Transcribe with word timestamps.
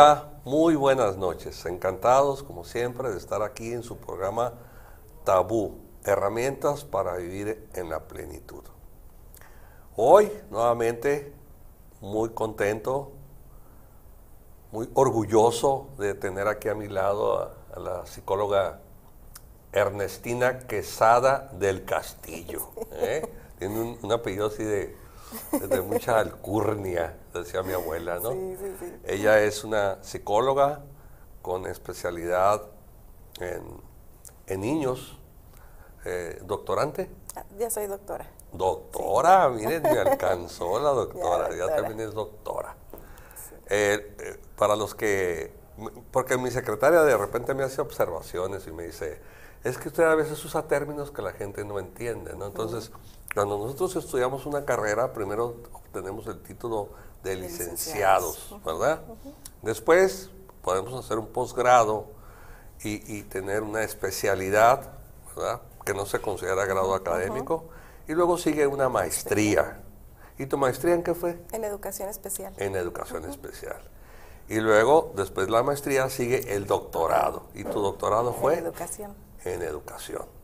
Hola, 0.00 0.30
muy 0.44 0.76
buenas 0.76 1.16
noches. 1.16 1.66
Encantados, 1.66 2.44
como 2.44 2.62
siempre, 2.62 3.10
de 3.10 3.18
estar 3.18 3.42
aquí 3.42 3.72
en 3.72 3.82
su 3.82 3.96
programa 3.96 4.52
Tabú, 5.24 5.76
herramientas 6.04 6.84
para 6.84 7.16
vivir 7.16 7.68
en 7.74 7.90
la 7.90 8.06
plenitud. 8.06 8.62
Hoy, 9.96 10.30
nuevamente, 10.52 11.32
muy 12.00 12.28
contento, 12.28 13.10
muy 14.70 14.88
orgulloso 14.94 15.88
de 15.98 16.14
tener 16.14 16.46
aquí 16.46 16.68
a 16.68 16.76
mi 16.76 16.86
lado 16.86 17.52
a, 17.74 17.80
la 17.80 18.06
psicóloga 18.06 18.78
Ernestina 19.72 20.60
Quesada 20.60 21.50
del 21.54 21.84
Castillo. 21.84 22.68
¿eh? 22.92 23.28
Tiene 23.58 23.98
un 24.00 24.12
apellido 24.12 24.46
así 24.46 24.62
de, 24.62 24.94
de 25.52 25.80
mucha 25.82 26.18
alcurnia, 26.18 27.16
decía 27.34 27.62
mi 27.62 27.72
abuela, 27.72 28.18
¿no? 28.18 28.32
Sí, 28.32 28.56
sí, 28.60 28.76
sí. 28.80 28.92
Ella 29.04 29.40
es 29.42 29.64
una 29.64 30.02
psicóloga 30.02 30.80
con 31.42 31.66
especialidad 31.66 32.62
en, 33.40 33.62
en 34.46 34.60
niños, 34.60 35.18
eh, 36.04 36.40
doctorante. 36.44 37.10
Ah, 37.36 37.44
Ya 37.58 37.70
soy 37.70 37.86
doctora. 37.86 38.26
Doctora, 38.52 39.48
miren, 39.50 39.82
me 39.82 39.98
alcanzó 39.98 40.78
la 40.80 40.90
doctora, 41.02 41.50
Ya, 41.50 41.56
ya, 41.56 41.62
doctora. 41.64 41.82
también 41.82 42.08
es 42.08 42.14
doctora. 42.14 42.74
Eh, 43.70 44.16
eh, 44.18 44.40
para 44.56 44.76
los 44.76 44.94
que, 44.94 45.52
porque 46.10 46.38
mi 46.38 46.50
secretaria 46.50 47.02
de 47.02 47.16
repente 47.16 47.52
me 47.54 47.62
hace 47.64 47.80
observaciones 47.82 48.66
y 48.66 48.72
me 48.72 48.84
dice, 48.84 49.20
es 49.64 49.76
que 49.76 49.88
usted 49.88 50.04
a 50.04 50.14
veces 50.14 50.42
usa 50.44 50.62
términos 50.66 51.10
que 51.10 51.20
la 51.20 51.32
gente 51.32 51.64
no 51.64 51.78
entiende, 51.78 52.34
¿no? 52.34 52.46
Entonces, 52.46 52.90
cuando 53.38 53.56
nosotros 53.56 53.94
estudiamos 53.94 54.46
una 54.46 54.64
carrera, 54.64 55.12
primero 55.12 55.54
obtenemos 55.72 56.26
el 56.26 56.42
título 56.42 56.88
de 57.22 57.36
licenciados. 57.36 58.52
¿verdad? 58.66 59.00
Después 59.62 60.30
podemos 60.60 60.92
hacer 61.04 61.18
un 61.20 61.28
posgrado 61.28 62.06
y, 62.82 63.16
y 63.16 63.22
tener 63.22 63.62
una 63.62 63.84
especialidad, 63.84 64.90
¿verdad? 65.36 65.60
Que 65.84 65.94
no 65.94 66.04
se 66.04 66.20
considera 66.20 66.64
grado 66.64 66.92
académico. 66.94 67.66
Y 68.08 68.14
luego 68.14 68.38
sigue 68.38 68.66
una 68.66 68.88
maestría. 68.88 69.84
¿Y 70.36 70.46
tu 70.46 70.58
maestría 70.58 70.94
en 70.94 71.04
qué 71.04 71.14
fue? 71.14 71.40
En 71.52 71.62
educación 71.62 72.08
especial. 72.08 72.52
En 72.56 72.74
educación 72.74 73.24
especial. 73.24 73.80
Y 74.48 74.58
luego, 74.58 75.12
después 75.14 75.46
de 75.46 75.52
la 75.52 75.62
maestría, 75.62 76.10
sigue 76.10 76.56
el 76.56 76.66
doctorado. 76.66 77.44
¿Y 77.54 77.62
tu 77.62 77.80
doctorado 77.80 78.32
fue? 78.32 78.54
En 78.54 78.64
educación. 78.64 79.14
En 79.44 79.62
educación. 79.62 80.37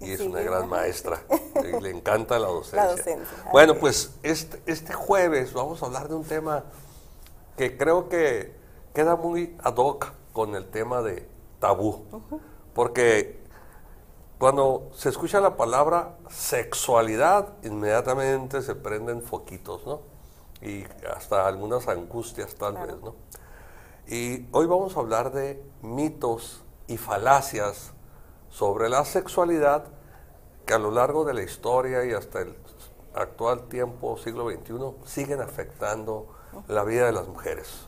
Y 0.00 0.12
es 0.12 0.20
Sí, 0.20 0.26
una 0.28 0.40
gran 0.40 0.68
maestra. 0.68 1.22
Y 1.62 1.80
le 1.82 1.90
encanta 1.96 2.38
la 2.38 2.48
docencia. 2.48 2.84
La 2.84 2.90
docencia, 2.92 3.36
así 3.38 3.48
Bueno, 3.52 3.74
es. 3.74 3.78
pues 3.78 4.10
este, 4.22 4.62
este 4.66 4.92
jueves 4.94 5.52
vamos 5.52 5.82
a 5.82 5.86
hablar 5.86 6.08
de 6.08 6.14
un 6.14 6.24
tema 6.24 6.64
que 7.56 7.76
creo 7.76 8.08
que 8.08 8.54
queda 8.94 9.16
muy 9.16 9.56
ad 9.62 9.76
hoc 9.76 10.12
con 10.32 10.54
el 10.56 10.68
tema 10.70 11.02
de 11.02 11.28
tabú. 11.58 12.04
Porque 12.74 13.40
cuando 14.38 14.90
se 14.94 15.10
escucha 15.10 15.40
la 15.40 15.56
palabra 15.56 16.16
sexualidad, 16.30 17.48
inmediatamente 17.62 18.62
se 18.62 18.74
prenden 18.74 19.22
foquitos, 19.22 19.84
¿no? 19.86 20.00
Y 20.62 20.84
hasta 21.14 21.46
algunas 21.46 21.88
angustias 21.88 22.54
tal 22.54 22.74
Claro. 22.74 22.86
vez, 22.94 23.02
¿no? 23.02 23.14
Y 24.06 24.46
hoy 24.52 24.66
vamos 24.66 24.96
a 24.96 25.00
hablar 25.00 25.30
de 25.32 25.62
mitos 25.82 26.62
y 26.86 26.96
falacias 26.96 27.92
sobre 28.50 28.88
la 28.88 29.04
sexualidad 29.04 29.84
que 30.66 30.74
a 30.74 30.78
lo 30.78 30.90
largo 30.90 31.24
de 31.24 31.34
la 31.34 31.42
historia 31.42 32.04
y 32.04 32.12
hasta 32.12 32.40
el 32.42 32.54
actual 33.14 33.68
tiempo, 33.68 34.16
siglo 34.18 34.48
XXI, 34.50 34.94
siguen 35.04 35.40
afectando 35.40 36.26
la 36.68 36.84
vida 36.84 37.06
de 37.06 37.12
las 37.12 37.26
mujeres. 37.28 37.86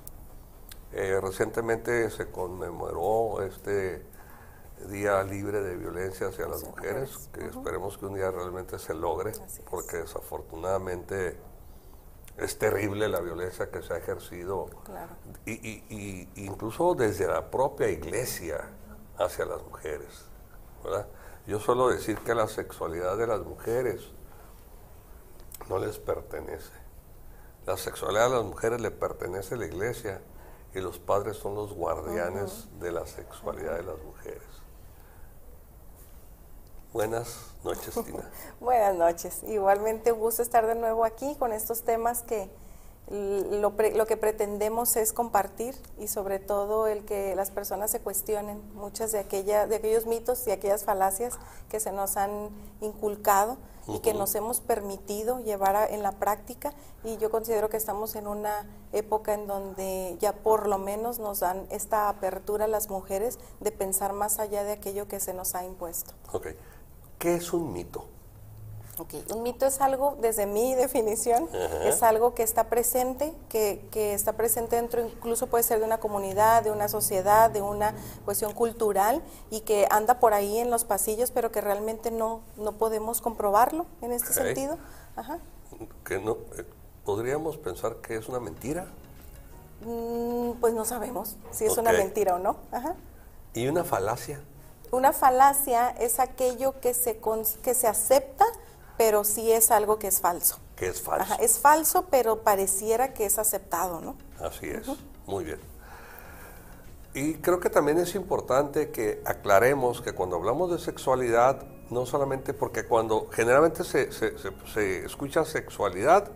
Eh, 0.93 1.19
recientemente 1.23 2.11
se 2.11 2.31
conmemoró 2.31 3.43
este 3.43 4.05
Día 4.89 5.23
Libre 5.23 5.63
de 5.63 5.77
Violencia 5.77 6.29
hacia 6.29 6.47
las 6.49 6.65
mujeres, 6.65 7.31
que 7.33 7.47
esperemos 7.47 7.99
que 7.99 8.07
un 8.07 8.15
día 8.15 8.31
realmente 8.31 8.79
se 8.79 8.95
logre, 8.95 9.33
porque 9.71 9.99
desafortunadamente 9.99 11.37
es 12.37 12.59
terrible 12.59 13.09
la 13.09 13.21
violencia 13.21 13.71
que 13.71 13.83
se 13.83 13.93
ha 13.95 13.99
ejercido 13.99 14.67
Claro. 14.85 15.13
y, 15.47 15.53
y- 15.53 15.85
y- 15.89 16.45
incluso 16.47 16.95
desde 16.95 17.27
la 17.29 17.49
propia 17.51 17.89
iglesia 17.91 18.69
hacia 19.19 19.45
las 19.45 19.63
mujeres. 19.65 20.25
¿Verdad? 20.83 21.07
Yo 21.47 21.59
suelo 21.59 21.89
decir 21.89 22.19
que 22.19 22.35
la 22.35 22.49
sexualidad 22.49 23.17
de 23.17 23.27
las 23.27 23.41
mujeres 23.41 24.03
no 25.69 25.79
les 25.79 25.99
pertenece. 25.99 26.73
La 27.67 27.77
sexualidad 27.77 28.31
de 28.31 28.37
las 28.37 28.45
mujeres 28.45 28.81
le 28.81 28.91
pertenece 28.91 29.55
a 29.55 29.59
la 29.59 29.67
iglesia 29.67 30.21
y 30.75 30.81
los 30.81 30.99
padres 30.99 31.37
son 31.37 31.55
los 31.55 31.73
guardianes 31.75 32.69
de 32.81 32.93
la 32.93 33.07
sexualidad 33.07 33.77
de 33.77 33.83
las 33.83 33.99
mujeres. 34.03 34.43
Buenas 36.93 37.55
noches, 37.65 37.95
Tina. 38.05 38.31
Buenas 38.61 38.95
noches. 38.95 39.43
Igualmente 39.45 40.13
un 40.13 40.21
gusto 40.21 40.43
estar 40.43 40.67
de 40.67 40.75
nuevo 40.75 41.05
aquí 41.05 41.37
con 41.37 41.53
estos 41.53 41.83
temas 41.83 42.23
que 42.23 42.51
lo, 43.13 43.77
pre- 43.77 43.95
lo 43.95 44.07
que 44.07 44.17
pretendemos 44.17 44.97
es 44.97 45.13
compartir 45.13 45.75
y 45.99 46.09
sobre 46.09 46.39
todo 46.39 46.87
el 46.87 47.05
que 47.05 47.35
las 47.37 47.51
personas 47.51 47.91
se 47.91 48.01
cuestionen 48.01 48.63
muchas 48.75 49.13
de, 49.13 49.19
aquella, 49.19 49.67
de 49.67 49.77
aquellos 49.77 50.07
mitos 50.07 50.47
y 50.47 50.51
aquellas 50.51 50.85
falacias 50.85 51.39
que 51.69 51.79
se 51.79 51.93
nos 51.93 52.17
han 52.17 52.49
inculcado 52.81 53.59
y 53.89 53.99
que 53.99 54.15
nos 54.15 54.35
hemos 54.35 54.61
permitido 54.61 55.41
llevar 55.41 55.77
a- 55.77 55.87
en 55.87 56.03
la 56.03 56.13
práctica 56.13 56.73
y 57.05 57.17
yo 57.19 57.31
considero 57.31 57.69
que 57.69 57.77
estamos 57.77 58.15
en 58.17 58.27
una 58.29 58.67
época 58.93 59.35
en 59.35 59.47
donde 59.47 60.17
ya 60.21 60.33
por 60.33 60.69
lo 60.69 60.79
menos 60.79 61.19
nos 61.19 61.41
dan 61.41 61.67
esta 61.71 62.09
apertura 62.09 62.65
a 62.67 62.69
las 62.69 62.89
mujeres 62.89 63.39
de 63.61 63.73
pensar 63.73 64.13
más 64.13 64.39
allá 64.39 64.63
de 64.65 64.73
aquello 64.73 65.07
que 65.09 65.21
se 65.21 65.35
nos 65.35 65.55
ha 65.55 65.65
impuesto. 65.65 66.15
Ok. 66.33 66.49
¿Qué 67.19 67.35
es 67.35 67.53
un 67.53 67.73
mito? 67.73 68.07
Ok, 68.99 69.15
Un 69.35 69.43
mito 69.43 69.65
es 69.65 69.81
algo, 69.81 70.17
desde 70.21 70.45
mi 70.47 70.75
definición, 70.75 71.49
Ajá. 71.49 71.89
es 71.89 72.03
algo 72.03 72.35
que 72.35 72.43
está 72.43 72.65
presente, 72.65 73.33
que, 73.49 73.87
que 73.91 74.13
está 74.13 74.35
presente 74.35 74.77
dentro, 74.77 75.01
incluso 75.01 75.47
puede 75.47 75.65
ser 75.65 75.79
de 75.79 75.87
una 75.87 75.99
comunidad, 75.99 76.63
de 76.63 76.71
una 76.71 76.89
sociedad, 76.89 77.51
de 77.51 77.63
una 77.63 77.95
cuestión 78.27 78.53
cultural 78.53 79.23
y 79.51 79.61
que 79.61 79.89
anda 79.91 80.21
por 80.21 80.35
ahí 80.35 80.59
en 80.59 80.71
los 80.71 80.85
pasillos, 80.85 81.31
pero 81.31 81.51
que 81.51 81.63
realmente 81.63 82.11
no, 82.11 82.43
no 82.57 82.73
podemos 82.73 83.23
comprobarlo 83.23 83.87
en 84.03 84.13
este 84.13 84.35
sentido. 84.35 84.77
Ajá. 85.17 85.39
Que 86.05 86.19
no, 86.21 86.37
eh, 86.59 86.67
¿Podríamos 87.05 87.57
pensar 87.57 87.97
que 87.97 88.17
es 88.17 88.29
una 88.29 88.39
mentira? 88.39 88.87
Mm, 89.85 90.53
pues 90.61 90.73
no 90.73 90.85
sabemos 90.85 91.37
si 91.51 91.65
es 91.65 91.77
una 91.77 91.93
mentira 91.93 92.37
o 92.37 92.39
no. 92.39 92.57
Ajá. 92.71 92.95
¿Y 93.55 93.67
una 93.67 93.83
falacia? 93.83 94.41
Una 94.93 95.13
falacia 95.13 95.91
es 95.91 96.21
aquello 96.21 96.79
que 96.81 96.95
se, 96.95 97.19
que 97.63 97.75
se 97.75 97.89
acepta, 97.89 98.45
pero 99.05 99.25
sí 99.25 99.51
es 99.51 99.73
algo 99.73 99.99
que 99.99 100.07
es 100.07 100.21
falso. 100.21 100.59
Que 100.77 100.87
es 100.87 101.03
falso. 101.03 101.25
Ajá, 101.35 101.43
es 101.43 101.59
falso, 101.59 102.07
pero 102.09 102.43
pareciera 102.43 103.13
que 103.15 103.27
es 103.27 103.37
aceptado, 103.39 104.01
¿no? 104.01 104.17
Así 104.41 104.67
es, 104.69 104.87
muy 105.27 105.43
bien. 105.45 105.59
Y 107.15 107.35
creo 107.35 107.59
que 107.59 107.69
también 107.69 107.99
es 107.99 108.15
importante 108.15 108.91
que 108.91 109.21
aclaremos 109.27 110.01
que 110.03 110.13
cuando 110.13 110.37
hablamos 110.37 110.71
de 110.71 110.79
sexualidad, 110.79 111.63
no 111.91 112.07
solamente 112.07 112.55
porque 112.55 112.85
cuando 112.87 113.29
generalmente 113.33 113.83
se, 113.85 114.13
se- 114.13 114.39
se- 114.39 114.53
se 114.73 115.05
escucha 115.05 115.45
sexualidad, 115.45 116.31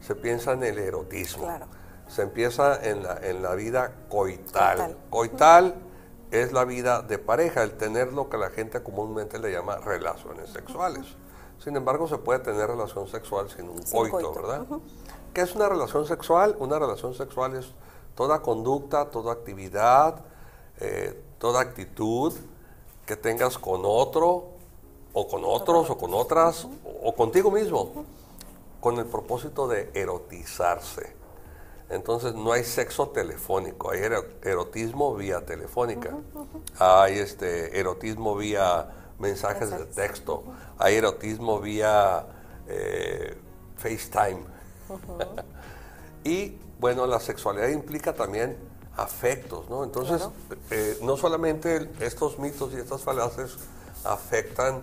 se 0.00 0.14
piensa 0.14 0.52
en 0.52 0.62
el 0.62 0.78
erotismo. 0.78 1.44
Claro. 1.44 1.66
Se 2.06 2.22
empieza 2.22 2.84
en 2.84 3.02
la, 3.02 3.16
en 3.22 3.42
la 3.42 3.54
vida 3.54 3.92
coital. 4.08 4.76
Coital. 4.76 4.96
Coital 5.10 5.74
es 6.30 6.52
la 6.52 6.64
vida 6.64 7.02
de 7.02 7.18
pareja, 7.18 7.62
el 7.62 7.72
tener 7.78 8.12
lo 8.12 8.28
que 8.28 8.36
la 8.36 8.50
gente 8.50 8.82
comúnmente 8.82 9.38
le 9.38 9.50
llama 9.52 9.78
relaciones 9.78 10.50
sexuales. 10.50 11.06
Sin 11.62 11.76
embargo, 11.76 12.08
se 12.08 12.18
puede 12.18 12.38
tener 12.40 12.68
relación 12.68 13.06
sexual 13.08 13.50
sin 13.50 13.68
un 13.68 13.82
Sin 13.82 13.98
coito, 13.98 14.12
coito, 14.16 14.32
¿verdad? 14.32 14.66
¿Qué 15.34 15.42
es 15.42 15.54
una 15.54 15.68
relación 15.68 16.06
sexual? 16.06 16.56
Una 16.58 16.78
relación 16.78 17.14
sexual 17.14 17.54
es 17.56 17.66
toda 18.14 18.40
conducta, 18.40 19.10
toda 19.10 19.32
actividad, 19.32 20.24
eh, 20.80 21.22
toda 21.38 21.60
actitud 21.60 22.32
que 23.06 23.16
tengas 23.16 23.58
con 23.58 23.82
otro, 23.84 24.44
o 25.12 25.28
con 25.28 25.42
otros, 25.44 25.90
o 25.90 25.98
con 25.98 26.14
otras, 26.14 26.64
o, 26.64 27.08
o 27.08 27.14
contigo 27.14 27.50
mismo, 27.50 28.04
con 28.80 28.98
el 28.98 29.06
propósito 29.06 29.68
de 29.68 29.90
erotizarse. 29.94 31.14
Entonces 31.90 32.34
no 32.34 32.52
hay 32.52 32.62
sexo 32.64 33.08
telefónico, 33.08 33.90
hay 33.90 33.98
ero- 34.00 34.24
erotismo 34.42 35.14
vía 35.14 35.44
telefónica, 35.44 36.16
hay 36.78 37.18
este 37.18 37.78
erotismo 37.78 38.36
vía 38.36 38.88
mensajes 39.20 39.70
de 39.70 39.84
texto, 39.84 40.44
hay 40.78 40.96
erotismo 40.96 41.60
vía 41.60 42.26
eh, 42.66 43.36
FaceTime. 43.76 44.44
y 46.24 46.56
bueno, 46.80 47.06
la 47.06 47.20
sexualidad 47.20 47.68
implica 47.68 48.14
también 48.14 48.56
afectos, 48.96 49.68
¿no? 49.70 49.84
Entonces, 49.84 50.28
eh, 50.70 50.98
no 51.02 51.16
solamente 51.16 51.90
estos 52.00 52.38
mitos 52.38 52.72
y 52.72 52.76
estas 52.76 53.02
falacias 53.02 53.56
afectan 54.04 54.82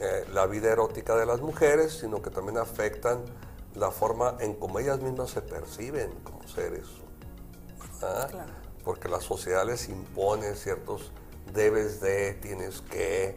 eh, 0.00 0.26
la 0.32 0.46
vida 0.46 0.70
erótica 0.70 1.16
de 1.16 1.26
las 1.26 1.40
mujeres, 1.40 1.98
sino 2.00 2.20
que 2.20 2.30
también 2.30 2.58
afectan 2.58 3.18
la 3.74 3.90
forma 3.90 4.36
en 4.40 4.54
cómo 4.54 4.78
ellas 4.80 5.00
mismas 5.00 5.30
se 5.30 5.42
perciben 5.42 6.10
como 6.24 6.46
seres. 6.48 6.86
Porque 8.84 9.08
la 9.08 9.20
sociedad 9.20 9.66
les 9.66 9.88
impone 9.88 10.54
ciertos 10.54 11.12
debes 11.52 12.00
de, 12.00 12.34
tienes 12.34 12.80
que. 12.80 13.36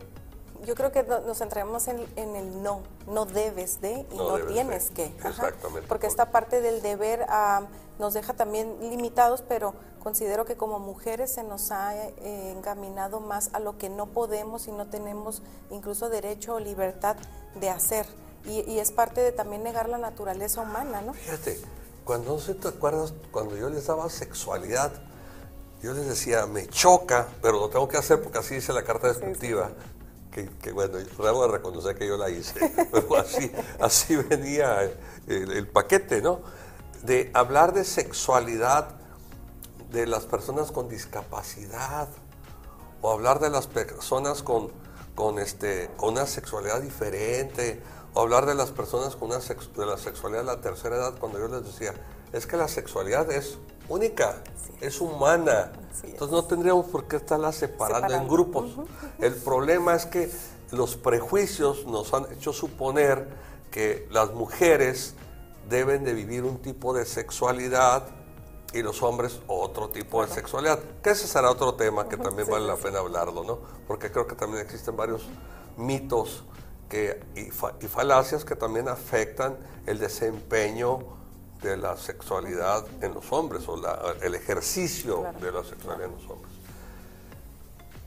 Yo 0.65 0.75
creo 0.75 0.91
que 0.91 1.03
no- 1.03 1.21
nos 1.21 1.37
centramos 1.39 1.87
en, 1.87 2.05
en 2.15 2.35
el 2.35 2.61
no, 2.63 2.81
no 3.07 3.25
debes 3.25 3.81
de 3.81 4.05
y 4.11 4.17
No 4.17 4.35
tienes 4.45 4.89
de. 4.89 4.93
que. 4.93 5.13
Ajá. 5.19 5.29
Exactamente. 5.29 5.87
Porque 5.87 6.07
esta 6.07 6.31
parte 6.31 6.61
del 6.61 6.81
deber 6.81 7.25
ah, 7.29 7.63
nos 7.99 8.13
deja 8.13 8.33
también 8.33 8.75
limitados, 8.81 9.43
pero 9.47 9.73
considero 10.01 10.45
que 10.45 10.55
como 10.57 10.79
mujeres 10.79 11.31
se 11.33 11.43
nos 11.43 11.71
ha 11.71 11.95
eh, 11.95 12.51
encaminado 12.57 13.19
más 13.19 13.49
a 13.53 13.59
lo 13.59 13.77
que 13.77 13.89
no 13.89 14.07
podemos 14.07 14.67
y 14.67 14.71
no 14.71 14.87
tenemos 14.87 15.41
incluso 15.69 16.09
derecho 16.09 16.55
o 16.55 16.59
libertad 16.59 17.15
de 17.55 17.69
hacer. 17.69 18.05
Y, 18.45 18.69
y 18.69 18.79
es 18.79 18.91
parte 18.91 19.21
de 19.21 19.31
también 19.31 19.63
negar 19.63 19.87
la 19.87 19.97
naturaleza 19.97 20.61
humana, 20.61 21.01
¿no? 21.01 21.13
Fíjate, 21.13 21.57
cuando 22.03 22.33
no 22.33 22.39
sé, 22.39 22.53
te 22.55 22.67
acuerdas, 22.67 23.13
cuando 23.31 23.55
yo 23.55 23.69
les 23.69 23.87
daba 23.87 24.09
sexualidad, 24.09 24.91
yo 25.81 25.93
les 25.93 26.07
decía, 26.07 26.45
me 26.47 26.67
choca, 26.67 27.27
pero 27.41 27.59
lo 27.59 27.69
tengo 27.69 27.87
que 27.87 27.97
hacer 27.97 28.21
porque 28.21 28.37
así 28.39 28.55
dice 28.55 28.73
la 28.73 28.83
carta 28.83 29.07
descriptiva. 29.07 29.71
Que, 30.33 30.71
bueno, 30.71 30.97
debo 30.97 31.45
de 31.45 31.51
reconocer 31.51 31.95
que 31.95 32.07
yo 32.07 32.17
la 32.17 32.29
hice, 32.29 32.59
pero 32.91 33.15
así, 33.79 34.15
venía 34.15 34.81
el, 35.27 35.51
el 35.51 35.67
paquete, 35.67 36.21
¿no? 36.21 36.41
De 37.03 37.29
hablar 37.33 37.73
de 37.73 37.83
sexualidad 37.83 38.89
de 39.91 40.07
las 40.07 40.25
personas 40.25 40.71
con 40.71 40.89
discapacidad 40.89 42.09
o 43.01 43.11
hablar 43.11 43.39
de 43.39 43.49
las 43.49 43.67
personas 43.67 44.41
con, 44.41 44.71
con, 45.13 45.37
este, 45.37 45.89
con 45.97 46.13
una 46.13 46.25
sexualidad 46.25 46.81
diferente 46.81 47.81
o 48.13 48.21
hablar 48.21 48.45
de 48.45 48.55
las 48.55 48.71
personas 48.71 49.15
con 49.15 49.29
una 49.29 49.39
de 49.39 49.85
la 49.85 49.97
sexualidad 49.97 50.41
de 50.41 50.47
la 50.47 50.61
tercera 50.61 50.95
edad 50.95 51.13
cuando 51.19 51.37
yo 51.37 51.47
les 51.47 51.63
decía 51.63 51.93
es 52.31 52.47
que 52.47 52.57
la 52.57 52.67
sexualidad 52.67 53.31
es 53.31 53.57
única, 53.89 54.35
es 54.81 54.99
humana, 55.01 55.71
Así 55.91 56.07
es. 56.07 56.13
entonces 56.13 56.31
no 56.33 56.43
tendríamos 56.45 56.85
por 56.87 57.05
qué 57.07 57.17
estarla 57.17 57.51
separando, 57.51 58.13
en 58.13 58.27
grupos. 58.27 58.71
El 59.19 59.33
problema 59.35 59.95
es 59.95 60.05
que 60.05 60.29
los 60.71 60.95
prejuicios 60.95 61.85
nos 61.85 62.13
han 62.13 62.25
hecho 62.31 62.51
suponer 62.53 63.27
que 63.71 64.07
las 64.11 64.31
mujeres 64.33 65.13
deben 65.69 66.03
de 66.03 66.13
vivir 66.13 66.43
un 66.43 66.57
tipo 66.61 66.93
de 66.93 67.05
sexualidad 67.05 68.03
y 68.73 68.81
los 68.81 69.03
hombres 69.03 69.39
otro 69.47 69.89
tipo 69.89 70.25
de 70.25 70.33
sexualidad. 70.33 70.79
Que 71.03 71.11
ese 71.11 71.27
será 71.27 71.51
otro 71.51 71.75
tema 71.75 72.09
que 72.09 72.17
también 72.17 72.49
vale 72.49 72.65
la 72.65 72.75
pena 72.75 72.99
hablarlo, 72.99 73.43
¿no? 73.43 73.59
Porque 73.87 74.11
creo 74.11 74.25
que 74.27 74.35
también 74.35 74.63
existen 74.63 74.95
varios 74.97 75.23
mitos 75.77 76.43
que, 76.89 77.21
y, 77.35 77.51
fa- 77.51 77.73
y 77.81 77.87
falacias 77.87 78.43
que 78.45 78.55
también 78.55 78.87
afectan 78.89 79.57
el 79.85 79.99
desempeño 79.99 80.99
de 81.63 81.77
la 81.77 81.97
sexualidad 81.97 82.85
en 83.01 83.13
los 83.13 83.31
hombres 83.31 83.67
o 83.67 83.77
la- 83.77 84.15
el 84.21 84.35
ejercicio 84.35 85.21
Claro. 85.21 85.39
de 85.39 85.51
la 85.51 85.63
sexualidad 85.63 86.09
en 86.09 86.15
los 86.21 86.29
hombres. 86.29 86.51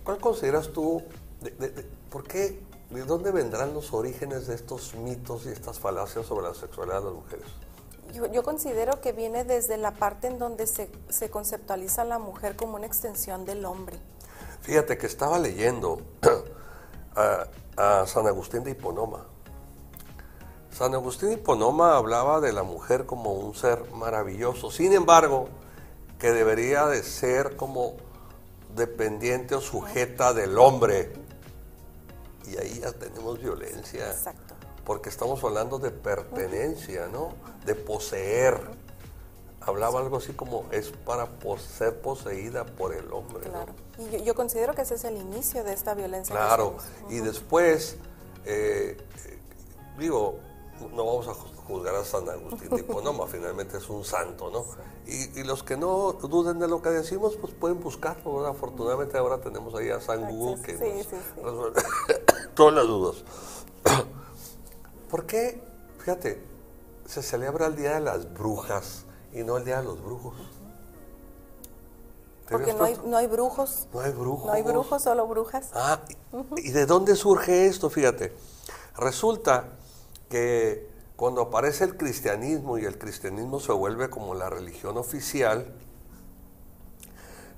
¿Cuál 0.05 0.19
consideras 0.19 0.69
tú, 0.73 1.03
de, 1.41 1.51
de- 1.51 1.69
de- 1.71 1.83
por 2.11 2.25
qué, 2.25 2.61
de 2.91 3.03
dónde 3.05 3.33
vendrán 3.33 3.75
los 3.75 3.93
orígenes 3.93 4.47
de 4.47 4.55
estos 4.55 4.95
mitos 4.95 5.47
y 5.47 5.49
estas 5.49 5.81
falacias 5.81 6.27
sobre 6.27 6.47
la 6.47 6.55
sexualidad 6.55 6.99
de 7.01 7.05
las 7.07 7.15
mujeres? 7.15 7.47
Yo, 8.13 8.27
yo 8.27 8.43
considero 8.45 9.01
que 9.01 9.11
viene 9.13 9.43
desde 9.43 9.77
la 9.79 9.91
parte 9.93 10.29
en 10.29 10.39
donde 10.39 10.67
se, 10.69 10.89
se 11.09 11.29
conceptualiza 11.29 12.03
a 12.03 12.05
la 12.05 12.19
mujer 12.21 12.55
como 12.55 12.77
una 12.77 12.87
extensión 12.87 13.45
del 13.45 13.65
hombre. 13.65 13.99
Fíjate 14.63 14.97
que 14.97 15.07
estaba 15.07 15.39
leyendo 15.41 16.01
a, 17.17 17.47
a 18.03 18.07
San 18.07 18.27
Agustín 18.29 18.63
de 18.63 18.71
Hiponoma. 18.73 19.27
San 20.73 20.95
Agustín 20.95 21.31
de 21.31 21.35
Hiponoma 21.37 21.97
hablaba 21.97 22.41
de 22.41 22.53
la 22.53 22.63
mujer 22.63 23.07
como 23.07 23.33
un 23.33 23.55
ser 23.55 23.91
maravilloso, 23.93 24.71
sin 24.71 24.93
embargo, 24.93 25.49
que 26.19 26.33
debería 26.33 26.87
de 26.87 27.03
ser 27.03 27.57
como 27.57 27.95
dependiente 28.75 29.55
o 29.55 29.61
sujeta 29.61 30.33
del 30.33 30.59
hombre. 30.59 31.13
Y 32.47 32.57
ahí 32.59 32.81
ya 32.81 32.93
tenemos 32.93 33.41
violencia. 33.41 34.11
Exacto. 34.11 34.55
Porque 34.85 35.09
estamos 35.09 35.43
hablando 35.43 35.79
de 35.79 35.91
pertenencia, 35.91 37.09
¿no? 37.09 37.31
De 37.65 37.75
poseer. 37.75 38.61
Hablaba 39.61 39.99
algo 39.99 40.19
así 40.19 40.33
como 40.33 40.65
es 40.71 40.91
para 40.91 41.29
ser 41.59 42.01
poseída 42.01 42.65
por 42.65 42.95
el 42.95 43.13
hombre. 43.13 43.47
¿no? 43.47 43.51
Claro. 43.51 43.75
Y 43.99 44.17
yo, 44.17 44.25
yo 44.25 44.35
considero 44.37 44.75
que 44.75 44.83
ese 44.83 44.95
es 44.95 45.05
el 45.05 45.17
inicio 45.17 45.65
de 45.65 45.73
esta 45.73 45.95
violencia. 45.95 46.33
Claro, 46.33 46.77
y 47.11 47.19
después, 47.19 47.97
eh, 48.45 48.97
eh, 49.27 49.39
digo, 49.99 50.39
no 50.95 51.05
vamos 51.07 51.29
a 51.29 51.33
ju- 51.33 51.55
juzgar 51.67 51.95
a 51.95 52.05
San 52.05 52.29
Agustín 52.29 52.69
de 52.71 52.81
Hiponoma, 52.81 53.27
finalmente 53.31 53.79
es 53.79 53.89
un 53.89 54.05
santo, 54.05 54.51
¿no? 54.51 54.65
Y, 55.07 55.41
y 55.41 55.45
los 55.45 55.63
que 55.63 55.77
no 55.77 56.13
duden 56.13 56.59
de 56.59 56.69
lo 56.69 56.83
que 56.83 56.91
decimos, 56.91 57.37
pues 57.37 57.53
pueden 57.55 57.81
buscarlo, 57.81 58.37
¿verdad? 58.37 58.51
Afortunadamente 58.53 59.17
ahora 59.19 59.41
tenemos 59.41 59.75
ahí 59.75 59.91
a 59.91 60.01
San 60.01 60.31
Google 60.31 60.63
que 60.63 60.77
Sí, 60.79 60.85
nos 60.85 61.07
sí, 61.07 61.09
sí. 61.11 61.41
resuelve 61.43 61.83
todas 62.55 62.75
las 62.75 62.87
dudas. 62.87 63.17
¿Por 65.11 65.27
qué, 65.27 65.63
fíjate, 65.99 66.43
se 67.07 67.23
celebra 67.23 67.67
el 67.67 67.77
Día 67.77 67.95
de 67.95 68.01
las 68.01 68.33
Brujas 68.35 69.05
y 69.33 69.43
no 69.45 69.57
el 69.57 69.65
Día 69.65 69.79
de 69.79 69.85
los 69.85 70.03
Brujos? 70.03 70.35
¿Te 72.47 72.53
Porque 72.53 72.73
no 72.75 72.85
hay, 72.85 72.97
no 73.05 73.17
hay 73.17 73.27
brujos. 73.27 73.89
No 73.93 74.01
hay 74.01 74.13
brujos. 74.13 74.47
No 74.47 74.53
hay 74.53 74.63
brujos, 74.63 75.03
solo 75.03 75.27
brujas. 75.27 75.71
Ah, 75.75 76.01
¿y 76.57 76.71
de 76.71 76.87
dónde 76.87 77.17
surge 77.17 77.67
esto? 77.67 77.91
Fíjate, 77.91 78.33
resulta 78.97 79.76
que 80.29 80.89
cuando 81.17 81.41
aparece 81.41 81.85
el 81.85 81.97
cristianismo 81.97 82.79
y 82.79 82.85
el 82.85 82.99
cristianismo 82.99 83.59
se 83.61 83.73
vuelve 83.73 84.11
como 84.11 84.35
la 84.35 84.51
religión 84.51 84.97
oficial, 84.99 85.73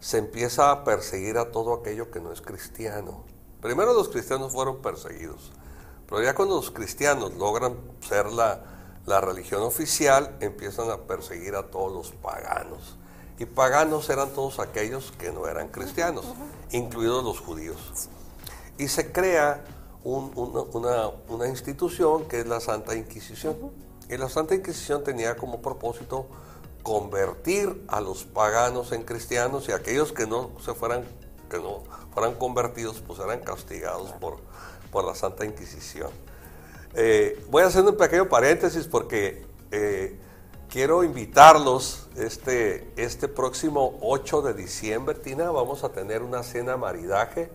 se 0.00 0.18
empieza 0.18 0.70
a 0.70 0.84
perseguir 0.84 1.38
a 1.38 1.50
todo 1.50 1.74
aquello 1.74 2.10
que 2.10 2.20
no 2.20 2.32
es 2.32 2.40
cristiano. 2.40 3.24
Primero 3.60 3.92
los 3.94 4.08
cristianos 4.08 4.52
fueron 4.52 4.80
perseguidos, 4.80 5.50
pero 6.08 6.22
ya 6.22 6.34
cuando 6.34 6.54
los 6.56 6.70
cristianos 6.70 7.34
logran 7.34 7.76
ser 8.06 8.26
la, 8.26 8.62
la 9.06 9.20
religión 9.20 9.62
oficial, 9.62 10.36
empiezan 10.40 10.90
a 10.90 10.98
perseguir 10.98 11.56
a 11.56 11.64
todos 11.64 11.92
los 11.92 12.12
paganos. 12.12 12.96
Y 13.38 13.46
paganos 13.46 14.08
eran 14.10 14.30
todos 14.30 14.60
aquellos 14.60 15.12
que 15.12 15.32
no 15.32 15.46
eran 15.48 15.68
cristianos, 15.68 16.26
incluidos 16.70 17.24
los 17.24 17.40
judíos. 17.40 18.08
Y 18.78 18.88
se 18.88 19.10
crea 19.10 19.64
un- 20.04 20.32
una, 21.28 21.48
institución 21.48 22.26
que 22.26 22.40
es 22.40 22.46
la 22.46 22.60
Santa 22.60 22.94
Inquisición. 22.94 23.56
Y 24.08 24.16
la 24.16 24.28
Santa 24.28 24.54
Inquisición 24.54 25.04
tenía 25.04 25.36
como 25.36 25.60
propósito 25.60 26.26
convertir 26.82 27.84
a 27.88 28.00
los 28.00 28.24
paganos 28.24 28.92
en 28.92 29.02
cristianos 29.02 29.68
y 29.68 29.72
aquellos 29.72 30.12
que 30.12 30.26
no 30.26 30.50
se 30.64 30.72
fueran, 30.74 31.04
que 31.50 31.58
no 31.58 31.82
fueran 32.14 32.34
convertidos, 32.36 33.02
pues 33.06 33.18
eran 33.18 33.40
castigados 33.40 34.12
por, 34.12 34.38
por 34.90 35.04
la 35.04 35.14
Santa 35.14 35.44
Inquisición. 35.44 36.10
Eh, 36.94 37.44
voy 37.50 37.62
a 37.62 37.66
hacer 37.66 37.84
un 37.84 37.96
pequeño 37.96 38.28
paréntesis 38.28 38.86
porque 38.86 39.44
eh, 39.70 40.18
quiero 40.70 41.04
invitarlos 41.04 42.08
este, 42.16 42.90
este 42.96 43.28
próximo 43.28 43.98
8 44.00 44.40
de 44.42 44.54
diciembre, 44.54 45.14
Tina, 45.16 45.50
vamos 45.50 45.84
a 45.84 45.90
tener 45.90 46.22
una 46.22 46.42
cena 46.42 46.76
maridaje 46.78 47.50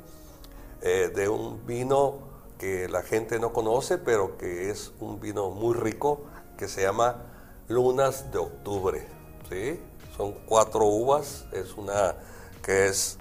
eh, 0.81 1.12
de 1.15 1.29
un 1.29 1.65
vino 1.65 2.33
que 2.63 2.88
la 2.88 3.01
gente 3.01 3.39
no 3.39 3.51
conoce, 3.51 3.98
pero 3.98 4.38
que 4.38 4.70
es 4.70 4.93
un 5.01 5.20
vino 5.20 5.50
muy 5.50 5.75
rico, 5.75 6.22
que 6.58 6.70
se 6.70 6.82
llama 6.82 7.25
Lunas 7.67 8.32
de 8.32 8.38
Octubre. 8.38 9.05
¿sí? 9.50 9.82
Son 10.15 10.32
cuatro 10.46 10.86
uvas, 10.86 11.46
es 11.51 11.75
una 11.75 12.15
que 12.62 12.88
es 12.88 13.17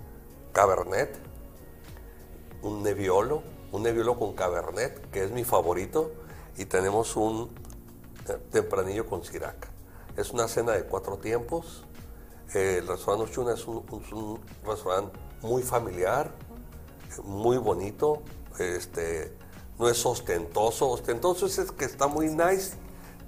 Cabernet, 0.52 1.18
un 2.62 2.84
Nebbiolo, 2.84 3.42
un 3.72 3.82
Nebbiolo 3.82 4.16
con 4.16 4.32
Cabernet, 4.34 5.10
que 5.10 5.24
es 5.24 5.32
mi 5.32 5.42
favorito, 5.42 6.12
y 6.56 6.66
tenemos 6.66 7.16
un 7.16 7.50
eh, 8.28 8.38
tempranillo 8.52 9.06
con 9.06 9.24
siraca. 9.24 9.70
Es 10.16 10.30
una 10.30 10.46
cena 10.46 10.70
de 10.70 10.84
cuatro 10.84 11.16
tiempos. 11.16 11.82
Eh, 12.54 12.76
el 12.78 12.86
restaurante 12.86 13.32
Ochuna 13.32 13.54
es 13.54 13.66
un, 13.66 13.84
es 14.06 14.12
un 14.12 14.38
restaurante 14.64 15.18
muy 15.40 15.64
familiar, 15.64 16.30
muy 17.24 17.56
bonito, 17.56 18.22
este, 18.58 19.36
no 19.78 19.88
es 19.88 20.04
ostentoso. 20.04 20.88
Ostentoso 20.90 21.46
es 21.46 21.58
que 21.72 21.84
está 21.84 22.06
muy 22.06 22.28
nice, 22.28 22.76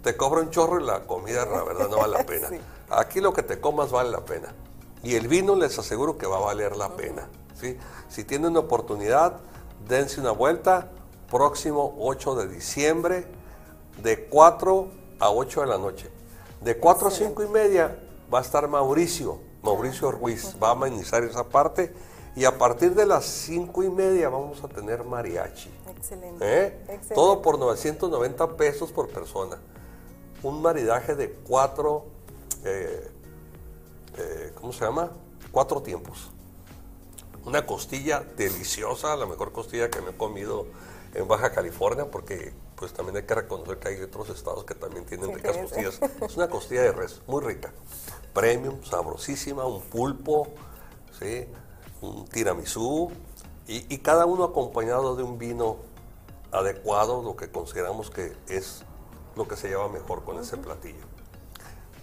te 0.02 0.16
cobra 0.16 0.40
un 0.40 0.50
chorro 0.50 0.80
y 0.80 0.84
la 0.84 1.06
comida, 1.06 1.46
la 1.46 1.62
verdad, 1.64 1.88
no 1.88 1.98
vale 1.98 2.18
la 2.18 2.26
pena. 2.26 2.48
Sí. 2.48 2.60
Aquí 2.90 3.20
lo 3.20 3.32
que 3.32 3.42
te 3.42 3.60
comas 3.60 3.90
vale 3.90 4.10
la 4.10 4.24
pena. 4.24 4.54
Y 5.02 5.16
el 5.16 5.28
vino 5.28 5.54
les 5.54 5.78
aseguro 5.78 6.16
que 6.16 6.26
va 6.26 6.36
a 6.36 6.40
valer 6.40 6.76
la 6.76 6.96
pena. 6.96 7.28
¿sí? 7.60 7.76
Si 8.08 8.24
tienen 8.24 8.56
oportunidad, 8.56 9.40
dense 9.86 10.20
una 10.20 10.30
vuelta. 10.30 10.90
Próximo 11.30 11.96
8 11.98 12.36
de 12.36 12.48
diciembre, 12.48 13.26
de 14.02 14.26
4 14.26 14.88
a 15.18 15.30
8 15.30 15.60
de 15.62 15.66
la 15.66 15.78
noche. 15.78 16.10
De 16.60 16.78
4 16.78 17.08
a 17.08 17.10
5 17.10 17.42
y 17.42 17.48
media 17.48 17.98
va 18.32 18.38
a 18.38 18.42
estar 18.42 18.68
Mauricio, 18.68 19.40
Mauricio 19.62 20.12
Ruiz, 20.12 20.54
va 20.62 20.68
a 20.68 20.72
amenizar 20.72 21.24
esa 21.24 21.44
parte. 21.44 21.92
Y 22.36 22.44
a 22.44 22.58
partir 22.58 22.94
de 22.94 23.06
las 23.06 23.24
5 23.24 23.84
y 23.84 23.90
media 23.90 24.28
vamos 24.28 24.62
a 24.64 24.68
tener 24.68 25.04
mariachi. 25.04 25.70
Excelente. 25.88 26.44
¿Eh? 26.44 26.66
Excelente. 26.80 27.14
Todo 27.14 27.40
por 27.40 27.58
990 27.58 28.56
pesos 28.56 28.90
por 28.90 29.08
persona. 29.08 29.58
Un 30.42 30.60
maridaje 30.60 31.14
de 31.14 31.30
cuatro, 31.32 32.04
eh, 32.64 33.10
eh, 34.18 34.52
¿cómo 34.56 34.72
se 34.72 34.84
llama? 34.84 35.10
Cuatro 35.52 35.80
tiempos. 35.80 36.30
Una 37.46 37.64
costilla 37.64 38.20
deliciosa, 38.36 39.16
la 39.16 39.26
mejor 39.26 39.52
costilla 39.52 39.88
que 39.88 40.00
me 40.00 40.10
he 40.10 40.16
comido 40.16 40.66
en 41.14 41.28
Baja 41.28 41.52
California, 41.52 42.10
porque 42.10 42.52
pues 42.74 42.92
también 42.92 43.16
hay 43.16 43.22
que 43.22 43.34
reconocer 43.34 43.78
que 43.78 43.88
hay 43.88 44.02
otros 44.02 44.28
estados 44.30 44.64
que 44.64 44.74
también 44.74 45.06
tienen 45.06 45.28
Sí, 45.28 45.34
ricas 45.36 45.56
costillas. 45.56 46.00
Es 46.20 46.36
una 46.36 46.48
costilla 46.48 46.82
de 46.82 46.92
res, 46.92 47.20
muy 47.26 47.42
rica. 47.42 47.72
Premium, 48.32 48.82
sabrosísima, 48.82 49.64
un 49.64 49.80
pulpo, 49.82 50.48
¿sí? 51.18 51.46
Un 52.10 52.24
tiramisú, 52.26 53.10
y, 53.66 53.92
y 53.92 53.98
cada 53.98 54.26
uno 54.26 54.44
acompañado 54.44 55.16
de 55.16 55.22
un 55.22 55.38
vino 55.38 55.76
adecuado, 56.52 57.22
lo 57.22 57.36
que 57.36 57.50
consideramos 57.50 58.10
que 58.10 58.32
es 58.48 58.82
lo 59.36 59.48
que 59.48 59.56
se 59.56 59.68
lleva 59.68 59.88
mejor 59.88 60.24
con 60.24 60.38
ese 60.38 60.56
platillo. 60.56 61.04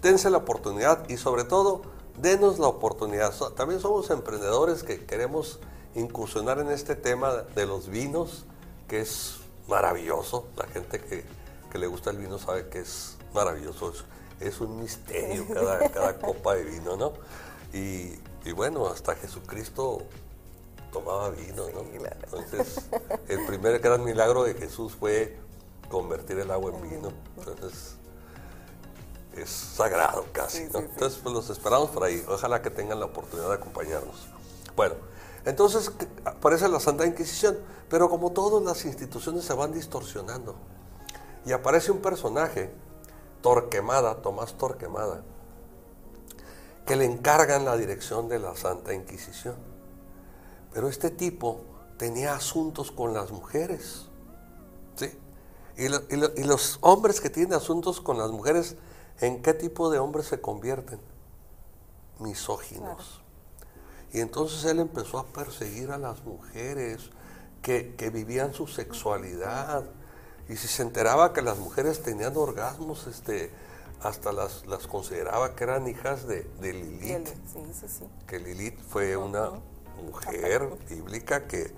Dense 0.01 0.29
la 0.29 0.38
oportunidad 0.38 1.08
y 1.10 1.17
sobre 1.17 1.43
todo, 1.43 1.84
denos 2.17 2.60
la 2.60 2.67
oportunidad. 2.67 3.34
También 3.55 3.79
somos 3.79 4.10
emprendedores 4.10 4.84
que 4.84 5.05
queremos 5.05 5.60
incursionar 5.96 6.60
en 6.60 6.72
este 6.72 6.96
tema 6.96 7.31
de 7.34 7.65
los 7.65 7.88
vinos, 7.88 8.46
que 8.88 9.01
es 9.01 9.38
maravilloso. 9.67 10.48
La 10.58 10.67
gente 10.67 11.00
que, 11.00 11.24
que 11.72 11.77
le 11.77 11.88
gusta 11.88 12.10
el 12.10 12.17
vino 12.17 12.38
sabe 12.38 12.67
que 12.67 12.79
es 12.79 13.17
maravilloso. 13.34 13.91
Es, 13.91 14.03
es 14.39 14.60
un 14.60 14.79
misterio 14.79 15.46
cada, 15.53 15.89
cada 15.89 16.20
copa 16.20 16.55
de 16.55 16.63
vino, 16.63 16.98
¿no? 16.98 17.13
Y, 17.74 18.20
y 18.43 18.51
bueno, 18.51 18.88
hasta 18.88 19.15
Jesucristo 19.15 20.03
tomaba 20.91 21.29
vino, 21.29 21.67
¿no? 21.69 21.81
Entonces, 21.81 22.86
el 23.27 23.45
primer 23.45 23.79
gran 23.79 24.03
milagro 24.03 24.43
de 24.43 24.53
Jesús 24.55 24.93
fue 25.00 25.38
convertir 25.89 26.39
el 26.39 26.51
agua 26.51 26.71
en 26.74 26.81
vino. 26.89 27.12
Entonces, 27.38 27.95
es 29.36 29.50
sagrado 29.50 30.25
casi, 30.31 30.65
¿no? 30.65 30.79
Entonces, 30.79 31.19
pues 31.21 31.33
los 31.33 31.50
esperamos 31.50 31.89
por 31.91 32.03
ahí. 32.03 32.24
Ojalá 32.27 32.62
que 32.62 32.69
tengan 32.69 33.00
la 33.00 33.05
oportunidad 33.05 33.50
de 33.50 33.55
acompañarnos. 33.55 34.27
Bueno, 34.75 34.95
entonces 35.45 35.91
aparece 36.25 36.67
la 36.67 36.79
Santa 36.79 37.05
Inquisición, 37.05 37.57
pero 37.89 38.10
como 38.10 38.31
todas 38.31 38.63
las 38.63 38.86
instituciones 38.86 39.45
se 39.45 39.53
van 39.53 39.71
distorsionando. 39.71 40.55
Y 41.45 41.51
aparece 41.51 41.91
un 41.91 42.00
personaje, 42.00 42.71
Torquemada, 43.41 44.21
Tomás 44.21 44.53
Torquemada, 44.53 45.24
que 46.91 46.98
le 46.98 47.05
encargan 47.05 47.63
la 47.63 47.77
dirección 47.77 48.27
de 48.27 48.38
la 48.38 48.53
Santa 48.53 48.93
Inquisición. 48.93 49.55
Pero 50.74 50.89
este 50.89 51.10
tipo 51.10 51.62
tenía 51.98 52.36
asuntos 52.36 52.91
con 52.91 53.13
las 53.13 53.31
mujeres. 53.31 54.07
¿sí? 54.98 55.10
Y, 55.77 55.88
lo- 55.88 56.01
y 56.10 56.17
lo- 56.17 56.33
y 56.36 56.43
los 56.43 56.79
hombres 56.81 57.21
que 57.21 57.29
tienen 57.29 57.53
asuntos 57.53 58.01
con 58.01 58.17
las 58.17 58.31
mujeres, 58.31 58.75
¿en 59.21 59.41
qué 59.41 59.53
tipo 59.53 59.89
de 59.89 60.00
hombres 60.00 60.25
se 60.27 60.41
convierten? 60.41 61.00
Misóginos. 62.19 63.21
Y 64.12 64.19
entonces 64.19 64.65
él 64.65 64.79
empezó 64.81 65.17
a 65.19 65.25
perseguir 65.27 65.91
a 65.91 65.98
las 65.98 66.21
mujeres 66.25 67.10
que, 67.62 67.95
que 67.95 68.10
vivían 68.10 68.53
su 68.53 68.67
sexualidad. 68.67 69.86
Y 70.50 70.57
si 70.57 70.67
se 70.67 70.81
enteraba 70.83 71.31
que 71.31 71.41
las 71.41 71.57
mujeres 71.57 72.03
tenían 72.03 72.36
orgasmos, 72.36 73.07
este, 73.07 73.50
hasta 74.01 74.31
las, 74.31 74.65
las 74.67 74.88
consideraba 74.88 75.55
que 75.55 75.63
eran 75.63 75.88
hijas 75.88 76.27
de, 76.27 76.50
Lilith 76.62 77.27
Sí, 77.51 77.60
sí, 77.74 77.88
sí. 77.88 78.05
que 78.27 78.39
Lilith 78.39 78.79
fue 78.89 79.15
una 79.15 79.51
mujer 80.03 80.70
bíblica 80.89 81.48
que, 81.48 81.74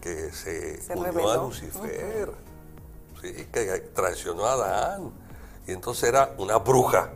que 0.00 0.32
se, 0.32 0.80
Se 0.82 0.94
unió 0.94 1.30
a. 1.30 1.36
Lucifer, 1.38 2.32
sí, 3.22 3.32
que 3.52 3.64
traicionó 3.94 4.44
a 4.46 4.52
Adán. 4.52 5.12
Y 5.66 5.72
entonces 5.72 6.04
era 6.08 6.34
una 6.38 6.58
bruja. 6.58 7.10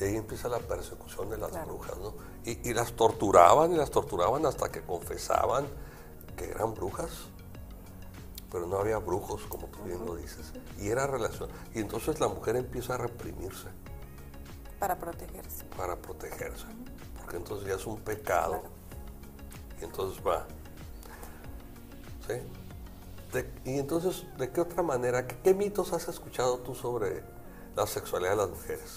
Y 0.00 0.04
ahí 0.04 0.16
empieza 0.16 0.48
la 0.48 0.58
persecución 0.58 1.30
de 1.30 1.38
las 1.38 1.50
Claro. 1.50 1.66
brujas, 1.74 1.96
¿no? 1.98 2.14
Y, 2.44 2.68
y 2.70 2.74
las 2.74 2.92
torturaban 2.92 3.72
y 3.72 3.76
las 3.76 3.90
torturaban 3.90 4.44
hasta 4.46 4.70
que 4.70 4.80
confesaban 4.82 5.66
que 6.36 6.46
eran 6.50 6.74
brujas. 6.74 7.10
Pero 8.50 8.66
no 8.66 8.78
había 8.78 8.98
brujos, 8.98 9.42
como 9.48 9.66
tú 9.68 9.82
bien 9.84 10.04
lo 10.04 10.16
dices. 10.16 10.52
Y 10.78 10.88
era 10.88 11.06
relación. 11.06 11.48
Y 11.74 11.80
entonces 11.80 12.18
la 12.20 12.28
mujer 12.28 12.56
empieza 12.56 12.94
a 12.94 12.98
reprimirse 12.98 13.68
Para 14.78 14.98
protegerse. 14.98 15.64
para 15.76 15.94
protegerse, 15.96 16.66
porque 17.18 17.36
entonces 17.36 17.68
ya 17.68 17.74
es 17.74 17.86
un 17.86 17.98
pecado. 18.00 18.60
Claro. 18.62 18.74
Y 19.80 19.84
entonces 19.84 20.20
va. 20.26 20.46
¿Sí? 22.26 22.34
De- 23.32 23.52
y 23.64 23.78
entonces, 23.78 24.24
¿de 24.36 24.50
qué 24.50 24.60
otra 24.60 24.82
manera, 24.82 25.26
qué, 25.26 25.36
qué 25.42 25.54
mitos 25.54 25.92
has 25.92 26.08
escuchado 26.08 26.58
tú 26.58 26.74
sobre 26.74 27.22
la 27.76 27.86
sexualidad 27.86 28.32
de 28.32 28.36
las 28.36 28.50
mujeres? 28.50 28.90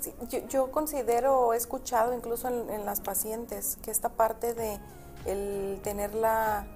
Sí, 0.00 0.14
yo, 0.28 0.38
yo 0.48 0.70
considero, 0.70 1.52
he 1.54 1.56
escuchado 1.56 2.12
incluso 2.14 2.48
en, 2.48 2.68
en 2.70 2.84
las 2.84 3.00
pacientes, 3.00 3.78
que 3.82 3.90
esta 3.90 4.10
parte 4.10 4.52
de 4.54 4.78
el 5.26 5.80
tener 5.82 6.14
la, 6.14 6.66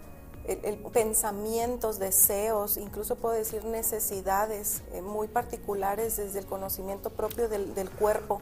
el, 0.47 0.65
el 0.65 0.77
pensamientos, 0.93 1.99
deseos, 1.99 2.77
incluso 2.77 3.17
puedo 3.17 3.35
decir 3.35 3.65
necesidades 3.65 4.83
eh, 4.93 5.01
muy 5.03 5.29
particulares 5.29 6.17
desde 6.17 6.39
el 6.41 6.47
conocimiento 6.47 7.11
propio 7.11 7.49
del, 7.49 7.75
del 7.75 7.91
cuerpo. 7.91 8.41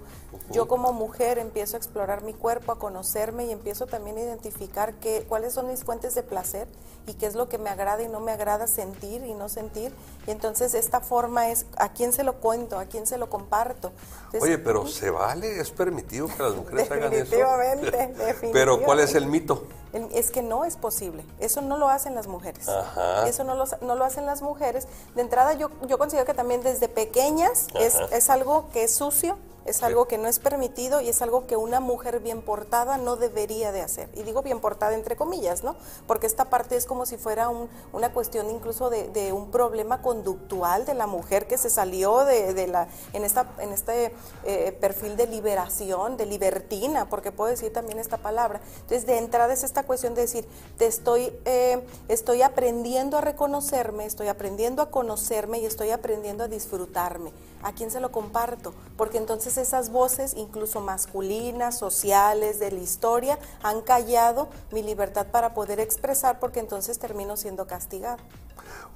Yo 0.50 0.66
como 0.68 0.92
mujer 0.92 1.38
empiezo 1.38 1.76
a 1.76 1.78
explorar 1.78 2.22
mi 2.22 2.34
cuerpo, 2.34 2.72
a 2.72 2.78
conocerme 2.78 3.44
y 3.46 3.52
empiezo 3.52 3.86
también 3.86 4.16
a 4.16 4.20
identificar 4.20 4.94
qué, 4.94 5.24
cuáles 5.28 5.52
son 5.52 5.68
mis 5.68 5.84
fuentes 5.84 6.14
de 6.14 6.22
placer 6.22 6.68
y 7.06 7.14
qué 7.14 7.26
es 7.26 7.34
lo 7.34 7.48
que 7.48 7.58
me 7.58 7.70
agrada 7.70 8.02
y 8.02 8.08
no 8.08 8.20
me 8.20 8.32
agrada 8.32 8.66
sentir 8.66 9.24
y 9.24 9.34
no 9.34 9.48
sentir. 9.48 9.92
Y 10.26 10.30
entonces 10.30 10.74
esta 10.74 11.00
forma 11.00 11.50
es 11.50 11.66
a 11.76 11.92
quién 11.92 12.12
se 12.12 12.24
lo 12.24 12.34
cuento, 12.40 12.78
a 12.78 12.86
quién 12.86 13.06
se 13.06 13.18
lo 13.18 13.28
comparto. 13.30 13.92
Entonces, 14.26 14.42
Oye, 14.42 14.58
pero 14.58 14.86
¿se 14.86 15.10
vale? 15.10 15.60
¿Es 15.60 15.70
permitido 15.70 16.26
que 16.28 16.42
las 16.42 16.54
mujeres 16.54 16.90
hagan 16.90 17.12
eso? 17.12 17.36
Definitivamente, 17.36 18.14
Pero 18.52 18.82
¿cuál 18.82 19.00
es 19.00 19.12
definitivamente. 19.12 19.18
el 19.18 19.26
mito? 19.26 19.66
El- 19.92 20.08
Es 20.16 20.30
que 20.30 20.42
no 20.42 20.64
es 20.64 20.76
posible. 20.76 21.24
Eso 21.38 21.60
no 21.60 21.76
lo 21.76 21.88
hacen 21.94 22.14
las 22.14 22.26
mujeres. 22.26 22.68
Ajá. 22.68 23.28
Eso 23.28 23.44
no 23.44 23.54
lo, 23.54 23.64
no 23.80 23.94
lo 23.94 24.04
hacen 24.04 24.26
las 24.26 24.42
mujeres. 24.42 24.86
De 25.14 25.22
entrada, 25.22 25.54
yo, 25.54 25.70
yo 25.86 25.98
considero 25.98 26.26
que 26.26 26.34
también 26.34 26.62
desde 26.62 26.88
pequeñas 26.88 27.66
es, 27.78 27.96
es 28.12 28.30
algo 28.30 28.70
que 28.72 28.84
es 28.84 28.94
sucio, 28.94 29.38
es 29.64 29.82
algo 29.82 30.06
que 30.08 30.18
no 30.18 30.28
es 30.28 30.38
permitido 30.38 31.00
y 31.00 31.08
es 31.08 31.22
algo 31.22 31.46
que 31.46 31.56
una 31.56 31.80
mujer 31.80 32.20
bien 32.20 32.42
portada 32.42 32.98
no 32.98 33.16
debería 33.16 33.72
de 33.72 33.82
hacer. 33.82 34.08
Y 34.14 34.22
digo 34.22 34.42
bien 34.42 34.60
portada 34.60 34.94
entre 34.94 35.16
comillas, 35.16 35.62
¿no? 35.62 35.76
Porque 36.06 36.26
esta 36.26 36.46
parte 36.50 36.76
es 36.76 36.86
como 36.86 37.06
si 37.06 37.16
fuera 37.16 37.48
un- 37.48 37.68
una 37.92 38.12
cuestión 38.12 38.50
incluso 38.50 38.90
de, 38.90 39.08
de 39.08 39.32
un 39.32 39.50
problema 39.50 40.02
conductual 40.02 40.84
de 40.84 40.94
la 40.94 41.06
mujer 41.06 41.46
que 41.46 41.58
se 41.58 41.70
salió 41.70 42.24
de, 42.24 42.54
de 42.54 42.66
la, 42.66 42.88
en, 43.12 43.24
esta, 43.24 43.46
en 43.58 43.72
este 43.72 44.12
eh, 44.44 44.72
perfil 44.80 45.16
de 45.16 45.26
liberación, 45.26 46.16
de 46.16 46.26
libertina, 46.26 47.08
porque 47.08 47.32
puedo 47.32 47.50
decir 47.50 47.72
también 47.72 47.98
esta 47.98 48.18
palabra. 48.18 48.60
Entonces, 48.82 49.06
de 49.06 49.18
entrada 49.18 49.52
es 49.52 49.62
esta 49.64 49.84
cuestión 49.84 50.14
de 50.14 50.22
decir, 50.22 50.46
te 50.78 50.86
estoy, 50.86 51.32
eh, 51.44 51.86
estoy 52.08 52.42
aprendiendo 52.42 53.16
a 53.18 53.20
reconocerme, 53.20 54.06
estoy 54.06 54.28
aprendiendo 54.28 54.82
a 54.82 54.90
conocerme 54.90 55.58
y 55.60 55.66
estoy 55.66 55.90
aprendiendo 55.90 56.44
a 56.44 56.48
disfrutarme. 56.48 57.32
¿A 57.62 57.72
quién 57.72 57.90
se 57.90 58.00
lo 58.00 58.10
comparto? 58.12 58.74
Porque 58.96 59.18
entonces 59.18 59.56
esas 59.56 59.90
voces, 59.90 60.34
incluso 60.36 60.80
masculinas, 60.80 61.78
sociales, 61.78 62.58
de 62.58 62.70
la 62.72 62.80
historia, 62.80 63.38
han 63.62 63.82
callado 63.82 64.48
mi 64.72 64.82
libertad 64.82 65.26
para 65.30 65.54
poder 65.54 65.80
expresar 65.80 66.40
porque 66.40 66.60
entonces 66.60 66.98
termino 66.98 67.36
siendo 67.36 67.66
castigado. 67.66 68.18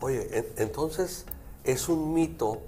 Oye, 0.01 0.29
en- 0.39 0.47
entonces 0.57 1.25
es 1.65 1.89
un 1.89 2.13
mito 2.15 2.59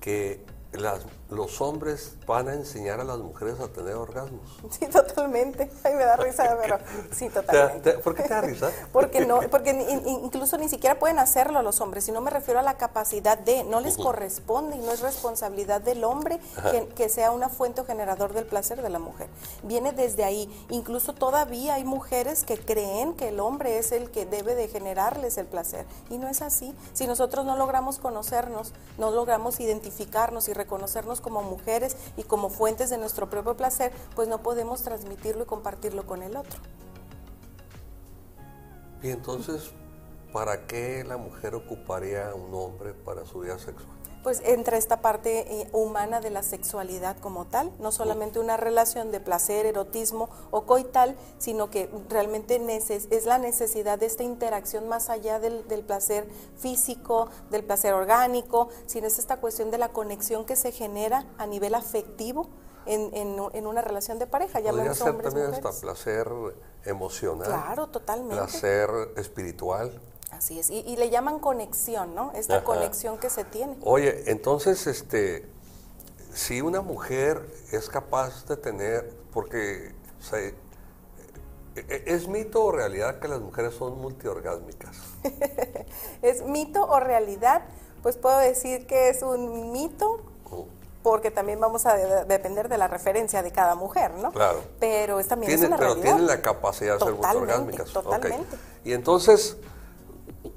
que 0.00 0.44
las, 0.72 1.00
los 1.34 1.60
hombres 1.60 2.14
van 2.26 2.48
a 2.48 2.54
enseñar 2.54 3.00
a 3.00 3.04
las 3.04 3.18
mujeres 3.18 3.60
a 3.60 3.68
tener 3.68 3.94
orgasmos. 3.94 4.40
Sí, 4.70 4.86
totalmente. 4.86 5.70
Ay, 5.84 5.94
me 5.94 6.04
da 6.04 6.16
risa, 6.16 6.56
pero 6.62 6.78
sí, 7.12 7.28
totalmente. 7.28 7.92
¿Por 7.98 8.14
qué 8.14 8.22
te 8.24 8.28
da 8.28 8.40
risa? 8.40 8.70
porque 8.92 9.24
no, 9.24 9.40
porque 9.50 9.70
incluso 10.06 10.58
ni 10.58 10.68
siquiera 10.68 10.98
pueden 10.98 11.18
hacerlo 11.18 11.62
los 11.62 11.80
hombres, 11.80 12.04
si 12.04 12.12
no 12.12 12.20
me 12.20 12.30
refiero 12.30 12.60
a 12.60 12.62
la 12.62 12.76
capacidad 12.76 13.38
de, 13.38 13.64
no 13.64 13.80
les 13.80 13.96
corresponde 13.96 14.76
y 14.76 14.80
no 14.80 14.90
es 14.92 15.00
responsabilidad 15.00 15.80
del 15.80 16.04
hombre 16.04 16.40
que, 16.70 16.86
que, 16.88 17.08
sea 17.08 17.30
una 17.30 17.48
fuente 17.48 17.82
o 17.82 17.84
generador 17.84 18.32
del 18.32 18.46
placer 18.46 18.82
de 18.82 18.88
la 18.88 18.98
mujer. 18.98 19.28
Viene 19.62 19.92
desde 19.92 20.24
ahí. 20.24 20.48
Incluso 20.70 21.12
todavía 21.12 21.74
hay 21.74 21.84
mujeres 21.84 22.44
que 22.44 22.58
creen 22.58 23.14
que 23.14 23.28
el 23.28 23.40
hombre 23.40 23.78
es 23.78 23.92
el 23.92 24.10
que 24.10 24.26
debe 24.26 24.54
de 24.54 24.68
generarles 24.68 25.38
el 25.38 25.46
placer 25.46 25.86
y 26.10 26.18
no 26.18 26.28
es 26.28 26.42
así. 26.42 26.74
Si 26.92 27.06
nosotros 27.06 27.44
no 27.44 27.56
logramos 27.56 27.98
conocernos, 27.98 28.72
no 28.98 29.10
logramos 29.10 29.60
identificarnos 29.60 30.48
y 30.48 30.52
reconocernos 30.52 31.20
como 31.24 31.42
mujeres 31.42 31.96
y 32.18 32.22
como 32.22 32.50
fuentes 32.50 32.90
de 32.90 32.98
nuestro 32.98 33.30
propio 33.30 33.56
placer, 33.56 33.90
pues 34.14 34.28
no 34.28 34.42
podemos 34.42 34.82
transmitirlo 34.82 35.44
y 35.44 35.46
compartirlo 35.46 36.06
con 36.06 36.22
el 36.22 36.36
otro. 36.36 36.60
Y 39.02 39.10
entonces, 39.10 39.72
¿para 40.32 40.66
qué 40.66 41.02
la 41.02 41.16
mujer 41.16 41.54
ocuparía 41.54 42.30
a 42.30 42.34
un 42.34 42.54
hombre 42.54 42.92
para 42.92 43.24
su 43.24 43.40
vida 43.40 43.58
sexual? 43.58 43.93
Pues 44.24 44.40
entra 44.44 44.78
esta 44.78 45.02
parte 45.02 45.60
eh, 45.60 45.68
humana 45.72 46.20
de 46.20 46.30
la 46.30 46.42
sexualidad 46.42 47.18
como 47.18 47.44
tal, 47.44 47.70
no 47.78 47.92
solamente 47.92 48.40
una 48.40 48.56
relación 48.56 49.12
de 49.12 49.20
placer, 49.20 49.66
erotismo 49.66 50.30
o 50.50 50.64
coital, 50.64 51.14
sino 51.38 51.70
que 51.70 51.90
realmente 52.08 52.58
es 52.78 53.26
la 53.26 53.36
necesidad 53.36 53.98
de 53.98 54.06
esta 54.06 54.22
interacción 54.22 54.88
más 54.88 55.10
allá 55.10 55.38
del, 55.38 55.62
placer 55.86 56.26
físico, 56.56 57.28
del 57.50 57.64
placer 57.64 57.92
orgánico, 57.92 58.70
sino 58.86 59.06
es 59.06 59.18
esta 59.18 59.36
cuestión 59.36 59.70
de 59.70 59.76
la 59.76 59.90
conexión 59.90 60.46
que 60.46 60.56
se 60.56 60.72
genera 60.72 61.26
a 61.36 61.46
nivel 61.46 61.74
afectivo 61.74 62.48
en, 62.86 63.66
una 63.66 63.82
relación 63.82 64.18
de 64.18 64.26
pareja. 64.26 64.60
Podría 64.60 64.94
ser 64.94 65.20
también 65.20 65.52
hasta 65.52 65.70
placer 65.70 66.32
emocional. 66.84 67.46
Claro, 67.46 67.88
totalmente. 67.88 68.36
Placer 68.36 68.90
espiritual. 69.16 70.00
Así 70.36 70.58
es, 70.58 70.70
y, 70.70 70.96
le 70.96 71.10
llaman 71.10 71.38
conexión, 71.38 72.14
¿no? 72.14 72.32
Esta 72.34 72.64
conexión 72.64 73.18
que 73.18 73.30
se 73.30 73.44
tiene. 73.44 73.76
Oye, 73.82 74.30
entonces, 74.30 74.86
este, 74.86 75.46
si 76.32 76.60
una 76.60 76.80
mujer 76.80 77.46
es 77.72 77.88
capaz 77.88 78.46
de 78.46 78.56
tener, 78.56 79.12
porque 79.32 79.94
e, 80.32 80.54
e, 81.76 82.02
¿Es 82.06 82.28
mito 82.28 82.64
o 82.64 82.72
realidad 82.72 83.18
que 83.18 83.28
las 83.28 83.40
mujeres 83.40 83.74
son 83.74 84.00
multiorgásmicas? 84.00 84.96
¿Es 86.22 86.44
mito 86.44 86.86
o 86.86 87.00
realidad? 87.00 87.62
Pues 88.02 88.16
puedo 88.16 88.38
decir 88.38 88.86
que 88.86 89.08
es 89.08 89.22
un 89.22 89.72
mito, 89.72 90.20
oh. 90.50 90.66
porque 91.02 91.30
también 91.30 91.58
vamos 91.58 91.86
a 91.86 91.96
depender 91.96 92.68
de 92.68 92.78
la 92.78 92.86
referencia 92.86 93.42
de 93.42 93.50
cada 93.50 93.74
mujer, 93.74 94.12
¿no? 94.12 94.30
Claro. 94.30 94.62
Pero 94.78 95.18
es 95.18 95.26
también 95.26 95.52
es 95.52 95.60
una 95.62 95.76
pero 95.76 95.94
realidad. 95.94 96.04
tienen 96.04 96.26
la 96.26 96.42
capacidad 96.42 96.98
de 96.98 97.04
ser 97.04 97.14
multiorgásmicas. 97.14 97.92
Totalmente. 97.92 98.56
Y 98.84 98.92
entonces, 98.92 99.56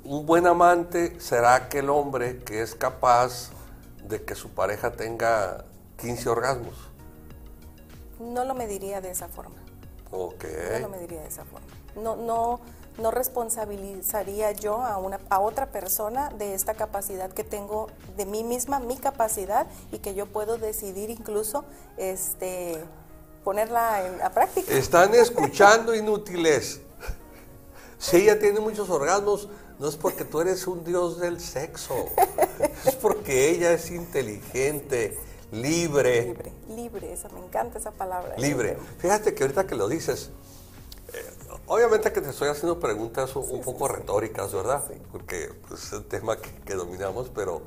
un 0.08 0.26
buen 0.26 0.48
amante 0.48 1.20
será 1.20 1.56
aquel 1.56 1.90
hombre 1.90 2.40
que 2.40 2.62
es 2.62 2.76
capaz 2.76 3.50
de 4.08 4.24
que 4.24 4.36
su 4.36 4.50
pareja 4.50 4.94
tenga 4.94 5.66
15 5.98 6.30
orgasmos. 6.30 6.76
No 8.18 8.46
lo 8.46 8.56
mediría 8.56 9.02
de 9.02 9.12
esa 9.12 9.28
forma. 9.28 9.58
Ok. 10.12 10.46
No 10.74 10.80
lo 10.80 10.90
mediría 10.90 11.22
de 11.22 11.28
esa 11.28 11.44
forma. 11.44 11.68
No, 11.98 12.16
no, 12.16 12.62
no 13.00 13.12
responsabilizaría 13.12 14.54
yo 14.54 14.82
a, 14.82 14.98
una, 14.98 15.20
a 15.30 15.42
otra 15.42 15.74
persona 15.74 16.30
de 16.30 16.54
esta 16.54 16.74
capacidad 16.76 17.30
que 17.30 17.44
tengo 17.44 17.90
de 18.16 18.26
mí 18.26 18.46
misma, 18.46 18.80
mi 18.80 18.96
capacidad, 18.96 19.68
y 19.92 20.00
que 20.00 20.16
yo 20.16 20.26
puedo 20.26 20.58
decidir 20.58 21.10
incluso 21.10 21.66
este, 21.98 22.82
ponerla 23.44 24.08
en, 24.08 24.22
a 24.22 24.30
práctica. 24.30 24.72
Están 24.72 25.14
escuchando 25.16 25.94
inútiles. 25.94 26.80
Si 28.00 28.18
ella 28.18 28.40
tiene 28.40 28.60
muchos 28.60 28.90
orgasmos, 28.90 29.50
no 29.80 29.88
es 29.88 29.96
porque 29.96 30.26
tú 30.26 30.42
eres 30.42 30.66
un 30.68 30.84
dios 30.84 31.20
del 31.20 31.40
sexo, 31.40 32.06
es 32.86 32.96
porque 32.96 33.50
ella 33.50 33.74
es 33.74 33.92
inteligente, 33.92 35.18
libre. 35.52 36.26
Libre, 36.26 36.52
libre, 36.70 37.14
esa, 37.14 37.30
me 37.30 37.40
encanta 37.40 37.78
esa 37.78 37.92
palabra. 37.92 38.36
Libre. 38.38 38.78
Fíjate 38.98 39.34
que 39.34 39.44
ahorita 39.44 39.68
que 39.68 39.76
lo 39.76 39.88
dices, 39.88 40.32
eh, 41.14 41.26
obviamente 41.68 42.12
que 42.12 42.22
te 42.22 42.30
estoy 42.32 42.50
haciendo 42.50 42.80
preguntas 42.80 43.36
un, 43.36 43.62
poco 43.62 43.88
retóricas, 43.88 44.52
¿verdad? 44.52 44.84
Porque 45.12 45.52
pues, 45.68 45.84
es 45.84 45.94
el 45.94 46.06
tema 46.06 46.38
que, 46.38 46.74
dominamos, 46.74 47.30
pero 47.34 47.62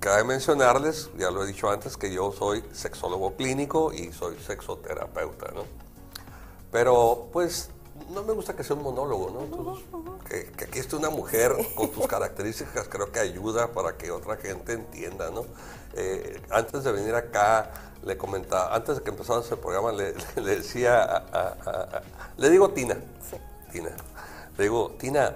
cabe 0.00 0.24
mencionarles, 0.24 1.10
ya 1.16 1.30
lo 1.30 1.44
he 1.44 1.46
dicho 1.46 1.70
antes, 1.70 1.96
que 1.96 2.12
yo 2.12 2.32
soy 2.32 2.64
sexólogo 2.72 3.36
clínico 3.36 3.92
y 3.92 4.12
soy 4.12 4.36
sexoterapeuta, 4.38 5.52
¿no? 5.52 5.62
Pero 6.72 7.28
pues 7.32 7.70
no 8.10 8.22
me 8.22 8.32
gusta 8.32 8.54
que 8.54 8.64
sea 8.64 8.76
un 8.76 8.82
monólogo, 8.82 9.30
¿no? 9.30 10.18
que, 10.24 10.64
aquí 10.64 10.78
esté 10.78 10.96
una 10.96 11.10
mujer 11.10 11.52
con 11.74 11.90
tus 11.90 12.06
características 12.08 12.88
creo 12.88 13.12
que 13.12 13.20
ayuda 13.20 13.68
para 13.68 13.96
que 13.96 14.10
otra 14.10 14.36
gente 14.36 14.72
entienda, 14.72 15.30
¿no? 15.30 15.44
Eh, 15.94 16.40
antes 16.50 16.82
de 16.82 16.92
venir 16.92 17.14
acá, 17.14 17.70
le 18.04 18.16
comentaba, 18.16 18.74
antes 18.74 18.96
de 18.96 19.02
que 19.02 19.10
empezara 19.10 19.40
ese 19.40 19.56
programa, 19.56 19.92
le, 19.92 20.12
decía, 20.42 21.02
a, 21.04 22.02
le 22.36 22.50
digo 22.50 22.70
Tina, 22.70 22.96
Tina, 23.72 23.90
le 24.56 24.64
digo, 24.64 24.96
Tina, 24.98 25.32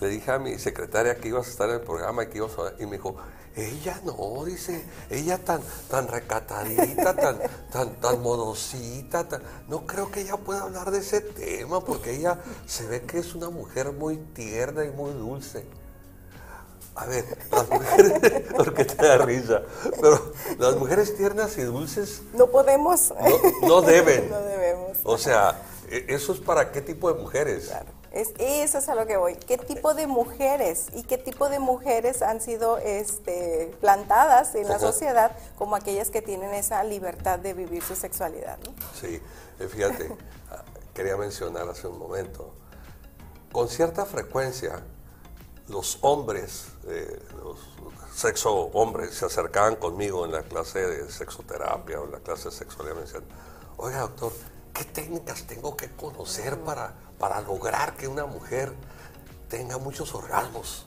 le 0.00 0.08
dije 0.08 0.32
a 0.32 0.38
mi 0.38 0.58
secretaria 0.58 1.16
que 1.16 1.28
ibas 1.28 1.46
a 1.46 1.50
estar 1.50 1.68
en 1.68 1.76
el 1.76 1.80
programa 1.82 2.24
y 2.24 2.26
que 2.26 2.38
ibas 2.38 2.52
a, 2.58 2.82
y 2.82 2.86
me 2.86 2.96
dijo, 2.96 3.16
ella 3.54 4.00
no, 4.04 4.44
dice, 4.44 4.84
ella 5.10 5.38
tan, 5.38 5.60
tan 5.90 6.08
recatadita, 6.08 7.14
tan, 7.14 7.38
tan, 7.70 8.00
tan 8.00 8.22
modosita, 8.22 9.26
no 9.68 9.86
creo 9.86 10.10
que 10.10 10.22
ella 10.22 10.36
pueda 10.38 10.62
hablar 10.62 10.90
de 10.90 11.00
ese 11.00 11.20
tema, 11.20 11.84
porque 11.84 12.16
ella 12.16 12.38
se 12.66 12.86
ve 12.86 13.02
que 13.02 13.18
es 13.18 13.34
una 13.34 13.50
mujer 13.50 13.92
muy 13.92 14.16
tierna 14.16 14.84
y 14.84 14.90
muy 14.90 15.12
dulce. 15.12 15.66
A 16.94 17.06
ver, 17.06 17.24
las 17.50 17.70
mujeres, 17.70 18.42
porque 18.56 18.84
te 18.84 19.06
da 19.06 19.18
risa, 19.18 19.62
pero 20.00 20.32
las 20.58 20.76
mujeres 20.76 21.16
tiernas 21.16 21.56
y 21.56 21.62
dulces... 21.62 22.22
No 22.34 22.48
podemos. 22.48 23.12
No, 23.62 23.82
deben. 23.82 24.28
No 24.30 24.40
debemos. 24.42 24.98
O 25.04 25.16
sea, 25.16 25.62
e, 25.90 26.06
¿eso 26.08 26.32
es 26.32 26.40
para 26.40 26.70
qué 26.70 26.82
tipo 26.82 27.12
de 27.12 27.20
mujeres? 27.20 27.66
Claro. 27.66 28.01
Es, 28.12 28.34
eso 28.38 28.78
es 28.78 28.88
a 28.88 28.94
lo 28.94 29.06
que 29.06 29.16
voy. 29.16 29.36
¿Qué 29.36 29.56
tipo 29.56 29.94
de 29.94 30.06
mujeres 30.06 30.88
y 30.92 31.02
qué 31.04 31.16
tipo 31.16 31.48
de 31.48 31.58
mujeres 31.58 32.20
han 32.20 32.40
sido 32.42 32.76
este, 32.78 33.74
plantadas 33.80 34.54
en 34.54 34.68
la 34.68 34.78
sociedad 34.78 35.34
como 35.56 35.76
aquellas 35.76 36.10
que 36.10 36.20
tienen 36.20 36.52
esa 36.52 36.84
libertad 36.84 37.38
de 37.38 37.54
vivir 37.54 37.82
su 37.82 37.96
sexualidad? 37.96 38.58
Sí, 39.00 39.20
eh, 39.58 39.68
fíjate, 39.68 40.14
ah, 40.50 40.62
quería 40.92 41.16
mencionar 41.16 41.68
hace 41.68 41.86
un 41.86 41.98
momento, 41.98 42.52
con 43.50 43.68
cierta 43.68 44.04
frecuencia 44.04 44.82
los 45.68 45.98
hombres, 46.02 46.66
eh, 46.86 47.18
los 47.42 47.58
sexo 48.14 48.52
hombres, 48.74 49.14
se 49.14 49.24
acercaban 49.24 49.76
conmigo 49.76 50.26
en 50.26 50.32
la 50.32 50.42
clase 50.42 50.80
de 50.80 51.10
sexoterapia 51.10 51.98
o 51.98 52.04
en 52.04 52.12
la 52.12 52.18
clase 52.18 52.50
de 52.50 52.54
sexualidad 52.54 52.96
me 52.96 53.02
decían, 53.02 53.24
oiga 53.78 54.00
doctor, 54.00 54.32
¿qué 54.74 54.84
técnicas 54.84 55.46
tengo 55.46 55.76
que 55.76 55.90
conocer 55.92 56.58
para 56.60 56.94
para 57.22 57.40
lograr 57.40 57.94
que 57.94 58.08
una 58.08 58.26
mujer 58.26 58.72
tenga 59.48 59.78
muchos 59.78 60.12
orgasmos. 60.12 60.86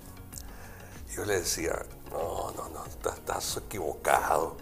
yo 1.15 1.23
le 1.23 1.39
decía, 1.39 1.81
no, 2.11 2.51
no, 2.51 2.67
no, 2.71 2.83
estás 3.09 3.55
equivocado. 3.55 4.57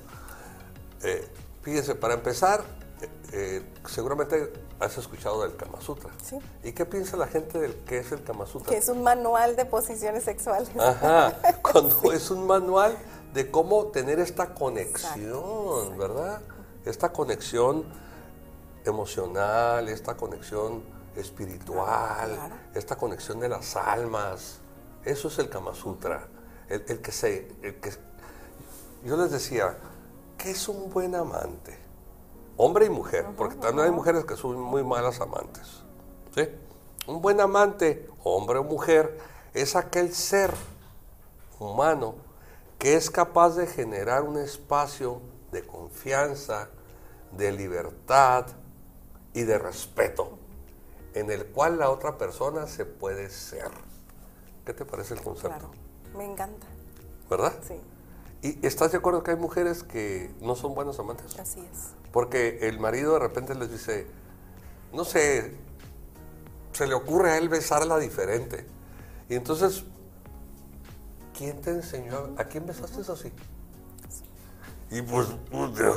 Eh, 1.02 1.28
fíjense, 1.64 1.96
para 1.96 2.14
empezar, 2.14 2.64
eh, 3.02 3.10
eh, 3.32 3.74
seguramente 3.88 4.54
has 4.80 5.00
escuchado 5.00 5.42
del 5.42 5.56
Kama 5.56 5.82
Sutra. 5.82 6.12
Sí. 6.24 6.38
¿Y 6.64 6.74
qué 6.74 6.86
piensa 6.86 7.18
la 7.18 7.26
gente 7.26 7.58
del 7.58 7.74
que 7.86 7.98
es 7.98 8.12
el 8.12 8.24
Kama 8.24 8.46
Sutra? 8.46 8.70
Que 8.70 8.78
es 8.78 8.88
un 8.90 9.02
manual 9.02 9.56
de 9.56 9.66
posiciones 9.66 10.26
sexuales. 10.26 10.70
Ajá, 10.78 11.40
cuando 11.64 12.14
es 12.14 12.30
un 12.30 12.46
manual 12.46 12.96
de 13.34 13.50
cómo 13.50 13.88
tener 13.88 14.20
esta 14.20 14.54
conexión, 14.54 15.98
¿verdad? 15.98 16.40
Esta 16.86 17.12
conexión 17.12 17.84
emocional, 18.86 19.90
esta 19.90 20.16
conexión 20.16 20.93
espiritual, 21.16 22.38
esta 22.74 22.96
conexión 22.96 23.40
de 23.40 23.50
las 23.50 23.76
almas. 23.76 24.60
Eso 25.04 25.28
es 25.28 25.40
el 25.40 25.50
Kama 25.50 25.74
Sutra. 25.74 26.28
El, 26.70 26.84
que 26.84 27.12
se. 27.12 27.48
que, 27.62 27.92
yo 29.04 29.18
les 29.18 29.32
decía, 29.32 29.78
¿qué 30.38 30.52
es 30.52 30.68
un 30.68 30.90
buen 30.90 31.14
amante? 31.16 31.78
Hombre 32.56 32.86
y 32.86 32.90
mujer, 32.90 33.28
porque 33.36 33.56
también 33.56 33.88
hay 33.88 33.92
mujeres 33.92 34.26
que 34.26 34.36
son 34.36 34.60
muy 34.60 34.84
malas 34.84 35.20
amantes. 35.20 35.84
¿sí? 36.34 36.48
Un 37.08 37.22
buen 37.22 37.42
amante, 37.42 38.08
hombre 38.24 38.60
o 38.60 38.64
mujer, 38.64 39.20
es 39.54 39.76
aquel 39.76 40.14
ser 40.14 40.54
humano 41.60 42.16
que 42.80 42.96
es 42.96 43.10
capaz 43.10 43.56
de 43.56 43.68
generar 43.68 44.24
un 44.24 44.38
espacio 44.38 45.22
de 45.52 45.66
confianza, 45.66 46.70
de 47.32 47.52
libertad 47.52 48.46
y 49.34 49.44
de 49.44 49.58
respeto 49.58 50.43
en 51.14 51.30
el 51.32 51.46
cual 51.48 51.80
la 51.80 51.90
otra 51.90 52.18
persona 52.18 52.68
se 52.68 52.86
puede 52.86 53.30
ser. 53.30 53.70
¿Qué 54.66 54.74
te 54.74 54.86
parece 54.86 55.14
el 55.14 55.22
concepto? 55.22 55.72
me 56.16 56.26
encanta. 56.26 56.68
¿Verdad? 57.30 57.54
Sí. 57.68 57.76
¿Y 58.42 58.66
estás 58.68 58.92
de 58.92 58.98
acuerdo 59.00 59.24
que 59.24 59.32
hay 59.32 59.38
mujeres 59.38 59.84
que 59.84 60.32
no 60.42 60.56
son 60.56 60.76
buenos 60.76 61.00
amantes? 61.00 61.38
Así 61.40 61.60
es. 61.62 61.90
Porque 62.12 62.60
el 62.68 62.80
marido 62.80 63.14
de 63.14 63.20
repente 63.20 63.56
les 63.56 63.72
dice, 63.72 64.06
no 64.94 65.06
sé, 65.06 65.56
se 66.74 66.86
le 66.88 66.94
ocurre 66.94 67.32
a 67.32 67.38
él 67.38 67.50
besarla 67.50 67.98
diferente. 67.98 68.68
Y 69.30 69.36
entonces, 69.36 69.84
¿quién 71.36 71.62
te 71.62 71.72
enseñó? 71.72 72.36
¿A 72.38 72.44
quién 72.44 72.66
besaste 72.66 73.02
eso 73.02 73.14
así? 73.14 73.32
Y 74.92 75.02
pues, 75.02 75.28
puta, 75.50 75.94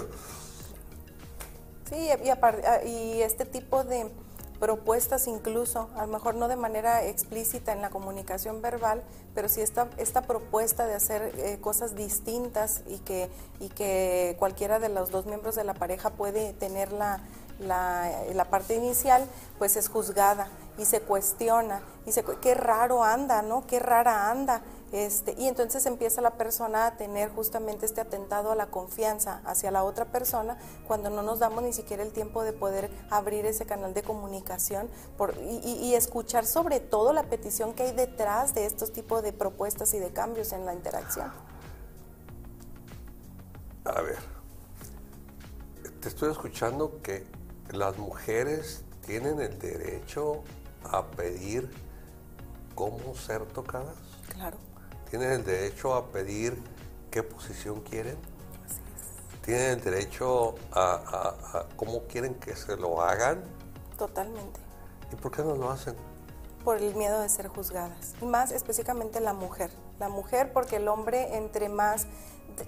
Sí, 1.89 1.97
y, 2.25 2.29
apar- 2.31 2.65
ah, 2.67 2.83
y 2.85 3.21
este 3.23 3.45
tipo 3.45 3.85
de 3.85 4.11
propuestas 4.59 5.27
incluso, 5.27 5.89
a 5.97 6.07
lo 6.07 6.13
mejor 6.13 6.35
no 6.35 6.49
de 6.49 6.57
manera 6.57 7.05
explícita 7.05 7.73
en 7.73 7.83
la 7.83 7.91
comunicación 7.91 8.63
verbal, 8.63 9.03
pero 9.35 9.49
sí 9.49 9.61
esta, 9.61 9.89
esta 9.99 10.23
propuesta 10.23 10.87
de 10.87 10.95
hacer 10.95 11.33
eh, 11.37 11.59
cosas 11.61 11.95
distintas 11.95 12.83
y 12.87 12.99
que, 12.99 13.31
y 13.61 13.69
que 13.69 14.37
cualquiera 14.39 14.79
de 14.79 14.89
los 14.89 15.11
dos 15.11 15.27
miembros 15.27 15.55
de 15.55 15.65
la 15.65 15.75
pareja 15.75 16.11
puede 16.11 16.53
tener 16.55 16.93
la, 16.93 17.21
la, 17.59 18.11
la 18.35 18.45
parte 18.47 18.75
inicial, 18.75 19.27
pues 19.59 19.77
es 19.77 19.89
juzgada 19.89 20.49
y 20.79 20.85
se 20.85 21.01
cuestiona, 21.01 21.83
y 22.05 22.13
se, 22.13 22.25
qué 22.41 22.55
raro 22.55 23.03
anda, 23.03 23.43
¿no? 23.43 23.67
Qué 23.67 23.79
rara 23.79 24.31
anda. 24.31 24.63
Este, 24.97 25.35
y 25.37 25.47
entonces 25.47 25.85
empieza 25.85 26.23
la 26.23 26.39
persona 26.39 26.87
a 26.87 26.97
tener 26.97 27.29
justamente 27.29 27.85
este 27.85 28.01
atentado 28.01 28.51
a 28.51 28.55
la 28.57 28.69
confianza 28.69 29.43
hacia 29.45 29.71
la 29.71 29.85
otra 29.85 30.07
persona 30.07 30.57
cuando 30.87 31.11
no 31.11 31.23
nos 31.23 31.39
damos 31.39 31.63
ni 31.63 31.75
siquiera 31.75 32.03
el 32.03 32.13
tiempo 32.13 32.43
de 32.43 32.55
poder 32.55 32.91
abrir 33.11 33.45
ese 33.45 33.67
canal 33.67 33.93
de 33.93 34.03
comunicación 34.03 34.89
por, 35.19 35.35
y, 35.37 35.59
y- 35.63 35.85
y 35.89 35.95
escuchar 35.97 36.47
sobre 36.47 36.81
todo 36.81 37.13
la 37.13 37.25
petición 37.25 37.75
que 37.75 37.83
hay 37.83 37.93
detrás 37.93 38.55
de 38.55 38.65
estos 38.65 38.91
tipos 38.91 39.23
de 39.23 39.35
propuestas 39.35 39.93
y 39.93 39.99
de 39.99 40.09
cambios 40.15 40.53
en 40.53 40.65
la 40.65 40.73
interacción. 40.73 41.31
a 43.85 44.01
ver, 44.01 44.17
te 46.01 46.09
estoy 46.09 46.31
escuchando 46.33 47.03
que 47.03 47.27
las 47.71 47.99
mujeres 47.99 48.83
tienen 49.05 49.41
el 49.41 49.59
derecho 49.59 50.43
a 50.91 51.05
pedir 51.05 51.71
cómo 52.75 53.15
ser 53.15 53.45
tocadas. 53.47 53.95
Claro, 54.33 54.57
Tienen 55.11 55.31
el 55.33 55.45
derecho 55.45 55.95
a 55.95 56.07
pedir 56.09 56.61
qué 57.11 57.23
posición 57.23 57.81
quieren. 57.81 58.17
así 58.65 58.81
es. 58.97 59.43
Tienen 59.43 59.71
el 59.79 59.81
derecho 59.81 60.55
a, 60.73 60.81
a- 61.53 61.59
a 61.59 61.67
cómo 61.77 62.03
quieren 62.09 62.35
que 62.35 62.55
se 62.57 62.77
lo 62.77 63.01
hagan. 63.03 63.43
Totalmente. 63.99 64.61
¿Y 65.13 65.17
por 65.17 65.31
qué 65.33 65.43
no 65.43 65.55
lo 65.57 65.71
hacen? 65.71 65.95
por 66.65 66.79
el 66.79 66.97
miedo 66.97 67.21
de 67.21 67.29
ser 67.29 67.47
juzgadas. 67.47 68.15
Y 68.21 68.25
más 68.25 68.51
específicamente 68.51 69.21
la 69.21 69.33
mujer. 69.33 69.71
La 70.01 70.09
mujer 70.09 70.53
porque 70.53 70.77
el 70.77 70.89
hombre 70.89 71.37
entre 71.37 71.69
más 71.69 72.09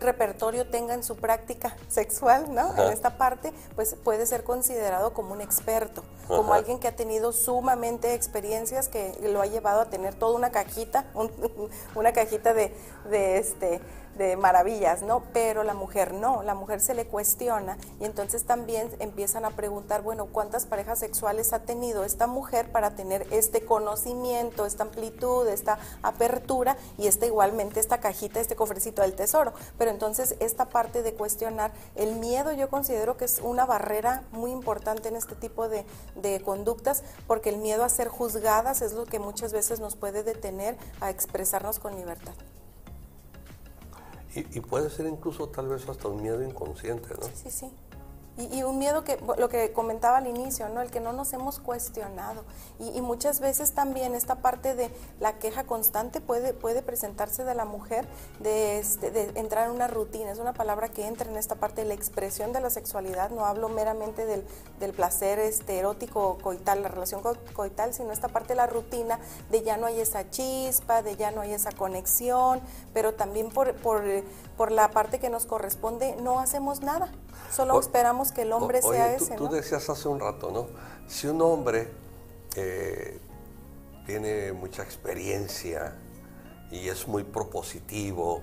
repertorio 0.00 0.68
tenga 0.68 0.94
en 0.94 1.02
su 1.02 1.16
práctica 1.16 1.76
sexual, 1.88 2.52
¿no? 2.54 2.60
Ajá. 2.60 2.86
En 2.86 2.92
esta 2.92 3.16
parte, 3.18 3.52
pues 3.74 3.94
puede 3.94 4.26
ser 4.26 4.44
considerado 4.44 5.12
como 5.14 5.32
un 5.32 5.40
experto, 5.40 6.02
como 6.26 6.52
alguien 6.52 6.78
que 6.78 6.88
ha 6.88 6.94
tenido 6.96 7.32
sumamente 7.32 8.14
experiencias 8.14 8.88
que 8.88 9.12
lo 9.22 9.40
ha 9.40 9.46
llevado 9.46 9.80
a 9.80 9.86
tener 9.86 10.14
toda 10.14 10.34
una 10.36 10.50
cajita, 10.50 11.06
un- 11.14 11.32
una 11.94 12.12
cajita 12.12 12.52
de, 12.54 12.74
de 13.10 13.38
este 13.38 13.80
de 14.18 14.36
maravillas, 14.36 15.02
¿no? 15.02 15.22
Pero 15.32 15.62
la 15.62 15.74
mujer 15.74 16.12
no, 16.12 16.42
la 16.42 16.54
mujer 16.54 16.80
se 16.80 16.94
le 16.94 17.06
cuestiona 17.06 17.78
y 18.00 18.04
entonces 18.04 18.44
también 18.44 18.90
empiezan 18.98 19.44
a 19.44 19.50
preguntar, 19.50 20.02
bueno, 20.02 20.26
¿cuántas 20.26 20.66
parejas 20.66 20.98
sexuales 20.98 21.52
ha 21.52 21.60
tenido 21.60 22.04
esta 22.04 22.26
mujer 22.26 22.70
para 22.70 22.90
tener 22.90 23.26
este 23.30 23.64
conocimiento, 23.64 24.66
esta 24.66 24.82
amplitud, 24.82 25.46
esta 25.48 25.78
apertura 26.02 26.76
y 26.98 27.06
esta 27.06 27.26
igualmente 27.26 27.80
esta 27.80 27.98
cajita, 27.98 28.40
este 28.40 28.56
cofrecito 28.56 29.02
del 29.02 29.14
tesoro? 29.14 29.52
Pero 29.78 29.90
entonces 29.90 30.34
esta 30.40 30.66
parte 30.66 31.02
de 31.02 31.14
cuestionar 31.14 31.72
el 31.94 32.16
miedo 32.16 32.52
yo 32.52 32.68
considero 32.68 33.16
que 33.16 33.24
es 33.24 33.40
una 33.40 33.64
barrera 33.64 34.24
muy 34.32 34.50
importante 34.50 35.08
en 35.08 35.16
este 35.16 35.36
tipo 35.36 35.68
de, 35.68 35.86
de 36.16 36.42
conductas 36.42 37.04
porque 37.26 37.50
el 37.50 37.58
miedo 37.58 37.84
a 37.84 37.88
ser 37.88 38.08
juzgadas 38.08 38.82
es 38.82 38.92
lo 38.92 39.06
que 39.06 39.20
muchas 39.20 39.52
veces 39.52 39.78
nos 39.78 39.94
puede 39.96 40.24
detener 40.24 40.76
a 41.00 41.10
expresarnos 41.10 41.78
con 41.78 41.94
libertad. 41.94 42.34
Y, 44.54 44.60
puede 44.60 44.90
ser 44.90 45.06
incluso 45.06 45.48
tal 45.48 45.68
vez 45.68 45.88
hasta 45.88 46.08
un 46.08 46.22
miedo 46.22 46.42
inconsciente, 46.42 47.08
¿no? 47.14 47.26
Sí, 47.26 47.32
sí, 47.34 47.50
sí. 47.50 47.70
Y, 48.38 48.62
un 48.62 48.78
miedo 48.78 49.02
que, 49.02 49.18
lo 49.36 49.48
que 49.48 49.72
comentaba 49.72 50.18
al 50.18 50.28
inicio, 50.28 50.68
¿no? 50.68 50.80
El 50.80 50.92
que 50.92 51.00
no 51.00 51.12
nos 51.12 51.32
hemos 51.32 51.58
cuestionado. 51.58 52.44
Y, 52.78 53.00
muchas 53.00 53.40
veces 53.40 53.72
también 53.72 54.14
esta 54.14 54.36
parte 54.36 54.76
de 54.76 54.90
la 55.18 55.38
queja 55.40 55.64
constante 55.64 56.20
puede, 56.20 56.54
puede 56.54 56.82
presentarse 56.82 57.42
de 57.42 57.54
la 57.56 57.64
mujer, 57.64 58.06
de, 58.38 58.78
este, 58.78 59.10
de 59.10 59.32
entrar 59.40 59.66
en 59.66 59.74
una 59.74 59.88
rutina. 59.88 60.30
Es 60.30 60.38
una 60.38 60.52
palabra 60.52 60.88
que 60.88 61.06
entra 61.06 61.28
en 61.28 61.36
esta 61.36 61.56
parte 61.56 61.82
de 61.82 61.88
la 61.88 61.94
expresión 61.94 62.52
de 62.52 62.60
la 62.60 62.70
sexualidad. 62.70 63.30
No 63.30 63.44
hablo 63.44 63.68
meramente 63.68 64.24
del, 64.24 64.46
del 64.78 64.92
placer 64.92 65.40
este, 65.40 65.78
erótico 65.78 66.38
coital, 66.40 66.82
la 66.82 66.88
relación 66.88 67.20
co- 67.22 67.36
coital, 67.54 67.92
sino 67.92 68.12
esta 68.12 68.28
parte 68.28 68.50
de 68.50 68.56
la 68.56 68.68
rutina, 68.68 69.18
de 69.50 69.62
ya 69.62 69.76
no 69.76 69.86
hay 69.86 70.00
esa 70.00 70.30
chispa, 70.30 71.02
de 71.02 71.16
ya 71.16 71.32
no 71.32 71.40
hay 71.40 71.54
esa 71.54 71.72
conexión, 71.72 72.60
pero 72.94 73.14
también 73.14 73.50
por, 73.50 73.74
por, 73.74 74.04
por 74.58 74.70
la 74.72 74.90
parte 74.90 75.18
que 75.20 75.30
nos 75.30 75.46
corresponde 75.46 76.16
no 76.20 76.40
hacemos 76.40 76.82
nada. 76.82 77.10
Solo 77.50 77.76
O- 77.76 77.80
esperamos 77.80 78.32
que 78.32 78.42
el 78.42 78.52
hombre 78.52 78.80
O- 78.82 78.92
sea 78.92 79.06
oye, 79.06 79.14
ese, 79.14 79.36
tú 79.36 79.44
¿no? 79.44 79.52
decías 79.52 79.88
hace 79.88 80.06
un 80.08 80.20
rato, 80.20 80.50
¿no? 80.50 80.66
Si 81.06 81.26
un 81.28 81.40
hombre 81.40 81.88
eh, 82.56 83.18
tiene 84.04 84.52
mucha 84.52 84.82
experiencia 84.82 85.94
y 86.70 86.88
es 86.88 87.06
muy 87.08 87.24
propositivo, 87.24 88.42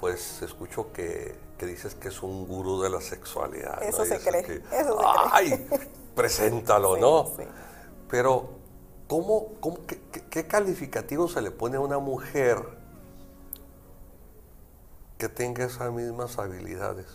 pues 0.00 0.40
escucho 0.42 0.92
que, 0.92 1.36
que 1.58 1.66
dices 1.66 1.94
que 1.96 2.08
es 2.08 2.22
un 2.22 2.46
gurú 2.46 2.80
de 2.80 2.88
la 2.90 3.00
sexualidad. 3.00 3.82
Eso 3.82 4.04
se 4.04 4.18
cree, 4.20 4.44
que, 4.44 4.62
eso 4.72 4.98
se 4.98 5.06
¡Ay! 5.32 5.68
Preséntalo, 6.14 6.94
Sí, 6.94 7.00
¿no? 7.00 7.26
sí. 7.36 7.42
Pero, 8.08 8.48
¿cómo, 9.08 9.48
cómo- 9.60 9.78
qué- 9.86 10.00
qué 10.30 10.46
calificativo 10.46 11.26
se 11.28 11.42
le 11.42 11.50
pone 11.50 11.76
a 11.76 11.80
una 11.80 11.98
mujer 11.98 12.77
que 15.18 15.28
tenga 15.28 15.64
esas 15.64 15.92
mismas 15.92 16.38
habilidades? 16.38 17.06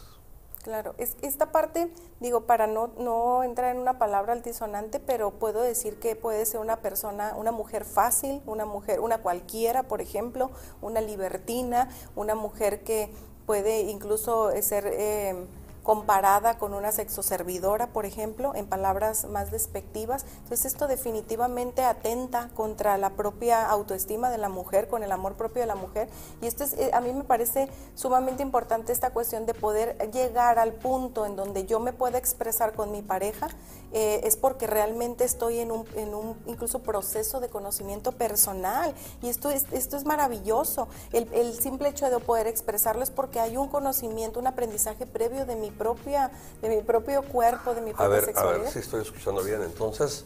Claro, 0.64 0.96
es 0.98 1.18
esta 1.22 1.52
parte, 1.52 1.92
digo, 2.22 2.46
para 2.46 2.68
no, 2.68 2.92
no 2.98 3.44
entrar 3.44 3.76
en 3.76 3.82
una 3.82 4.00
palabra 4.00 4.32
altisonante, 4.32 5.02
pero 5.02 5.32
puedo 5.32 5.62
decir 5.62 6.00
que 6.00 6.16
puede 6.16 6.46
ser 6.46 6.62
una 6.62 6.78
persona, 6.78 7.34
una 7.36 7.52
mujer 7.52 7.84
fácil, 7.84 8.42
una 8.46 8.66
mujer, 8.66 9.02
una 9.02 9.18
cualquiera, 9.18 9.84
por 9.84 10.00
ejemplo, 10.00 10.52
una 10.82 11.02
libertina, 11.02 11.90
una 12.16 12.36
mujer 12.36 12.84
que 12.86 13.10
puede 13.46 13.82
incluso 13.82 14.52
ser 14.62 14.86
eh, 14.88 15.46
comparada 15.84 16.58
con 16.58 16.74
una 16.74 16.92
sexoservidora, 16.92 17.88
por 17.88 18.06
ejemplo, 18.06 18.56
en 18.56 18.66
palabras 18.66 19.26
más 19.26 19.52
despectivas. 19.52 20.26
Entonces 20.44 20.66
esto 20.66 20.88
definitivamente 20.88 21.84
atenta 21.84 22.50
contra 22.56 22.98
la 22.98 23.12
propia 23.12 23.70
autoestima 23.70 24.30
de 24.30 24.38
la 24.38 24.50
mujer, 24.50 24.88
con 24.88 25.04
el 25.04 25.12
amor 25.12 25.36
propio 25.36 25.62
de 25.62 25.68
la 25.68 25.76
mujer. 25.76 26.10
Y 26.42 26.48
esto 26.48 26.64
es, 26.64 26.74
eh, 26.74 26.92
a 26.94 27.02
mí 27.02 27.12
me 27.14 27.26
parece 27.26 27.70
sumamente 27.96 28.42
importante 28.42 28.94
esta 28.94 29.12
cuestión 29.12 29.46
de 29.46 29.54
poder 29.54 29.98
llegar 30.12 30.58
al 30.58 30.74
punto 30.74 31.26
en 31.26 31.36
donde 31.36 31.66
yo 31.66 31.80
me 31.80 31.92
pueda 31.92 32.18
expresar 32.18 32.74
con 32.74 32.92
mi 32.92 33.02
pareja, 33.02 33.50
eh, 33.92 34.22
es 34.24 34.38
porque 34.38 34.68
realmente 34.68 35.26
estoy 35.26 35.60
en 35.60 35.72
un, 35.72 35.86
en 35.96 36.16
un 36.16 36.38
incluso 36.46 36.80
proceso 36.80 37.42
de 37.42 37.50
conocimiento 37.50 38.14
personal. 38.14 38.94
Y 39.22 39.30
esto 39.30 39.52
es, 39.52 39.66
esto 39.72 39.98
es 39.98 40.06
maravilloso. 40.06 40.88
El, 41.12 41.32
el 41.34 41.54
simple 41.60 41.90
hecho 41.90 42.10
de 42.10 42.20
poder 42.20 42.48
expresarlo 42.48 43.04
es 43.04 43.12
porque 43.12 43.40
hay 43.40 43.58
un 43.58 43.68
conocimiento, 43.68 44.40
un 44.40 44.48
aprendizaje 44.48 45.06
previo 45.06 45.46
de 45.46 45.56
mi 45.56 45.73
propia, 45.74 46.32
de 46.62 46.70
mi 46.70 46.82
propio 46.82 47.24
cuerpo, 47.24 47.74
de 47.76 47.82
mi 47.82 47.92
A 47.92 47.94
propia 47.94 48.08
ver, 48.10 48.24
a 48.24 48.26
sexualidad. 48.28 48.64
ver 48.64 48.72
si 48.72 48.80
estoy 48.80 49.02
escuchando 49.02 49.44
bien. 49.44 49.62
Entonces, 49.64 50.26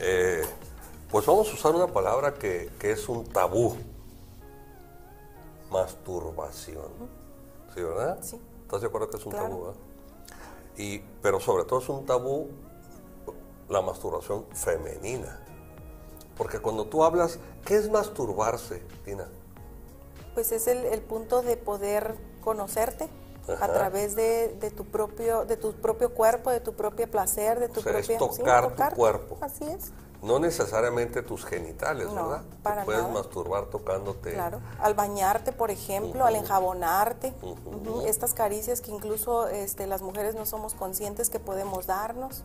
eh, 0.00 0.42
pues 1.10 1.24
vamos 1.26 1.48
a 1.50 1.54
usar 1.54 1.74
una 1.74 1.86
palabra 1.86 2.34
que, 2.34 2.70
que 2.78 2.90
es 2.92 3.08
un 3.08 3.24
tabú. 3.24 3.76
Masturbación. 5.70 6.90
¿Sí, 7.74 7.82
verdad? 7.82 8.18
Sí. 8.22 8.40
¿Estás 8.62 8.80
de 8.80 8.86
acuerdo 8.86 9.10
que 9.10 9.16
es 9.16 9.26
un 9.26 9.32
Claro. 9.32 9.48
tabú? 9.48 9.72
Y, 10.76 10.98
pero 11.22 11.40
sobre 11.40 11.64
todo 11.64 11.80
es 11.80 11.88
un 11.88 12.04
tabú 12.06 12.48
la 13.68 13.80
masturbación 13.82 14.44
femenina. 14.52 15.40
Porque 16.36 16.60
cuando 16.60 16.84
tú 16.86 17.02
hablas, 17.02 17.38
¿qué 17.64 17.76
es 17.76 17.90
masturbarse, 17.90 18.82
Tina? 19.04 19.26
Pues 20.34 20.52
es 20.52 20.66
el, 20.66 20.84
el 20.84 21.00
punto 21.00 21.40
de 21.42 21.56
poder 21.56 22.14
conocerte 22.44 23.08
Ajá. 23.54 23.64
a 23.66 23.72
través 23.72 24.16
de, 24.16 24.56
de 24.60 24.70
tu 24.70 24.84
propio 24.84 25.44
de 25.44 25.56
tu 25.56 25.72
propio 25.74 26.12
cuerpo, 26.14 26.50
de 26.50 26.60
tu 26.60 26.72
propio 26.74 27.10
placer, 27.10 27.60
de 27.60 27.68
tu 27.68 27.80
O 27.80 27.82
sea, 27.82 27.98
es 27.98 28.06
propia 28.06 28.18
sí, 28.30 28.38
tocar 28.38 28.74
tu 28.90 28.96
cuerpo. 28.96 29.38
Así 29.40 29.64
es, 29.64 29.92
No 30.22 30.38
necesariamente 30.38 31.22
tus 31.22 31.44
genitales, 31.44 32.06
No, 32.10 32.14
¿verdad? 32.28 32.42
para 32.62 32.80
Te 32.80 32.86
puedes 32.86 33.02
nada. 33.02 33.14
masturbar 33.14 33.66
tocándote. 33.66 34.32
claro. 34.32 34.60
Al 34.80 34.94
bañarte, 34.94 35.52
por 35.52 35.70
ejemplo, 35.70 36.24
al 36.24 36.34
enjabonarte, 36.36 37.34
estas 38.06 38.32
caricias 38.34 38.80
que 38.80 38.90
incluso 38.90 39.46
este, 39.48 39.86
las 39.86 40.02
mujeres 40.02 40.34
no 40.34 40.46
somos 40.46 40.74
conscientes 40.74 41.28
que 41.30 41.38
podemos 41.38 41.86
darnos. 41.86 42.42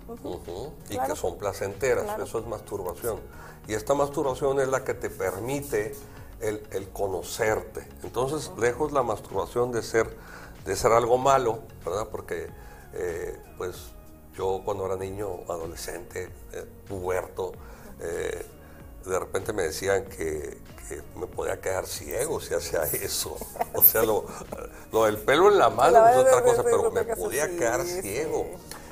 Y 0.90 0.96
Claro. 0.96 1.14
que 1.14 1.20
son 1.20 1.38
placenteras, 1.38 2.04
Claro. 2.04 2.24
eso 2.26 2.40
es 2.40 2.46
masturbación. 2.46 3.20
Y 3.68 3.74
esta 3.74 3.94
masturbación 3.94 4.60
es 4.60 4.68
la 4.68 4.84
que 4.84 4.94
te 4.94 5.10
permite 5.10 5.96
el, 6.42 6.62
el 6.72 6.90
conocerte. 6.90 7.88
Entonces, 8.04 8.52
lejos 8.58 8.92
la 8.92 9.02
masturbación 9.04 9.72
de 9.72 9.82
ser, 9.82 10.16
de 10.66 10.76
ser 10.76 10.92
algo 10.92 11.18
malo, 11.18 11.60
¿verdad? 11.86 12.08
Porque, 12.12 12.48
eh, 12.94 13.40
pues, 13.58 13.76
yo 14.36 14.62
cuando 14.64 14.86
era 14.86 14.96
niño, 14.96 15.42
adolescente, 15.50 16.30
eh, 16.54 16.66
puberto, 16.88 17.52
eh, 18.00 18.46
de 19.06 19.20
repente 19.20 19.54
me 19.54 19.64
decían 19.64 20.06
que, 20.06 20.60
que 20.88 21.02
me 21.20 21.26
podía 21.28 21.60
quedar 21.60 21.88
ciego 21.88 22.40
si 22.40 22.54
hacía 22.54 22.84
eso. 22.94 23.36
O 23.74 23.84
sea, 23.84 24.04
lo, 24.04 24.26
lo 24.92 25.06
del 25.06 25.18
pelo 25.18 25.50
en 25.50 25.58
la 25.58 25.70
mano 25.70 25.94
La 25.94 26.12
es 26.12 26.16
otra 26.18 26.44
cosa, 26.44 26.64
pero 26.64 26.92
me 26.92 27.04
podía 27.06 27.48
sí, 27.48 27.58
quedar 27.58 27.86
sí. 27.86 28.02
ciego. 28.02 28.46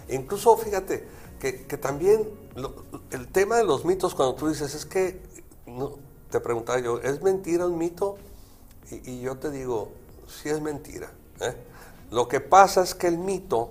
Incluso, 0.10 0.58
fíjate, 0.58 1.08
que, 1.40 1.66
que 1.68 1.78
también 1.78 2.28
lo- 2.56 2.84
el 3.12 3.28
tema 3.32 3.58
de 3.58 3.64
los 3.64 3.86
mitos, 3.86 4.16
cuando 4.16 4.36
tú 4.36 4.48
dices, 4.50 4.74
es 4.74 4.86
que, 4.86 5.22
no, 5.68 5.98
te 6.32 6.40
preguntaba 6.40 6.80
yo, 6.80 7.00
¿es 7.02 7.22
mentira 7.22 7.66
un 7.68 7.78
mito? 7.78 8.18
Y, 8.92 9.12
y 9.12 9.22
yo 9.22 9.38
te 9.38 9.52
digo, 9.52 9.92
sí 10.28 10.50
es 10.50 10.62
mentira. 10.62 11.12
¿Eh? 11.42 11.56
Lo 12.12 12.28
que 12.28 12.40
pasa 12.40 12.82
es 12.82 12.96
que 12.96 13.08
el 13.08 13.18
mito 13.18 13.70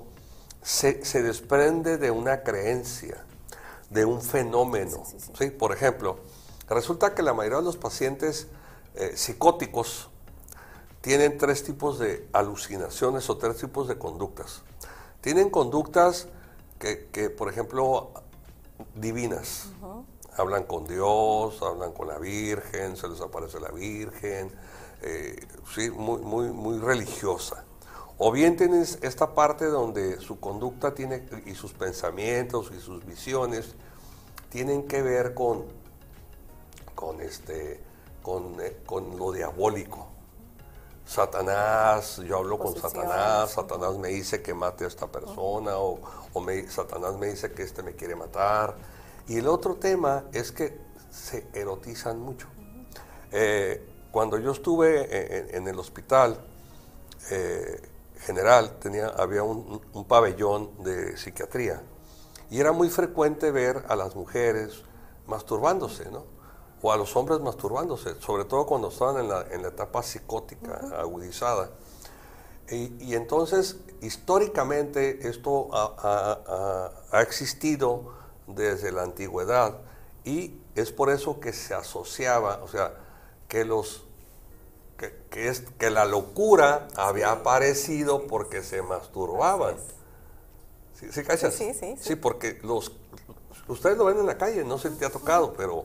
se, 0.62 1.04
se 1.04 1.22
desprende 1.22 1.98
de 1.98 2.10
una 2.10 2.42
creencia, 2.42 3.24
de 3.90 4.04
un 4.04 4.22
fenómeno. 4.22 5.02
¿sí? 5.38 5.50
Por 5.50 5.72
ejemplo, 5.72 6.18
resulta 6.68 7.14
que 7.14 7.22
la 7.22 7.34
mayoría 7.34 7.58
de 7.58 7.64
los 7.64 7.76
pacientes 7.76 8.46
eh, 8.94 9.12
psicóticos 9.16 10.08
tienen 11.00 11.38
tres 11.38 11.64
tipos 11.64 11.98
de 11.98 12.28
alucinaciones 12.32 13.28
o 13.30 13.38
tres 13.38 13.56
tipos 13.56 13.88
de 13.88 13.98
conductas. 13.98 14.62
Tienen 15.20 15.50
conductas 15.50 16.28
que, 16.78 17.08
que, 17.12 17.30
por 17.30 17.48
ejemplo, 17.48 18.10
divinas. 18.94 19.66
Hablan 20.36 20.64
con 20.64 20.86
Dios, 20.86 21.60
hablan 21.62 21.92
con 21.92 22.06
la 22.08 22.18
Virgen, 22.18 22.96
se 22.96 23.08
les 23.08 23.20
aparece 23.20 23.58
la 23.58 23.70
Virgen, 23.70 24.52
eh, 25.02 25.46
sí, 25.74 25.90
muy, 25.90 26.20
muy, 26.20 26.48
muy 26.48 26.78
religiosa. 26.78 27.64
O 28.18 28.32
bien 28.32 28.56
tienes 28.56 28.98
esta 29.02 29.34
parte 29.34 29.66
donde 29.66 30.20
su 30.20 30.40
conducta 30.40 30.92
tiene 30.94 31.26
y 31.46 31.54
sus 31.54 31.72
pensamientos 31.72 32.70
y 32.76 32.80
sus 32.80 33.04
visiones 33.06 33.74
tienen 34.50 34.88
que 34.88 35.02
ver 35.02 35.34
con, 35.34 35.64
con, 36.94 37.20
este, 37.20 37.80
con, 38.22 38.60
eh, 38.60 38.78
con 38.86 39.16
lo 39.16 39.30
diabólico. 39.32 40.08
Satanás, 41.06 42.20
yo 42.26 42.38
hablo 42.38 42.58
con. 42.58 42.74
Satanás, 42.76 43.52
Satanás 43.52 43.96
me 43.96 44.08
dice 44.08 44.42
que 44.42 44.52
mate 44.52 44.84
a 44.84 44.88
esta 44.88 45.06
persona 45.06 45.78
o, 45.78 45.98
o 46.34 46.40
me- 46.40 46.68
Satanás 46.68 47.16
me 47.16 47.28
dice 47.28 47.52
que 47.52 47.62
este 47.62 47.82
me 47.82 47.94
quiere 47.94 48.14
matar. 48.14 48.76
Y 49.26 49.38
el 49.38 49.46
otro 49.48 49.76
tema 49.76 50.24
es 50.32 50.52
que 50.52 50.78
se 51.10 51.46
erotizan 51.54 52.18
mucho. 52.18 52.46
Eh, 53.32 53.86
cuando 54.12 54.38
yo 54.38 54.52
estuve 54.52 55.38
en, 55.38 55.54
en 55.54 55.68
el 55.68 55.78
hospital 55.78 56.38
eh, 57.30 57.80
general, 58.20 58.78
tenía, 58.80 59.08
había 59.08 59.42
un, 59.42 59.80
un 59.92 60.04
pabellón 60.04 60.70
de 60.82 61.16
psiquiatría 61.16 61.82
y 62.50 62.60
era 62.60 62.72
muy 62.72 62.88
frecuente 62.90 63.50
ver 63.50 63.84
a 63.88 63.96
las 63.96 64.16
mujeres 64.16 64.82
masturbándose, 65.26 66.10
¿no? 66.10 66.24
O 66.80 66.92
a 66.92 66.96
los 66.96 67.14
hombres 67.16 67.40
masturbándose, 67.40 68.20
sobre 68.20 68.44
todo 68.44 68.64
cuando 68.66 68.88
estaban 68.88 69.18
en 69.18 69.28
la, 69.28 69.42
en 69.50 69.62
la 69.62 69.68
etapa 69.68 70.02
psicótica 70.02 70.80
agudizada. 70.98 71.70
Y, 72.70 72.92
y 73.02 73.14
entonces, 73.14 73.76
históricamente, 74.00 75.26
esto 75.28 75.68
ha- 75.72 76.90
ha 77.10 77.22
existido 77.22 78.12
desde 78.46 78.92
la 78.92 79.02
antigüedad 79.02 79.78
y 80.24 80.60
es 80.74 80.92
por 80.92 81.10
eso 81.10 81.40
que 81.40 81.52
se 81.52 81.74
asociaba, 81.74 82.60
o 82.62 82.68
sea, 82.68 82.94
que 83.48 83.64
los 83.64 84.04
que, 84.96 85.14
que 85.30 85.48
es, 85.48 85.60
que 85.78 85.90
la 85.90 86.04
locura 86.04 86.88
había 86.96 87.32
aparecido 87.32 88.26
porque 88.26 88.62
se 88.62 88.82
masturbaban. 88.82 89.76
¿Sí, 90.94 91.06
sí 91.12 91.22
cachas? 91.22 91.54
Sí, 91.54 91.72
sí, 91.72 91.96
sí, 91.96 91.96
sí. 92.00 92.16
Porque 92.16 92.58
los 92.62 92.92
ustedes 93.68 93.96
lo 93.96 94.06
ven 94.06 94.18
en 94.18 94.26
la 94.26 94.38
calle, 94.38 94.64
no 94.64 94.78
sé 94.78 94.90
si 94.90 94.96
te 94.96 95.06
ha 95.06 95.10
tocado, 95.10 95.52
pero 95.52 95.84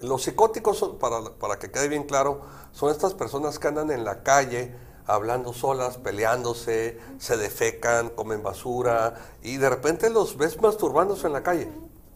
los 0.00 0.22
psicóticos, 0.22 0.78
son, 0.78 0.98
para, 0.98 1.22
para 1.38 1.58
que 1.58 1.70
quede 1.70 1.88
bien 1.88 2.04
claro, 2.04 2.42
son 2.72 2.90
estas 2.90 3.14
personas 3.14 3.58
que 3.58 3.68
andan 3.68 3.90
en 3.90 4.04
la 4.04 4.22
calle 4.22 4.74
hablando 5.06 5.52
solas, 5.52 5.98
peleándose, 5.98 6.98
se 7.18 7.36
defecan, 7.36 8.10
comen 8.10 8.42
basura 8.42 9.14
y 9.42 9.56
de 9.56 9.68
repente 9.68 10.10
los 10.10 10.36
ves 10.36 10.60
masturbándose 10.60 11.26
en 11.26 11.32
la 11.32 11.42
calle, 11.42 11.68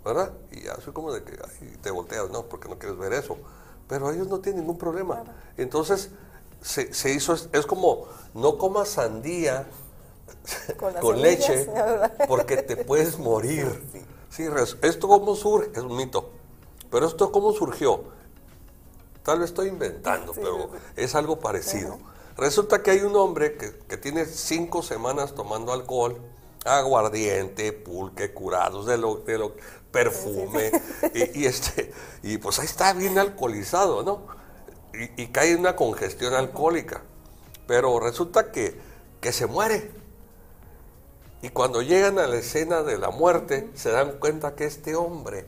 ¿verdad? 0.04 0.32
Y 0.52 0.66
así 0.68 0.90
como 0.92 1.12
de 1.12 1.24
que 1.24 1.32
ay, 1.32 1.76
te 1.82 1.90
volteas, 1.90 2.30
no, 2.30 2.44
porque 2.44 2.68
no 2.68 2.78
quieres 2.78 2.98
ver 2.98 3.12
eso. 3.12 3.36
Pero 3.88 4.10
ellos 4.10 4.28
no 4.28 4.40
tienen 4.40 4.62
ningún 4.62 4.78
problema. 4.78 5.22
Entonces, 5.56 6.10
se, 6.60 6.92
se 6.92 7.12
hizo, 7.12 7.34
es, 7.34 7.48
es 7.52 7.66
como, 7.66 8.06
no 8.34 8.58
comas 8.58 8.88
sandía 8.88 9.66
Con 10.76 10.92
las 10.92 11.02
con 11.02 11.16
semillas, 11.16 11.48
leche 11.48 11.70
porque 12.28 12.56
te 12.58 12.76
puedes 12.76 13.18
morir. 13.18 13.82
Sí, 14.30 14.44
esto 14.82 15.08
cómo 15.08 15.34
surge, 15.34 15.70
es 15.72 15.78
un 15.78 15.96
mito. 15.96 16.30
Pero 16.90 17.06
esto 17.06 17.32
cómo 17.32 17.52
surgió. 17.52 18.04
Tal 19.22 19.40
vez 19.40 19.50
estoy 19.50 19.68
inventando, 19.68 20.32
Sí, 20.34 20.40
pero 20.42 20.70
sí, 20.72 20.78
es 20.96 21.14
algo 21.14 21.40
parecido. 21.40 21.98
Resulta 22.36 22.82
que 22.82 22.92
hay 22.92 23.00
un 23.00 23.16
hombre 23.16 23.56
que, 23.56 23.76
que 23.76 23.96
tiene 23.96 24.24
cinco 24.26 24.82
semanas 24.82 25.34
tomando 25.34 25.72
alcohol, 25.72 26.18
aguardiente, 26.66 27.72
pulque, 27.72 28.32
curados 28.32 28.86
de 28.86 28.98
lo, 28.98 29.16
de 29.16 29.38
lo 29.38 29.54
perfume, 29.90 30.70
Y, 31.14 31.42
y 31.42 31.46
este, 31.46 31.92
y 32.22 32.38
pues 32.38 32.58
ahí 32.58 32.66
está 32.66 32.92
bien 32.92 33.18
alcoholizado, 33.18 34.02
¿no? 34.02 34.26
Y, 34.92 35.22
y 35.22 35.26
cae 35.28 35.52
en 35.52 35.60
una 35.60 35.76
congestión 35.76 36.34
alcohólica. 36.34 37.02
Pero 37.66 37.98
resulta 38.00 38.52
que, 38.52 38.78
que 39.20 39.32
se 39.32 39.46
muere. 39.46 39.90
Y 41.42 41.50
cuando 41.50 41.82
llegan 41.82 42.18
a 42.18 42.26
la 42.26 42.36
escena 42.36 42.82
de 42.82 42.98
la 42.98 43.10
muerte, 43.10 43.70
se 43.74 43.90
dan 43.90 44.18
cuenta 44.18 44.54
que 44.54 44.64
este 44.64 44.94
hombre 44.94 45.46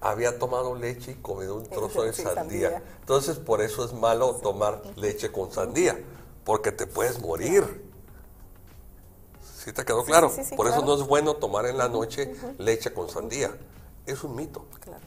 había 0.00 0.38
tomado 0.38 0.74
leche 0.74 1.12
y 1.12 1.14
comido 1.14 1.56
un 1.56 1.68
trozo 1.68 2.02
de 2.02 2.12
sandía. 2.12 2.82
Entonces, 3.00 3.36
por 3.38 3.62
eso 3.62 3.84
es 3.84 3.92
malo 3.92 4.34
tomar 4.42 4.82
leche 4.96 5.30
con 5.30 5.52
sandía, 5.52 5.98
porque 6.44 6.72
te 6.72 6.86
puedes 6.86 7.20
morir. 7.20 7.91
¿Sí 9.62 9.72
te 9.72 9.84
quedó 9.84 10.04
claro? 10.04 10.28
sí, 10.34 10.42
sí, 10.44 10.56
por 10.56 10.66
eso 10.66 10.82
no 10.84 10.94
es 10.94 11.06
bueno 11.06 11.34
tomar 11.34 11.66
en 11.66 11.78
la 11.78 11.88
noche 11.88 12.34
leche 12.58 12.92
con 12.92 13.08
sandía. 13.08 13.50
Es 14.06 14.24
un 14.24 14.34
mito, 14.34 14.64
Claro. 14.80 14.98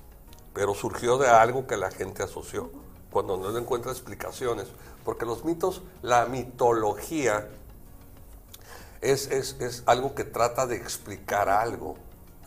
pero 0.54 0.74
surgió 0.74 1.18
de 1.18 1.28
algo 1.28 1.68
que 1.68 1.76
la 1.76 1.92
gente 1.92 2.24
asoció, 2.24 2.70
cuando 3.12 3.36
no 3.36 3.52
le 3.52 3.60
encuentra 3.60 3.92
explicaciones. 3.92 4.68
Porque 5.04 5.26
los 5.26 5.44
mitos, 5.44 5.82
la 6.02 6.26
mitología, 6.26 7.50
es, 9.02 9.28
es- 9.28 9.58
es 9.60 9.84
algo 9.86 10.16
que 10.16 10.24
trata 10.24 10.66
de 10.66 10.78
explicar 10.78 11.50
algo, 11.50 11.98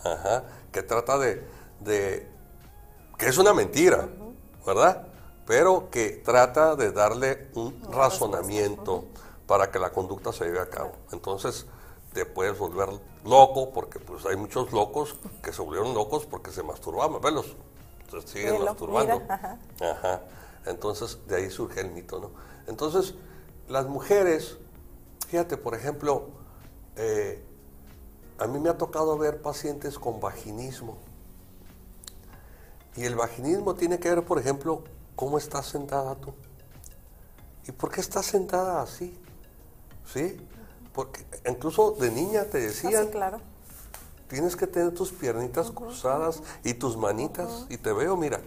Ajá, 0.02 0.44
que 0.72 0.82
trata 0.82 1.18
de, 1.18 1.44
de- 1.80 2.26
que 3.18 3.26
es 3.28 3.36
una 3.36 3.52
mentira, 3.52 4.08
¿verdad? 4.64 5.06
Pero 5.46 5.90
que 5.90 6.10
trata 6.24 6.74
de 6.76 6.90
darle 6.92 7.48
un 7.54 7.82
razonamiento 7.92 9.04
para 9.46 9.70
que 9.70 9.78
la 9.78 9.90
conducta 9.90 10.32
se 10.32 10.44
lleve 10.44 10.60
a 10.60 10.68
cabo. 10.70 10.92
Entonces 11.12 11.66
te 12.18 12.26
puedes 12.26 12.58
volver 12.58 12.88
loco, 13.24 13.70
porque 13.70 14.00
pues 14.00 14.26
hay 14.26 14.34
muchos 14.34 14.72
locos 14.72 15.14
que 15.40 15.52
se 15.52 15.62
volvieron 15.62 15.94
locos 15.94 16.26
porque 16.26 16.50
se 16.50 16.64
masturbaban, 16.64 17.22
velos, 17.22 17.54
se 18.10 18.20
siguen 18.26 18.54
Velo, 18.54 18.64
masturbando. 18.64 19.20
mira, 19.20 19.34
ajá. 19.34 19.58
Ajá. 19.92 20.22
Entonces, 20.66 21.18
de 21.28 21.36
ahí 21.36 21.48
surge 21.48 21.80
el 21.80 21.92
mito, 21.92 22.18
¿no? 22.18 22.30
Entonces, 22.66 23.14
las 23.68 23.86
mujeres, 23.86 24.58
fíjate, 25.28 25.56
por 25.56 25.76
ejemplo, 25.76 26.30
eh, 26.96 27.40
a 28.38 28.48
mí 28.48 28.58
me 28.58 28.68
ha 28.68 28.76
tocado 28.76 29.16
ver 29.16 29.40
pacientes 29.40 29.96
con 29.96 30.18
vaginismo. 30.18 30.98
Y 32.96 33.04
el 33.04 33.14
vaginismo 33.14 33.76
tiene 33.76 34.00
que 34.00 34.08
ver, 34.08 34.24
por 34.24 34.40
ejemplo, 34.40 34.82
cómo 35.14 35.38
estás 35.38 35.66
sentada 35.66 36.16
tú. 36.16 36.34
¿Y 37.68 37.70
por 37.70 37.92
qué 37.92 38.00
estás 38.00 38.26
sentada 38.26 38.82
así? 38.82 39.16
¿Sí? 40.12 40.36
Porque 40.98 41.24
incluso 41.48 41.92
de 41.92 42.10
niña 42.10 42.46
te 42.46 42.58
Ah, 42.58 42.62
decían, 42.62 43.04
sí, 43.04 43.10
claro. 43.12 43.40
tienes 44.26 44.56
que 44.56 44.66
tener 44.66 44.92
tus 44.92 45.12
piernitas 45.12 45.70
cruzadas 45.70 46.42
y 46.64 46.74
tus 46.74 46.96
manitas. 46.96 47.66
Y 47.68 47.76
te 47.76 47.92
veo, 47.92 48.16
mira, 48.16 48.40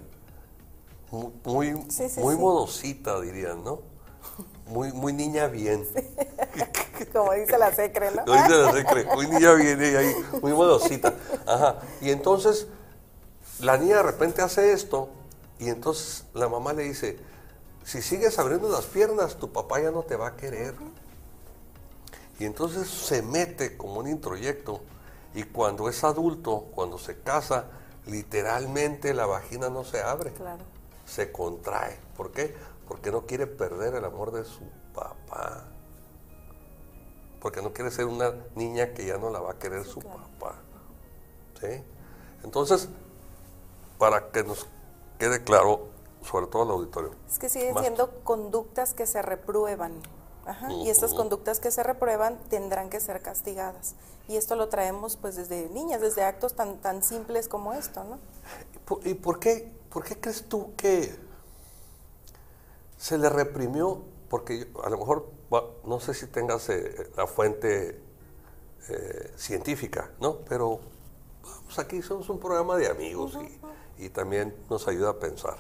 mu- 1.12 1.32
muy, 1.46 1.82
Sí, 1.90 2.10
sí, 2.10 2.20
muy 2.20 2.36
modosita, 2.36 3.22
dirían, 3.22 3.64
¿no? 3.64 3.80
Muy, 4.68 4.92
muy 4.92 5.14
niña 5.14 5.48
bien. 5.48 5.88
Como 7.14 7.32
dice 7.32 7.58
la 7.58 7.74
secre, 7.74 8.12
¿no? 8.12 8.24
Ahorita 8.28 8.50
la 8.50 8.74
secre, 8.74 9.06
muy 9.14 9.28
niña 9.28 9.54
bien 9.54 9.82
ella 9.82 10.00
ahí, 10.00 10.14
muy 10.42 10.52
modosita. 10.52 11.14
Ajá. 11.48 11.80
Y 12.02 12.10
entonces, 12.12 12.68
la 13.62 13.78
niña 13.78 13.96
de 13.96 14.04
repente 14.04 14.42
hace 14.42 14.74
esto, 14.74 15.08
y 15.58 15.70
entonces 15.70 16.26
la 16.34 16.50
mamá 16.50 16.74
le 16.74 16.84
dice, 16.84 17.18
si 17.86 18.02
sigues 18.02 18.38
abriendo 18.40 18.68
las 18.68 18.88
piernas, 18.88 19.38
tu 19.38 19.54
papá 19.54 19.80
ya 19.80 19.92
no 19.92 20.04
te 20.04 20.18
va 20.18 20.28
a 20.28 20.36
querer. 20.36 20.76
Y 22.42 22.46
entonces 22.46 22.88
se 22.90 23.22
mete 23.22 23.78
como 23.78 24.00
un 24.00 24.08
introyecto, 24.08 24.82
y 25.36 25.44
cuando 25.44 25.88
es 25.90 26.04
adulto, 26.04 26.70
cuando 26.74 26.98
se 26.98 27.22
casa, 27.22 27.66
literalmente 28.08 29.14
la 29.14 29.28
vagina 29.28 29.70
no 29.70 29.84
se 29.84 30.02
abre. 30.02 30.34
Claro. 30.34 30.64
se 31.06 31.32
contrae. 31.32 32.00
¿Por 32.18 32.32
qué? 32.32 32.56
Porque 32.88 33.12
no 33.12 33.28
quiere 33.28 33.46
perder 33.46 33.94
el 33.94 34.06
amor 34.06 34.32
de 34.32 34.44
su 34.44 34.64
papá. 34.92 35.66
Porque 37.40 37.62
no 37.62 37.74
quiere 37.74 37.92
ser 37.92 38.06
una 38.06 38.34
niña 38.56 38.96
que 38.96 39.06
ya 39.06 39.20
no 39.20 39.30
la 39.30 39.40
va 39.40 39.52
a 39.52 39.60
querer 39.60 39.86
su 39.86 40.00
papá. 40.00 40.56
¿Sí? 41.60 41.84
Entonces, 42.44 42.90
para 44.00 44.32
que 44.32 44.44
nos 44.44 44.66
quede 45.20 45.44
claro, 45.44 45.90
sobre 46.24 46.48
todo 46.48 46.64
al 46.64 46.72
auditorio. 46.72 47.12
Es 47.30 47.38
que 47.38 47.50
siguen 47.50 47.78
siendo 47.78 48.10
conductas 48.24 48.96
que 48.96 49.06
se 49.06 49.22
reprueban. 49.22 50.02
Ajá, 50.46 50.72
Y 50.74 50.90
estas 50.90 51.14
conductas 51.14 51.60
que 51.60 51.72
se 51.72 51.84
reprueban 51.84 52.38
tendrán 52.50 52.90
que 52.90 53.00
ser 53.00 53.22
castigadas. 53.22 53.96
Y 54.28 54.38
esto 54.38 54.56
lo 54.56 54.70
traemos 54.70 55.16
pues 55.18 55.36
desde 55.36 55.70
niñas, 55.70 56.02
desde 56.02 56.24
actos 56.24 56.56
tan, 56.56 56.78
tan 56.80 57.04
simples 57.04 57.48
como 57.48 57.74
esto, 57.74 58.04
¿no? 58.04 58.20
¿Y 58.74 58.80
por, 58.80 59.08
y 59.08 59.14
por 59.14 59.40
qué, 59.40 59.72
por 59.90 60.04
qué 60.04 60.20
crees 60.20 60.48
tú 60.48 60.74
que 60.76 61.16
se 62.98 63.18
le 63.18 63.30
reprimió? 63.30 64.02
Porque 64.30 64.72
a 64.84 64.90
lo 64.90 64.98
mejor, 64.98 65.30
no 65.86 66.00
sé 66.00 66.14
si 66.14 66.28
tengas 66.28 66.70
eh, 66.70 67.12
la 67.18 67.28
fuente 67.28 68.02
eh, 68.90 69.34
científica, 69.36 70.12
¿no? 70.20 70.38
Pero 70.48 70.80
vamos, 71.44 71.78
aquí 71.78 72.02
somos 72.02 72.30
un 72.30 72.40
programa 72.40 72.78
de 72.78 72.88
amigos 72.88 73.38
y, 73.98 74.06
y 74.06 74.10
también 74.10 74.56
nos 74.70 74.88
ayuda 74.88 75.12
a 75.12 75.20
pensar. 75.20 75.58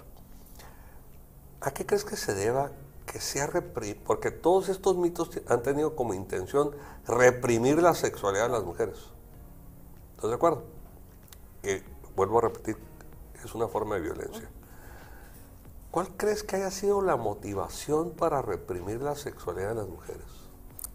¿A 1.59 1.71
qué 1.71 1.85
crees 1.85 2.03
que 2.03 2.15
se 2.15 2.33
deba 2.33 2.71
que 3.11 3.19
sea? 3.19 3.49
Porque 4.05 4.31
todos 4.31 4.69
estos 4.69 4.95
mitos 4.95 5.29
han 5.47 5.61
tenido 5.63 5.95
como 5.95 6.13
intención 6.13 6.71
reprimir 7.05 7.81
la 7.81 7.93
sexualidad 7.93 8.47
de 8.47 8.53
las 8.53 8.63
mujeres. 8.63 8.97
¿Estás 10.15 10.29
de 10.29 10.35
acuerdo? 10.35 10.63
que, 11.61 11.83
vuelvo 12.15 12.39
a 12.39 12.41
repetir, 12.41 12.77
es 13.43 13.53
una 13.55 13.67
forma 13.67 13.95
de 13.95 14.01
violencia. 14.01 14.49
¿Cuál 15.91 16.15
crees 16.15 16.43
que 16.43 16.55
haya 16.55 16.71
sido 16.71 17.01
la 17.01 17.17
motivación 17.17 18.11
para 18.11 18.41
reprimir 18.41 19.01
la 19.01 19.15
sexualidad 19.15 19.69
de 19.69 19.75
las 19.75 19.87
mujeres? 19.87 20.25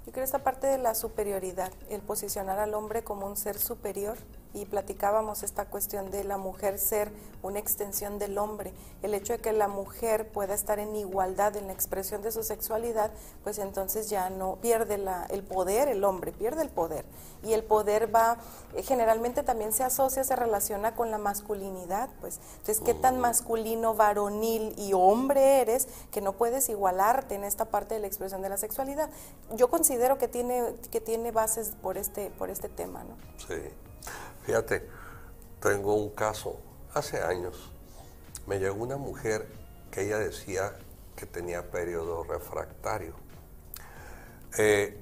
Yo 0.07 0.13
creo 0.13 0.25
esta 0.25 0.43
parte 0.43 0.67
de 0.69 0.79
la 0.79 0.95
superioridad, 0.95 1.73
el 1.91 2.01
posicionar 2.01 2.59
al 2.59 2.75
hombre 2.75 3.05
como 3.05 3.27
un 3.27 3.37
ser 3.37 3.59
superior 3.59 4.17
y 4.57 4.65
platicábamos 4.65 5.43
esta 5.43 5.67
cuestión 5.67 6.11
de 6.11 6.25
la 6.25 6.39
mujer 6.39 6.79
ser 6.79 7.13
una 7.43 7.59
extensión 7.59 8.19
del 8.19 8.39
hombre, 8.39 8.73
el 9.03 9.13
hecho 9.13 9.35
de 9.35 9.39
que 9.39 9.53
la 9.53 9.69
mujer 9.69 10.29
pueda 10.29 10.55
estar 10.55 10.79
en 10.79 10.97
igualdad 10.97 11.57
en 11.57 11.67
la 11.67 11.75
expresión 11.75 12.23
de 12.23 12.33
su 12.33 12.43
sexualidad, 12.43 13.11
pues 13.45 13.59
entonces 13.59 14.09
ya 14.09 14.31
no 14.31 14.57
pierde 14.57 14.97
la, 14.97 15.27
el 15.27 15.43
poder, 15.43 15.89
el 15.89 16.03
hombre 16.05 16.33
pierde 16.33 16.63
el 16.63 16.71
poder 16.71 17.05
y 17.43 17.53
el 17.53 17.65
poder 17.65 18.13
va, 18.13 18.39
eh, 18.75 18.83
generalmente 18.83 19.43
también 19.43 19.73
se 19.73 19.85
asocia, 19.85 20.25
se 20.25 20.35
relaciona 20.35 20.97
con 20.97 21.11
la 21.11 21.19
masculinidad, 21.19 22.09
pues 22.23 22.41
entonces 22.59 22.81
qué 22.81 22.95
tan 22.95 23.21
masculino, 23.21 23.95
varonil 23.95 24.75
y 24.79 24.95
hombre 24.95 25.61
eres 25.61 25.87
que 26.11 26.23
no 26.23 26.33
puedes 26.33 26.71
igualarte 26.71 27.35
en 27.35 27.45
esta 27.45 27.67
parte 27.67 27.95
de 27.95 28.01
la 28.01 28.07
expresión 28.07 28.41
de 28.41 28.49
la 28.49 28.57
sexualidad. 28.57 29.11
Yo 29.55 29.69
considero 29.69 30.17
que 30.17 30.29
tiene, 30.29 30.63
que 30.91 31.03
tiene 31.03 31.31
bases 31.31 31.73
por 31.83 31.99
este, 31.99 32.31
por 32.31 32.49
este 32.49 32.71
tema, 32.71 33.05
¿no? 33.05 33.17
Sí. 33.47 33.71
Fíjate, 34.47 34.89
tengo 35.61 35.95
un 35.95 36.11
caso. 36.11 36.61
Hace 36.95 37.21
años 37.21 37.73
me 38.47 38.61
llegó 38.61 38.83
una 38.83 38.97
mujer 38.97 39.49
que 39.91 40.07
ella 40.07 40.19
decía 40.19 40.73
que 41.17 41.27
tenía 41.27 41.69
periodo 41.71 42.23
refractario. 42.23 43.15
Eh, 44.57 44.97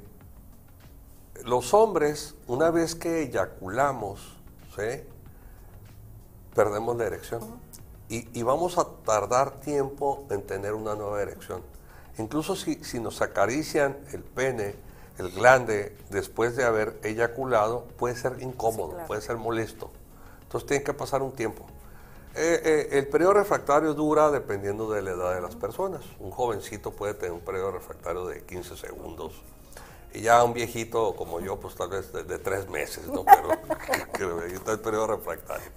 los 1.44 1.74
hombres, 1.74 2.35
una 2.46 2.70
vez 2.70 2.94
que 2.94 3.22
eyaculamos, 3.22 4.38
¿sí? 4.74 5.02
perdemos 6.54 6.96
la 6.96 7.04
erección. 7.04 7.42
y, 8.09 8.38
y 8.38 8.42
vamos 8.42 8.78
a 8.78 8.87
tardar 9.04 9.61
tiempo 9.61 10.26
en 10.30 10.46
tener 10.46 10.72
una 10.72 10.94
nueva 10.94 11.20
erección. 11.20 11.62
Incluso 12.16 12.57
si, 12.57 12.83
si 12.83 12.98
nos 12.98 13.20
acarician 13.20 13.98
el 14.12 14.22
pene, 14.22 14.76
el 15.18 15.31
glande, 15.31 15.96
después 16.11 16.57
de 16.57 16.64
haber 16.64 16.98
eyaculado, 17.05 17.85
puede 17.98 18.16
ser 18.16 18.40
incómodo, 18.42 18.88
Sí, 18.90 18.92
claro. 18.94 19.07
puede 19.07 19.20
ser 19.22 19.37
molesto. 19.37 19.90
Entonces 20.42 20.68
tiene 20.68 20.85
que 20.85 20.94
pasar 20.94 21.22
un 21.22 21.33
tiempo. 21.33 21.66
Eh, 22.37 22.61
eh, 22.64 22.98
el 22.98 23.07
periodo 23.09 23.35
refractario 23.35 23.94
dura 23.94 24.31
dependiendo 24.31 24.90
de 24.90 25.03
la 25.03 25.12
edad 25.12 25.35
de 25.35 25.40
las 25.40 25.55
personas. 25.57 26.03
Un 26.18 26.31
jovencito 26.33 26.90
puede 26.90 27.14
tener 27.14 27.33
un 27.33 27.40
periodo 27.40 27.72
refractario 27.72 28.27
de 28.27 28.42
15 28.42 28.77
segundos. 28.77 29.42
Y 30.12 30.22
ya 30.22 30.42
un 30.44 30.53
viejito 30.53 31.14
como 31.16 31.40
yo, 31.40 31.59
pues 31.61 31.74
tal 31.77 31.90
vez 31.90 32.12
de, 32.12 32.24
de 32.24 32.38
tres 32.38 32.68
meses, 32.68 33.07
¿no? 33.09 33.24
Pero 33.24 33.48
que, 34.12 34.48
que 34.48 34.55
está 34.55 34.72
el 34.72 34.81
periodo 34.81 35.09
refractario. 35.09 35.68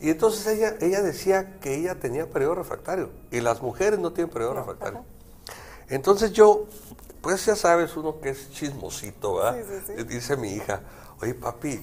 Y 0.00 0.10
entonces 0.10 0.46
ella, 0.46 0.74
ella 0.80 1.02
decía 1.02 1.60
que 1.60 1.74
ella 1.74 1.94
tenía 2.00 2.28
periodo 2.28 2.56
refractario. 2.56 3.10
Y 3.30 3.40
las 3.40 3.62
mujeres 3.62 4.00
no 4.00 4.12
tienen 4.12 4.32
periodo 4.32 4.54
refractario. 4.54 5.04
Entonces 5.88 6.32
yo, 6.32 6.66
pues 7.22 7.46
ya 7.46 7.56
sabes, 7.56 7.96
uno 7.96 8.20
que 8.20 8.30
es 8.30 8.50
chismosito, 8.50 9.36
¿verdad? 9.36 9.64
Sí. 9.86 9.92
Y 9.98 10.04
Dice 10.04 10.36
mi 10.36 10.52
hija, 10.52 10.80
oye 11.20 11.34
papi, 11.34 11.80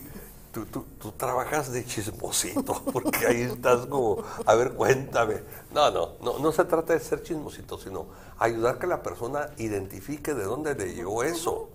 tú, 0.51 0.65
tú, 0.65 0.85
tú 0.99 1.11
trabajas 1.13 1.71
de 1.71 1.85
chismosito, 1.85 2.83
porque 2.93 3.27
ahí 3.27 3.41
estás 3.43 3.85
como, 3.85 4.23
a 4.45 4.55
ver, 4.55 4.73
cuéntame. 4.73 5.41
No, 5.73 5.89
no, 5.91 6.13
no, 6.21 6.39
no 6.39 6.51
se 6.51 6.65
trata 6.65 6.93
de 6.93 6.99
ser 6.99 7.23
chismosito, 7.23 7.77
sino 7.77 8.07
ayudar 8.37 8.79
que 8.79 8.87
la 8.87 9.01
persona 9.01 9.49
identifique 9.57 10.33
de 10.33 10.43
dónde 10.43 10.75
le 10.75 10.93
llegó 10.93 11.23
eso. 11.23 11.69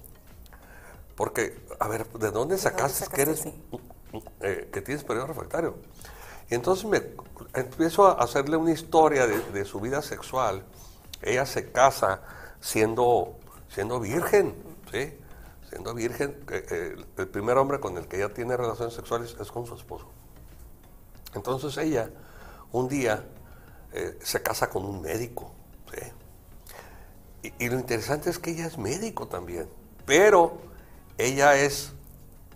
Porque, 1.16 1.64
a 1.78 1.88
ver, 1.88 2.08
¿de 2.12 2.30
dónde 2.30 2.58
sacaste, 2.58 3.06
que 3.06 3.22
eres, 3.22 3.44
eh, 4.40 4.68
que 4.72 4.82
tienes 4.82 5.04
periodo 5.04 5.28
refractario? 5.28 5.76
Y 6.50 6.54
entonces 6.54 6.84
me 6.84 7.02
empiezo 7.54 8.06
a 8.06 8.22
hacerle 8.22 8.56
una 8.56 8.72
historia 8.72 9.26
de, 9.26 9.38
de 9.52 9.64
su 9.64 9.80
vida 9.80 10.02
sexual. 10.02 10.64
Ella 11.22 11.46
se 11.46 11.70
casa 11.70 12.20
siendo, 12.60 13.36
siendo 13.74 14.00
virgen, 14.00 14.54
¿sí? 14.90 15.14
Siendo 15.68 15.94
virgen, 15.94 16.44
eh, 16.50 16.96
el 17.16 17.28
primer 17.28 17.58
hombre 17.58 17.80
con 17.80 17.96
el 17.98 18.06
que 18.06 18.16
ella 18.18 18.32
tiene 18.32 18.56
relaciones 18.56 18.94
sexuales 18.94 19.36
es 19.40 19.50
con 19.50 19.66
su 19.66 19.74
esposo. 19.74 20.08
Entonces 21.34 21.76
ella, 21.78 22.10
un 22.72 22.88
día, 22.88 23.24
eh, 23.92 24.18
se 24.22 24.42
casa 24.42 24.70
con 24.70 24.84
un 24.84 25.02
médico, 25.02 25.52
¿sí? 25.92 26.00
Y, 27.42 27.64
y 27.66 27.68
lo 27.68 27.78
interesante 27.78 28.30
es 28.30 28.38
que 28.38 28.50
ella 28.50 28.66
es 28.66 28.78
médico 28.78 29.28
también, 29.28 29.68
pero 30.06 30.58
ella 31.18 31.56
es 31.56 31.92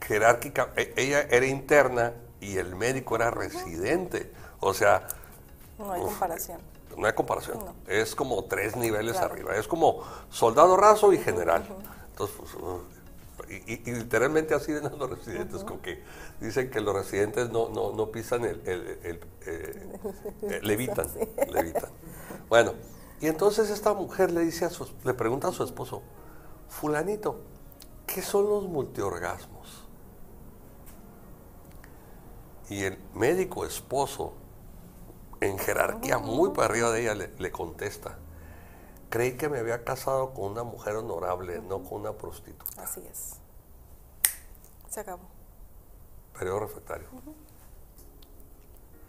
jerárquica, 0.01 0.73
e- 0.77 0.95
ella 0.97 1.23
era 1.23 1.47
interna 1.47 2.15
y 2.41 2.57
el 2.59 2.75
médico 2.77 3.17
era 3.17 3.31
residente. 3.31 4.33
O 4.61 4.75
sea, 4.75 5.09
No 5.79 5.93
hay 5.93 6.03
Uf, 6.03 6.11
comparación. 6.11 6.61
No 6.97 7.07
hay 7.07 7.13
comparación. 7.13 7.59
No. 7.59 7.75
Es 7.87 8.15
como 8.15 8.45
tres 8.45 8.77
niveles 8.77 9.13
Claro. 9.13 9.33
arriba. 9.35 9.57
Es 9.57 9.69
como 9.69 10.03
soldado 10.31 10.77
raso 10.77 11.13
y 11.13 11.19
general. 11.19 11.65
Entonces, 12.11 12.37
pues, 12.39 12.55
uh, 12.55 12.81
y, 13.49 13.73
y- 13.75 13.83
y 13.87 13.93
literalmente 13.93 14.55
así 14.55 14.73
ven 14.73 14.87
a 14.87 14.91
los 14.91 15.09
residentes, 15.11 15.63
como 15.65 15.81
que 15.81 16.03
dicen 16.41 16.71
que 16.71 16.81
los 16.81 16.95
residentes 16.95 17.51
no, 17.51 17.69
no, 17.69 17.93
no 17.93 18.11
pisan 18.11 18.45
el, 18.45 18.61
el- 18.67 18.99
el- 19.05 19.21
eh, 19.47 19.99
eh, 20.43 20.61
levitan, 20.63 21.07
levitan. 21.51 21.91
Bueno, 22.49 22.73
y 23.21 23.27
entonces 23.27 23.71
esta 23.71 23.95
mujer 23.95 24.33
le 24.33 24.41
dice 24.41 24.65
a 24.65 24.71
su, 24.71 24.89
le 25.05 25.15
pregunta 25.15 25.49
a 25.49 25.53
su 25.53 25.63
esposo, 25.65 26.03
fulanito, 26.69 27.41
¿qué 28.07 28.23
son 28.23 28.49
los 28.49 28.65
multiorgasmos? 28.65 29.85
Y 32.69 32.83
el 32.83 32.99
médico 33.15 33.65
esposo, 33.65 34.35
en 35.41 35.59
jerarquía 35.59 36.19
muy 36.19 36.51
para 36.51 36.67
arriba 36.67 36.91
de 36.91 37.03
ella, 37.03 37.15
le, 37.15 37.29
le 37.39 37.53
contesta, 37.53 38.17
creí 39.11 39.37
que 39.37 39.49
me 39.49 39.59
había 39.59 39.85
casado 39.85 40.35
con 40.35 40.53
una 40.53 40.65
mujer 40.65 40.97
honorable, 40.97 41.61
no 41.61 41.83
con 41.83 42.01
una 42.01 42.13
prostituta. 42.13 42.83
Así 42.83 43.03
es. 43.11 43.35
Se 44.91 45.01
acabó. 45.01 45.23
Periodo 46.39 46.61
refractario. 46.61 47.09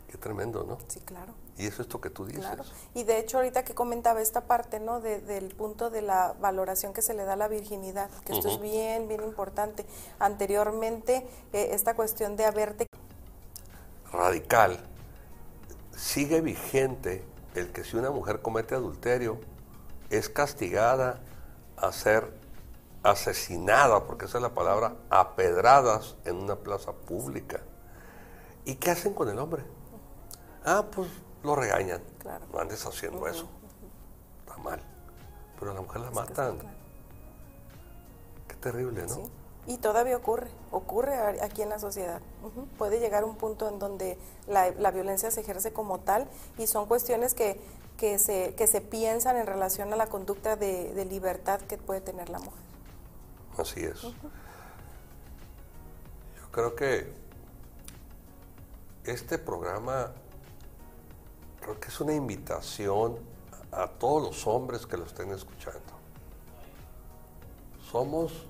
Qué 0.08 0.18
tremendo, 0.18 0.64
¿no? 0.64 0.78
Sí, 0.88 1.00
claro. 1.02 1.34
Y 1.58 1.66
eso 1.68 1.76
es 1.76 1.80
esto 1.82 2.02
que 2.02 2.10
tú 2.10 2.26
dices. 2.26 2.42
Claro. 2.42 2.64
Y 2.96 3.04
de 3.04 3.20
hecho, 3.20 3.38
ahorita 3.38 3.64
que 3.64 3.76
comentaba 3.76 4.22
esta 4.22 4.42
parte, 4.42 4.80
¿no? 4.80 5.02
De- 5.02 5.22
del 5.22 5.54
punto 5.54 5.90
de 5.92 6.02
la 6.02 6.34
valoración 6.40 6.94
que 6.94 7.04
se 7.04 7.14
le 7.14 7.26
da 7.26 7.34
a 7.34 7.36
la 7.36 7.48
virginidad, 7.48 8.10
que 8.26 8.34
esto 8.34 8.48
es 8.48 8.60
bien, 8.60 9.08
bien 9.08 9.22
importante. 9.24 9.86
Anteriormente, 10.18 11.28
eh, 11.54 11.70
esta 11.74 11.96
cuestión 11.96 12.36
de 12.38 12.46
haberte 12.46 12.88
Radical. 14.12 14.80
Sigue 16.00 16.40
vigente 16.40 17.26
el 17.56 17.74
que 17.74 17.84
si 17.84 17.98
una 17.98 18.10
mujer 18.10 18.42
comete 18.42 18.74
adulterio, 18.74 19.38
es 20.10 20.30
castigada 20.30 21.20
a 21.76 21.92
ser 21.92 22.32
asesinada, 23.04 24.06
porque 24.06 24.26
esa 24.26 24.38
es 24.38 24.42
la 24.42 24.54
palabra, 24.54 24.96
a 25.10 25.36
pedradas 25.36 26.16
en 26.24 26.38
una 26.38 26.56
plaza 26.56 26.94
pública. 26.94 27.60
¿Y 28.64 28.76
qué 28.76 28.92
hacen 28.92 29.14
con 29.14 29.28
el 29.28 29.38
hombre? 29.40 29.64
Ah, 30.64 30.86
pues 30.90 31.10
lo 31.44 31.54
regañan. 31.58 32.02
Claro. 32.20 32.46
No 32.54 32.60
andes 32.60 32.86
haciendo 32.86 33.28
eso. 33.28 33.50
Está 34.40 34.58
mal. 34.62 34.82
Pero 35.60 35.72
a 35.72 35.74
la 35.74 35.82
mujer 35.82 36.00
la 36.00 36.12
matan. 36.12 36.60
Qué 38.48 38.56
terrible, 38.56 39.02
¿no? 39.02 39.16
Sí. 39.16 39.32
Y 39.70 39.78
todavía 39.78 40.18
ocurre, 40.18 40.48
ocurre 40.72 41.16
aquí 41.44 41.62
en 41.62 41.70
la 41.70 41.78
sociedad. 41.78 42.22
Puede 42.80 43.00
llegar 43.00 43.24
un 43.24 43.36
punto 43.36 43.70
en 43.70 43.78
donde 43.78 44.18
la, 44.48 44.72
la 44.72 44.90
violencia 44.90 45.30
se 45.30 45.42
ejerce 45.42 45.72
como 45.72 46.00
tal 46.00 46.28
y 46.58 46.66
son 46.66 46.88
cuestiones 46.88 47.36
que, 47.36 47.62
que, 47.96 48.18
se, 48.18 48.56
que 48.56 48.66
se 48.66 48.82
piensan 48.82 49.38
en 49.38 49.46
relación 49.46 49.94
a 49.94 49.96
la 49.96 50.08
conducta 50.08 50.56
de, 50.56 50.92
de 50.96 51.06
libertad 51.06 51.62
que 51.62 51.78
puede 51.78 52.02
tener 52.02 52.30
la 52.30 52.40
mujer. 52.40 52.64
Así 53.60 53.84
es. 53.84 54.02
Yo 54.02 54.12
creo 56.52 56.76
que 56.76 57.14
este 59.04 59.38
programa 59.38 60.14
creo 61.62 61.80
que 61.80 61.90
es 61.90 62.00
una 62.02 62.16
invitación 62.16 63.20
a 63.72 63.88
todos 63.88 64.24
los 64.24 64.48
hombres 64.48 64.88
que 64.88 64.98
lo 64.98 65.06
estén 65.06 65.32
escuchando. 65.32 65.80
Somos 67.92 68.48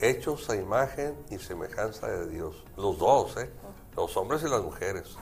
hechos 0.00 0.48
a 0.50 0.56
imagen 0.56 1.16
y 1.30 1.38
semejanza 1.38 2.06
de 2.08 2.28
Dios, 2.28 2.64
los 2.76 2.98
dos, 2.98 3.36
¿eh? 3.36 3.50
los 3.96 4.16
hombres 4.16 4.42
y 4.42 4.48
las 4.48 4.62
mujeres. 4.62 5.16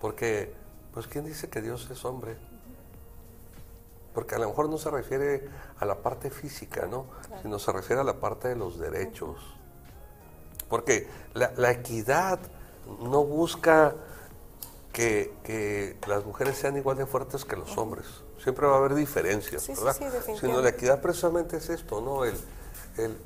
Porque, 0.00 0.52
pues, 0.92 1.06
¿quién 1.06 1.24
dice 1.24 1.48
que 1.48 1.62
Dios 1.62 1.88
es 1.90 2.04
hombre? 2.04 2.36
Porque 4.12 4.34
a 4.34 4.38
lo 4.38 4.48
mejor 4.48 4.68
no 4.68 4.78
se 4.78 4.90
refiere 4.90 5.48
a 5.78 5.84
la 5.84 5.96
parte 5.96 6.30
física, 6.30 6.86
¿no? 6.86 7.06
Sino 7.42 7.58
se 7.58 7.72
refiere 7.72 8.00
a 8.00 8.04
la 8.04 8.20
parte 8.20 8.48
de 8.48 8.56
los 8.56 8.78
derechos. 8.78 9.38
Porque 10.68 11.08
la, 11.34 11.52
la 11.56 11.72
equidad 11.72 12.38
no 13.00 13.24
busca 13.24 13.94
que, 14.92 15.34
que 15.42 15.96
las 16.06 16.24
mujeres 16.24 16.56
sean 16.56 16.76
igual 16.76 16.96
de 16.96 17.06
fuertes 17.06 17.44
que 17.44 17.56
los 17.56 17.76
hombres. 17.76 18.06
Siempre 18.42 18.66
va 18.66 18.74
a 18.74 18.78
haber 18.78 18.94
diferencias, 18.94 19.62
Sí, 19.62 19.74
sí, 19.74 19.80
¿verdad? 19.82 19.96
sí, 19.98 20.04
definitivamente. 20.04 20.46
Sino 20.46 20.60
la 20.60 20.68
equidad 20.68 21.00
precisamente 21.00 21.56
es 21.56 21.68
esto, 21.70 22.00
¿no? 22.00 22.24
El, 22.24 22.36
el, 22.98 23.16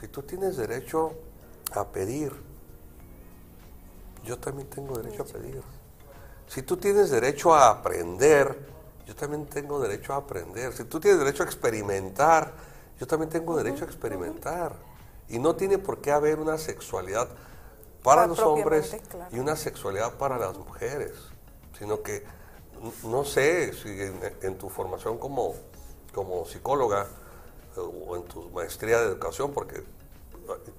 si 0.00 0.08
tú 0.08 0.22
tienes 0.22 0.56
derecho 0.56 1.12
a 1.72 1.86
pedir, 1.88 2.32
yo 4.24 4.38
también 4.38 4.68
tengo 4.68 4.96
derecho 4.98 5.22
a 5.22 5.26
pedir. 5.26 5.62
Si 6.46 6.62
tú 6.62 6.76
tienes 6.76 7.10
derecho 7.10 7.54
a 7.54 7.70
aprender, 7.70 8.58
yo 9.06 9.14
también 9.14 9.46
tengo 9.46 9.80
derecho 9.80 10.12
a 10.12 10.16
aprender. 10.16 10.72
Si 10.72 10.84
tú 10.84 11.00
tienes 11.00 11.18
derecho 11.20 11.42
a 11.42 11.46
experimentar, 11.46 12.52
yo 12.98 13.06
también 13.06 13.30
tengo 13.30 13.56
derecho 13.56 13.84
a 13.84 13.86
experimentar. 13.86 14.74
Y 15.28 15.38
no 15.38 15.54
tiene 15.54 15.78
por 15.78 16.00
qué 16.00 16.10
haber 16.10 16.40
una 16.40 16.58
sexualidad 16.58 17.28
para 18.02 18.22
Ah, 18.22 18.26
los 18.26 18.38
hombres 18.40 18.96
claro. 19.10 19.34
y 19.34 19.38
una 19.38 19.56
sexualidad 19.56 20.14
para 20.14 20.38
las 20.38 20.56
mujeres, 20.56 21.12
sino 21.78 22.02
que 22.02 22.24
no 23.04 23.24
sé 23.24 23.72
si 23.74 23.88
en, 23.90 24.18
en 24.42 24.58
tu 24.58 24.68
formación 24.70 25.18
como, 25.18 25.54
como 26.14 26.46
psicóloga 26.46 27.06
o 27.76 28.16
en 28.16 28.24
tu 28.24 28.50
maestría 28.50 28.98
de 29.00 29.06
educación, 29.06 29.52
porque 29.52 29.76
eh, 29.78 29.84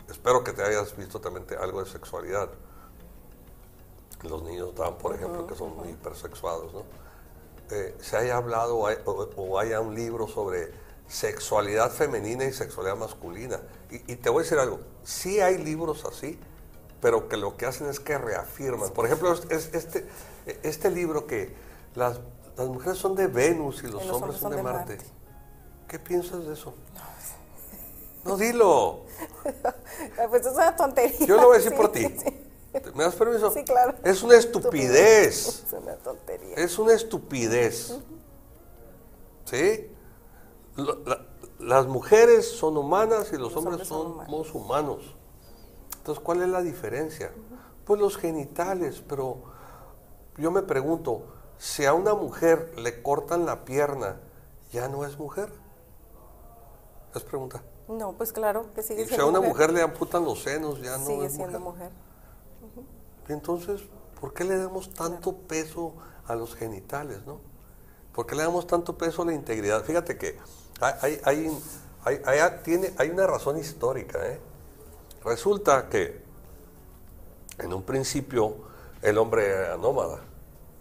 espero 0.09 0.43
que 0.43 0.51
te 0.53 0.63
hayas 0.63 0.95
visto 0.97 1.19
también 1.21 1.45
algo 1.59 1.83
de 1.83 1.89
sexualidad. 1.89 2.49
Los 4.23 4.43
niños 4.43 4.75
dan, 4.75 4.97
por 4.97 5.15
ejemplo, 5.15 5.47
que 5.47 5.55
son 5.55 5.73
hipersexuados, 5.89 6.73
¿no? 6.73 6.83
Eh, 7.71 7.95
se 8.01 8.17
haya 8.17 8.37
hablado 8.37 8.77
o, 8.77 8.87
hay- 8.87 8.97
o- 9.05 9.29
o 9.35 9.57
haya 9.59 9.79
un 9.79 9.95
libro 9.95 10.27
sobre 10.27 10.71
sexualidad 11.07 11.91
femenina 11.91 12.45
y 12.45 12.53
sexualidad 12.53 12.97
masculina. 12.97 13.59
Y, 13.89 14.11
y 14.11 14.15
te 14.17 14.29
voy 14.29 14.41
a 14.41 14.43
decir 14.43 14.59
algo, 14.59 14.79
sí 15.03 15.39
hay 15.41 15.57
libros 15.57 16.05
así, 16.05 16.39
pero 17.01 17.27
que 17.29 17.37
lo 17.37 17.57
que 17.57 17.65
hacen 17.65 17.87
es 17.87 17.99
que 17.99 18.17
reafirman. 18.17 18.91
Por 18.91 19.05
ejemplo, 19.07 19.33
es- 19.33 19.45
es- 19.49 19.73
este, 19.73 20.07
este 20.63 20.91
libro 20.91 21.25
que 21.25 21.55
las, 21.95 22.19
las 22.57 22.67
mujeres 22.67 22.99
son 22.99 23.15
de 23.15 23.25
Venus 23.27 23.81
y 23.83 23.87
los, 23.87 24.03
hombres, 24.15 24.37
son 24.39 24.51
de, 24.51 24.57
Marte. 24.63 24.97
¿Qué 25.91 25.99
piensas 25.99 26.45
de 26.47 26.53
eso? 26.53 26.73
No, 28.23 28.37
dilo. 28.37 29.01
Ah, 30.17 30.27
Pues 30.29 30.45
es 30.45 30.53
una 30.53 30.73
tontería. 30.73 31.27
Yo 31.27 31.35
lo 31.35 31.47
voy 31.47 31.55
a 31.55 31.57
decir 31.57 31.71
Sí, 31.73 31.77
por 31.77 31.91
ti. 31.91 32.03
sí. 32.17 32.47
¿Me 32.95 33.03
das 33.03 33.15
permiso? 33.15 33.51
Sí, 33.51 33.65
claro. 33.65 33.93
Es 34.05 34.23
una 34.23 34.37
estupidez. 34.37 35.65
Es 35.67 35.73
una 35.73 35.95
tontería. 35.97 36.55
Es 36.55 36.79
una 36.79 36.93
estupidez. 36.93 37.99
¿Sí? 39.43 39.91
La- 40.77 41.25
las 41.59 41.85
mujeres 41.87 42.49
son 42.49 42.77
humanas 42.77 43.33
y 43.33 43.37
los, 43.37 43.53
hombres, 43.57 43.73
hombres 43.73 43.87
son 43.89 44.25
somos 44.25 44.55
humanos. 44.55 44.55
humanos. 44.55 45.15
Entonces, 45.97 46.23
¿cuál 46.23 46.41
es 46.41 46.47
la 46.47 46.61
diferencia? 46.61 47.31
Pues 47.85 47.99
los 47.99 48.15
genitales, 48.17 49.03
pero 49.07 49.43
yo 50.37 50.51
me 50.51 50.61
pregunto, 50.63 51.23
si 51.57 51.83
a 51.85 51.93
una 51.93 52.13
mujer 52.15 52.73
le 52.79 53.03
cortan 53.03 53.45
la 53.45 53.65
pierna, 53.65 54.21
¿ya 54.71 54.87
no 54.87 55.05
es 55.05 55.19
mujer? 55.19 55.51
Es 57.13 57.23
pregunta. 57.23 57.61
No, 57.87 58.13
pues 58.13 58.31
claro 58.31 58.67
que 58.73 58.83
sigue 58.83 59.01
Y 59.03 59.05
si 59.07 59.13
a 59.13 59.17
siendo 59.17 59.39
una 59.39 59.47
mujer 59.47 59.73
le 59.73 59.81
amputan 59.81 60.23
los 60.23 60.41
senos, 60.43 60.81
ya 60.81 60.97
no 60.97 61.05
sigue 61.05 61.25
es 61.25 61.33
siendo 61.33 61.59
mujer. 61.59 61.89
mujer. 61.89 62.81
Entonces, 63.27 63.81
¿por 64.19 64.33
qué 64.33 64.43
le 64.43 64.57
damos 64.57 64.93
tanto 64.93 65.33
peso 65.35 65.93
a 66.27 66.35
los 66.35 66.55
genitales, 66.55 67.25
no? 67.25 67.39
¿Por 68.13 68.25
qué 68.25 68.35
le 68.35 68.43
damos 68.43 68.67
tanto 68.67 68.97
peso 68.97 69.21
a 69.21 69.25
la 69.25 69.33
integridad? 69.33 69.83
Fíjate 69.83 70.17
que 70.17 70.37
hay, 70.79 71.19
hay, 71.25 71.51
hay, 72.05 72.21
hay- 72.25 72.39
hay- 72.39 72.59
tiene, 72.63 72.93
hay 72.97 73.09
una 73.09 73.27
razón 73.27 73.57
histórica. 73.57 74.19
¿eh? 74.27 74.39
Resulta 75.23 75.87
que 75.89 76.21
en 77.59 77.73
un 77.73 77.83
principio 77.83 78.55
el 79.01 79.17
hombre 79.17 79.47
era 79.47 79.77
nómada, 79.77 80.19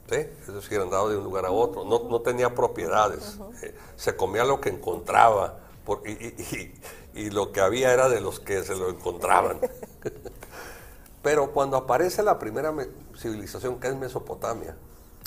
¿sí? 0.09 0.17
es 0.17 0.53
decir, 0.53 0.81
andaba 0.81 1.09
de 1.09 1.17
un 1.17 1.25
lugar 1.25 1.47
a 1.47 1.51
otro, 1.51 1.85
no, 1.85 2.09
no 2.09 2.21
tenía 2.21 2.55
propiedades, 2.55 3.39
eh, 3.63 3.75
se 3.97 4.17
comía 4.17 4.45
lo 4.45 4.61
que 4.61 4.71
encontraba 4.71 5.59
por- 5.91 6.09
y, 6.09 6.13
y- 6.13 6.73
y- 7.15 7.21
y 7.23 7.31
lo 7.31 7.51
que 7.51 7.61
había 7.61 7.93
era 7.93 8.09
de 8.09 8.21
los 8.21 8.39
que 8.39 8.63
se 8.63 8.77
lo 8.77 8.89
encontraban. 8.91 9.59
Pero 11.23 11.51
cuando 11.53 11.77
aparece 11.77 12.23
la 12.23 12.39
primera 12.39 12.71
me- 12.71 12.87
civilización, 13.19 13.81
que 13.81 13.89
es 13.89 13.97
Mesopotamia, 13.97 14.77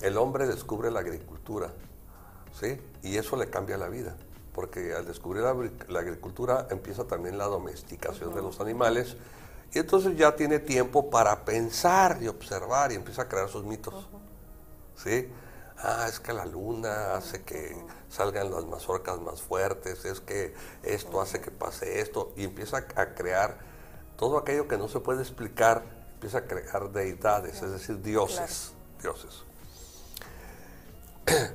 el 0.01 0.17
hombre 0.17 0.47
descubre 0.47 0.89
la 0.89 1.01
agricultura, 1.01 1.73
¿sí? 2.57 2.79
Y 3.03 3.17
eso 3.17 3.35
le 3.35 3.49
cambia 3.49 3.77
la 3.77 3.89
vida, 3.89 4.15
porque 4.53 4.93
al 4.93 5.05
descubrir 5.05 5.43
la 5.89 5.99
agricultura 5.99 6.67
empieza 6.71 7.03
también 7.03 7.37
la 7.37 7.45
domesticación 7.45 8.33
de 8.33 8.41
los 8.41 8.61
animales, 8.61 9.17
y 9.73 9.79
entonces 9.79 10.15
ya 10.15 10.35
tiene 10.37 10.59
tiempo 10.59 11.09
para 11.09 11.43
pensar 11.43 12.19
y 12.21 12.27
observar 12.29 12.91
y 12.93 12.95
empieza 12.95 13.23
a 13.23 13.27
crear 13.27 13.49
sus 13.49 13.65
mitos, 13.65 14.07
¿sí? 14.95 15.27
Ah, 15.77 16.05
es 16.07 16.19
que 16.21 16.31
la 16.31 16.45
luna 16.45 17.15
hace 17.15 17.41
que 17.43 17.75
salgan 18.13 18.51
las 18.51 18.65
mazorcas 18.65 19.19
más 19.19 19.41
fuertes, 19.41 20.05
es 20.05 20.19
que 20.19 20.53
esto 20.83 21.19
hace 21.19 21.41
que 21.41 21.49
pase 21.49 21.99
esto, 21.99 22.31
y 22.35 22.43
empieza 22.43 22.77
a 22.77 23.15
crear 23.15 23.57
todo 24.17 24.37
aquello 24.37 24.67
que 24.67 24.77
no 24.77 24.87
se 24.87 24.99
puede 24.99 25.21
explicar, 25.21 25.83
empieza 26.13 26.39
a 26.39 26.45
crear 26.45 26.91
deidades, 26.91 27.63
es 27.63 27.71
decir, 27.71 28.01
dioses, 28.01 28.73
dioses. 29.01 29.43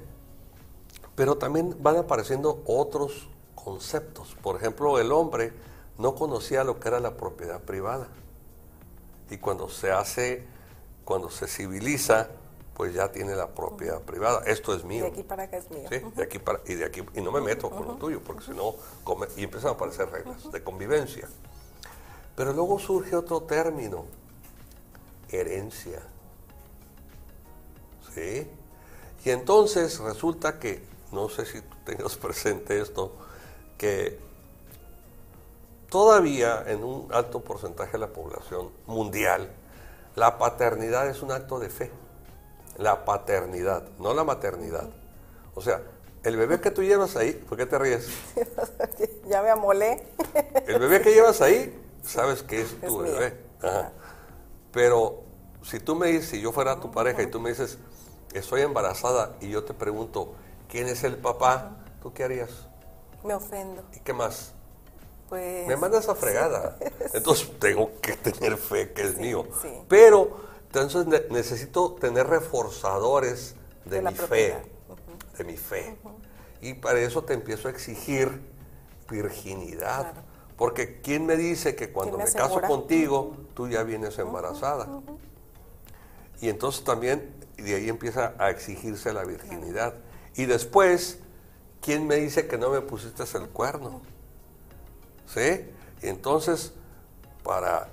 Pero 1.14 1.38
también 1.38 1.76
van 1.80 1.96
apareciendo 1.96 2.62
otros 2.66 3.28
conceptos. 3.54 4.36
Por 4.42 4.56
ejemplo, 4.56 4.98
el 4.98 5.12
hombre 5.12 5.52
no 5.96 6.16
conocía 6.16 6.64
lo 6.64 6.80
que 6.80 6.88
era 6.88 6.98
la 6.98 7.16
propiedad 7.16 7.60
privada. 7.60 8.08
Y 9.30 9.38
cuando 9.38 9.68
se 9.68 9.92
hace, 9.92 10.44
cuando 11.04 11.30
se 11.30 11.46
civiliza, 11.46 12.30
pues 12.78 12.94
ya 12.94 13.10
tiene 13.10 13.34
la 13.34 13.48
propiedad 13.48 14.00
privada. 14.00 14.40
Esto 14.46 14.72
es 14.72 14.84
mío. 14.84 15.02
De 15.04 15.10
aquí 15.10 15.24
para 15.24 15.42
acá 15.42 15.56
es 15.56 15.68
mío. 15.68 15.88
Sí, 15.90 15.98
de 16.14 16.22
aquí 16.22 16.38
para, 16.38 16.60
y 16.64 16.74
de 16.74 16.84
aquí, 16.84 17.02
y 17.12 17.20
no 17.20 17.32
me 17.32 17.40
meto 17.40 17.68
con 17.68 17.86
lo 17.88 17.94
tuyo, 17.96 18.22
porque 18.22 18.44
si 18.44 18.52
no, 18.52 18.72
come- 19.02 19.26
y 19.36 19.42
empiezan 19.42 19.70
a 19.70 19.74
aparecer 19.74 20.08
reglas 20.10 20.50
de 20.52 20.62
convivencia. 20.62 21.28
Pero 22.36 22.52
luego 22.52 22.78
surge 22.78 23.16
otro 23.16 23.42
término, 23.42 24.04
herencia. 25.28 26.00
¿Sí? 28.14 28.48
Y 29.24 29.30
entonces 29.30 29.98
resulta 29.98 30.60
que, 30.60 30.80
no 31.10 31.28
sé 31.28 31.46
si 31.46 31.60
tú 31.60 31.76
tengas 31.84 32.16
presente 32.16 32.80
esto, 32.80 33.12
que 33.76 34.20
todavía 35.90 36.62
en 36.68 36.84
un 36.84 37.08
alto 37.12 37.40
porcentaje 37.40 37.92
de 37.92 37.98
la 37.98 38.12
población 38.12 38.70
mundial, 38.86 39.50
la 40.14 40.38
paternidad 40.38 41.08
es 41.08 41.22
un 41.22 41.32
acto 41.32 41.58
de 41.58 41.70
fe. 41.70 41.90
La 42.78 43.04
paternidad, 43.04 43.82
no 43.98 44.14
la 44.14 44.24
maternidad. 44.24 44.88
O 45.54 45.60
sea, 45.60 45.82
el 46.22 46.36
bebé 46.36 46.60
que 46.60 46.70
tú 46.70 46.82
llevas 46.82 47.16
ahí, 47.16 47.32
¿por 47.32 47.58
qué 47.58 47.66
te 47.66 47.78
ríes? 47.78 48.08
ya 49.28 49.42
me 49.42 49.50
amolé. 49.50 50.02
El 50.66 50.78
bebé 50.78 51.00
que 51.02 51.12
llevas 51.12 51.40
ahí, 51.40 51.76
sabes 52.02 52.42
que 52.42 52.62
es 52.62 52.80
tu 52.80 53.04
Es 53.04 53.12
bebé. 53.12 53.36
Ajá. 53.62 53.92
Pero 54.72 55.22
si 55.62 55.80
tú 55.80 55.96
me 55.96 56.08
dices, 56.08 56.28
si 56.30 56.40
yo 56.40 56.52
fuera 56.52 56.80
tu 56.80 56.90
pareja 56.92 57.22
y 57.22 57.26
tú 57.26 57.40
me 57.40 57.50
dices, 57.50 57.78
estoy 58.32 58.62
embarazada 58.62 59.36
y 59.40 59.50
yo 59.50 59.64
te 59.64 59.74
pregunto, 59.74 60.34
¿quién 60.68 60.88
es 60.88 61.02
el 61.04 61.16
papá? 61.16 61.76
¿Tú 62.02 62.12
qué 62.12 62.24
harías? 62.24 62.50
me 63.24 63.34
ofendo. 63.34 63.82
¿Y 63.94 64.00
qué 64.00 64.12
más? 64.12 64.52
Pues 65.28 65.66
Me 65.66 65.76
mandas 65.76 66.08
a 66.08 66.14
fregada. 66.14 66.78
Entonces 67.12 67.50
tengo 67.58 67.90
que 68.00 68.12
tener 68.14 68.56
fe 68.56 68.92
que 68.92 69.02
es 69.02 69.14
Sí, 69.14 69.20
mío. 69.20 69.46
sí. 69.60 69.68
Pero 69.88 70.47
entonces 70.68 71.06
ne- 71.06 71.22
necesito 71.30 71.94
tener 71.94 72.26
reforzadores 72.26 73.54
de, 73.86 74.02
mi 74.02 74.14
fe. 74.14 74.56
De 75.36 75.44
mi 75.44 75.56
fe. 75.56 75.96
Y 76.60 76.74
para 76.74 77.00
eso 77.00 77.24
te 77.24 77.34
empiezo 77.34 77.68
a 77.68 77.70
exigir 77.70 78.42
virginidad. 79.08 80.12
Claro. 80.12 80.28
Porque 80.56 81.00
¿quién 81.00 81.24
me 81.24 81.36
dice 81.36 81.74
que 81.74 81.90
cuando 81.90 82.16
¿Quién 82.16 82.26
me, 82.26 82.32
me 82.32 82.38
caso 82.38 82.60
contigo, 82.60 83.36
tú 83.54 83.68
ya 83.68 83.82
vienes 83.82 84.18
embarazada? 84.18 84.88
Y 86.40 86.48
entonces 86.48 86.84
también 86.84 87.32
de 87.56 87.74
ahí 87.74 87.88
empieza 87.88 88.34
a 88.38 88.50
exigirse 88.50 89.12
la 89.12 89.24
virginidad. 89.24 89.94
Y 90.36 90.44
después, 90.46 91.18
¿quién 91.80 92.06
me 92.06 92.16
dice 92.16 92.46
que 92.46 92.58
no 92.58 92.70
me 92.70 92.80
pusiste 92.80 93.24
el 93.38 93.48
cuerno? 93.48 94.02
¿Sí? 95.26 95.70
Y 96.02 96.08
entonces, 96.08 96.72
para 97.42 97.88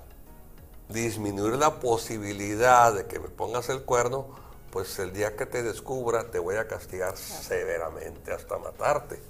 disminuir 0.88 1.54
la 1.56 1.80
posibilidad 1.80 2.94
de 2.94 3.06
que 3.06 3.18
me 3.18 3.28
pongas 3.28 3.68
el 3.68 3.82
cuerno, 3.82 4.26
pues 4.70 4.98
el 4.98 5.12
día 5.12 5.36
que 5.36 5.46
te 5.46 5.62
descubra 5.62 6.30
te 6.30 6.38
voy 6.38 6.56
a 6.56 6.68
castigar 6.68 7.16
severamente 7.16 8.32
hasta 8.32 8.58
matarte. 8.58 9.20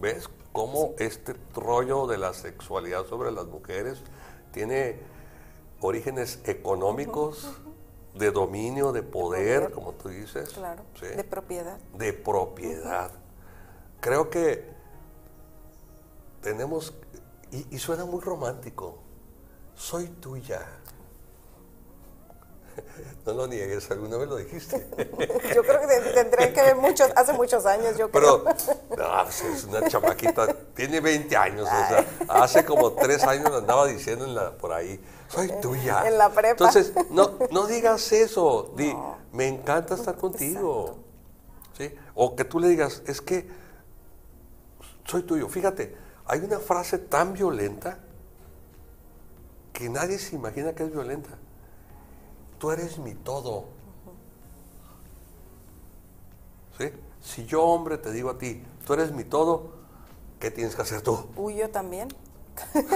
¿Ves 0.00 0.28
cómo 0.52 0.94
este 0.98 1.34
rollo 1.54 2.06
de 2.06 2.18
la 2.18 2.32
sexualidad 2.32 3.06
sobre 3.06 3.30
las 3.30 3.46
mujeres 3.46 3.98
tiene 4.52 5.00
orígenes 5.80 6.40
económicos, 6.44 7.48
de 8.14 8.30
dominio, 8.30 8.92
de 8.92 9.02
poder, 9.02 9.70
como 9.72 9.92
tú 9.92 10.08
dices? 10.08 10.50
Claro, 10.50 10.82
¿sí? 10.98 11.06
de 11.06 11.24
propiedad. 11.24 11.78
de 11.94 12.12
propiedad. 12.14 13.10
Creo 14.00 14.30
que 14.30 14.70
tenemos, 16.40 16.94
y, 17.50 17.74
y 17.74 17.78
suena 17.78 18.06
muy 18.06 18.22
romántico, 18.22 19.05
soy 19.76 20.08
tuya. 20.08 20.60
No 23.24 23.32
lo 23.32 23.46
niegues, 23.46 23.90
alguna 23.90 24.16
vez 24.18 24.28
lo 24.28 24.36
dijiste. 24.36 24.86
Yo 25.54 25.62
creo 25.62 25.80
que 25.80 25.86
te- 25.86 26.12
tendré 26.12 26.52
que 26.52 26.62
ver 26.62 26.76
muchos, 26.76 27.10
hace 27.16 27.32
muchos 27.32 27.64
años, 27.66 27.96
yo 27.96 28.10
Pero, 28.10 28.44
creo. 28.44 28.54
no, 28.96 29.22
pues 29.24 29.40
es 29.42 29.64
una 29.64 29.88
chamaquita, 29.88 30.54
tiene 30.74 31.00
20 31.00 31.36
años, 31.36 31.62
o 31.66 31.66
sea, 31.88 32.06
hace 32.28 32.64
como 32.64 32.92
3 32.92 33.24
años 33.24 33.50
lo 33.50 33.56
andaba 33.58 33.86
diciendo 33.86 34.24
en 34.26 34.34
la, 34.34 34.52
por 34.56 34.72
ahí, 34.72 35.02
soy 35.28 35.50
tuya. 35.60 36.06
En 36.06 36.18
la 36.18 36.28
prepa. 36.30 36.50
Entonces, 36.50 36.92
no, 37.10 37.32
no 37.50 37.66
digas 37.66 38.12
eso, 38.12 38.72
di, 38.76 38.92
No. 38.92 39.16
me 39.32 39.48
encanta 39.48 39.94
estar 39.94 40.16
contigo. 40.16 40.98
¿Sí? 41.76 41.92
O 42.14 42.36
que 42.36 42.44
tú 42.44 42.60
le 42.60 42.68
digas, 42.68 43.02
es 43.06 43.20
que 43.20 43.48
soy 45.04 45.22
tuyo. 45.24 45.48
Fíjate, 45.48 45.96
hay 46.26 46.40
una 46.40 46.58
frase 46.58 46.98
tan 46.98 47.32
violenta 47.32 47.98
que 49.76 49.90
nadie 49.90 50.18
se 50.18 50.34
imagina 50.34 50.74
que 50.74 50.84
es 50.84 50.90
violenta. 50.92 51.30
Tú 52.58 52.70
eres 52.70 52.96
mi 52.98 53.14
todo. 53.14 53.64
¿Sí? 56.78 56.90
Si 57.22 57.44
yo, 57.44 57.62
hombre, 57.62 57.98
te 57.98 58.10
digo 58.10 58.30
a 58.30 58.38
ti, 58.38 58.62
tú 58.86 58.94
eres 58.94 59.12
mi 59.12 59.24
todo, 59.24 59.68
¿qué 60.40 60.50
tienes 60.50 60.74
que 60.74 60.80
hacer 60.82 61.02
tú? 61.02 61.26
Uy, 61.36 61.56
yo 61.56 61.68
también. 61.70 62.08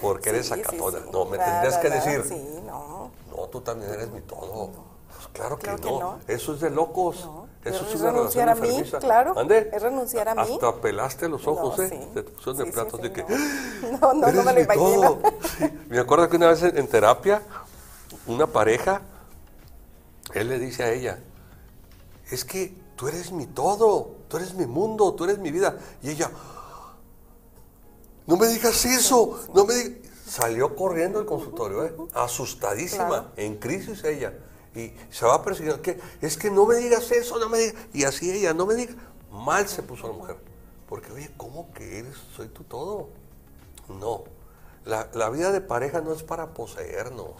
Porque 0.00 0.30
eres 0.30 0.46
Sí, 0.46 0.54
sí, 0.54 0.62
sacatona. 0.62 0.98
sí. 1.00 1.04
No, 1.12 1.24
me 1.26 1.36
tendrías 1.36 1.76
que 1.76 1.90
decir, 1.90 2.24
Sí, 2.26 2.60
no. 2.64 3.10
no, 3.30 3.46
tú 3.48 3.60
también 3.60 3.92
eres 3.92 4.10
mi 4.10 4.22
todo. 4.22 4.70
Pues 5.14 5.28
claro 5.34 5.58
que, 5.58 5.64
Claro 5.64 5.78
que 5.82 5.90
no. 5.90 6.00
no. 6.00 6.18
Eso 6.26 6.54
es 6.54 6.60
de 6.60 6.70
locos. 6.70 7.26
No. 7.26 7.47
Eso 7.64 7.84
Es 7.86 7.94
es 7.94 8.00
una 8.00 8.12
renunciar 8.12 8.48
a 8.48 8.54
mí, 8.54 8.68
enfermiza. 8.68 8.98
claro. 8.98 9.38
¿Ande? 9.38 9.68
Es 9.72 9.82
renunciar 9.82 10.28
a 10.28 10.34
mí. 10.36 10.40
Hasta 10.54 10.74
pelaste 10.80 11.28
los 11.28 11.46
ojos, 11.46 11.76
No, 11.76 11.84
¿eh? 11.84 11.88
sí. 11.90 12.08
Te 12.14 12.22
pusieron 12.22 12.56
de 12.56 12.64
Sí, 12.64 12.70
sí, 12.70 12.74
platos 12.74 13.00
sí, 13.00 13.08
de 13.08 13.12
que. 13.12 13.22
no. 13.92 13.98
No, 13.98 14.14
no, 14.14 14.14
no 14.14 14.26
"Eres 14.28 14.44
me 14.44 14.52
lo 14.52 14.60
imagino. 14.60 15.00
todo". 15.14 15.22
Sí. 15.58 15.64
Me 15.88 15.98
acuerdo 15.98 16.28
que 16.28 16.36
una 16.36 16.48
vez 16.48 16.62
en, 16.62 16.78
en 16.78 16.86
terapia, 16.86 17.42
una 18.26 18.46
pareja, 18.46 19.02
él 20.34 20.48
le 20.48 20.58
dice 20.58 20.84
a 20.84 20.92
ella, 20.92 21.18
es 22.30 22.44
que 22.44 22.74
tú 22.96 23.08
eres 23.08 23.32
mi 23.32 23.46
todo, 23.46 24.16
tú 24.28 24.36
eres 24.36 24.54
mi 24.54 24.66
mundo, 24.66 25.12
tú 25.14 25.24
eres 25.24 25.38
mi 25.38 25.50
vida. 25.50 25.76
Y 26.02 26.10
ella, 26.10 26.30
no 28.26 28.36
me 28.36 28.46
digas 28.46 28.84
eso, 28.84 29.40
no 29.54 29.64
me 29.64 29.74
digas. 29.74 29.92
Salió 30.28 30.76
corriendo 30.76 31.18
del 31.18 31.26
consultorio, 31.26 31.84
¿eh? 31.86 31.94
asustadísima, 32.12 33.06
Claro. 33.08 33.28
en 33.36 33.56
crisis 33.56 34.04
ella. 34.04 34.34
Y 34.78 34.94
se 35.10 35.26
va 35.26 35.42
persiguiendo, 35.42 35.82
que 35.82 35.98
es 36.20 36.36
que 36.36 36.50
no 36.50 36.66
me 36.66 36.76
digas 36.76 37.10
eso, 37.10 37.38
no 37.38 37.48
me 37.48 37.58
digas. 37.58 37.74
Y 37.92 38.04
así 38.04 38.30
ella, 38.30 38.54
no 38.54 38.64
me 38.66 38.74
digas. 38.74 38.96
Mal 39.30 39.68
se 39.68 39.82
puso 39.82 40.06
la 40.06 40.12
mujer. 40.14 40.36
Porque, 40.88 41.10
oye, 41.12 41.30
¿cómo 41.36 41.72
que 41.72 41.98
eres? 41.98 42.16
Soy 42.36 42.48
tu 42.48 42.64
todo. 42.64 43.08
No. 43.88 44.24
La, 44.84 45.08
la 45.14 45.28
vida 45.30 45.52
de 45.52 45.60
pareja 45.60 46.00
no 46.00 46.12
es 46.12 46.22
para 46.22 46.54
poseernos, 46.54 47.34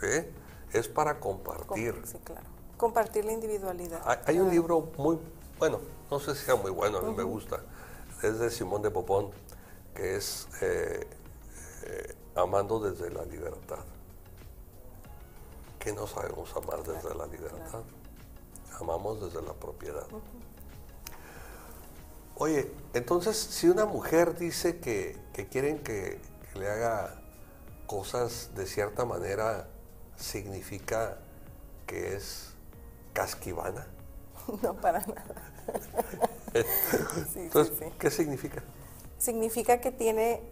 ¿sí? 0.00 0.24
Es 0.72 0.88
para 0.88 1.20
compartir. 1.20 1.94
Com- 1.94 2.04
Sí, 2.06 2.18
claro. 2.24 2.46
Compartir 2.78 3.24
la 3.24 3.32
individualidad. 3.32 4.00
Hay, 4.04 4.18
hay 4.26 4.38
un 4.38 4.50
libro 4.50 4.90
muy, 4.96 5.18
bueno, 5.58 5.80
no 6.10 6.18
sé 6.18 6.34
si 6.34 6.44
sea 6.46 6.54
muy 6.56 6.70
bueno, 6.70 6.98
a 6.98 7.02
mí 7.02 7.12
me 7.14 7.22
gusta, 7.22 7.60
es 8.22 8.38
de 8.38 8.50
Simón 8.50 8.82
de 8.82 8.90
Popón, 8.90 9.30
que 9.94 10.16
es 10.16 10.48
eh, 10.62 11.06
eh, 11.84 12.14
Amando 12.34 12.80
desde 12.80 13.10
la 13.10 13.24
libertad. 13.26 13.84
¿Qué 15.82 15.92
no 15.92 16.06
sabemos 16.06 16.54
amar 16.56 16.82
desde 16.84 17.14
la 17.14 17.26
libertad? 17.26 17.82
Amamos 18.80 19.20
desde 19.20 19.42
la 19.42 19.52
propiedad. 19.52 20.06
Oye, 22.36 22.72
entonces, 22.94 23.36
si 23.36 23.68
una 23.68 23.84
mujer 23.84 24.36
dice 24.38 24.78
que, 24.80 25.16
que 25.32 25.48
quieren 25.48 25.78
que, 25.82 26.20
que 26.52 26.58
le 26.58 26.70
haga 26.70 27.20
cosas 27.86 28.50
de 28.54 28.66
cierta 28.66 29.04
manera, 29.04 29.68
significa 30.16 31.18
que 31.86 32.14
es 32.16 32.50
casquivana. 33.12 33.86
No, 34.62 34.74
para 34.74 35.00
nada. 35.00 35.34
Sí, 37.32 37.38
Entonces, 37.40 37.78
sí. 37.78 37.84
¿qué 37.98 38.10
significa? 38.10 38.62
significa 39.18 39.80
que 39.80 39.90
tiene, 39.92 40.42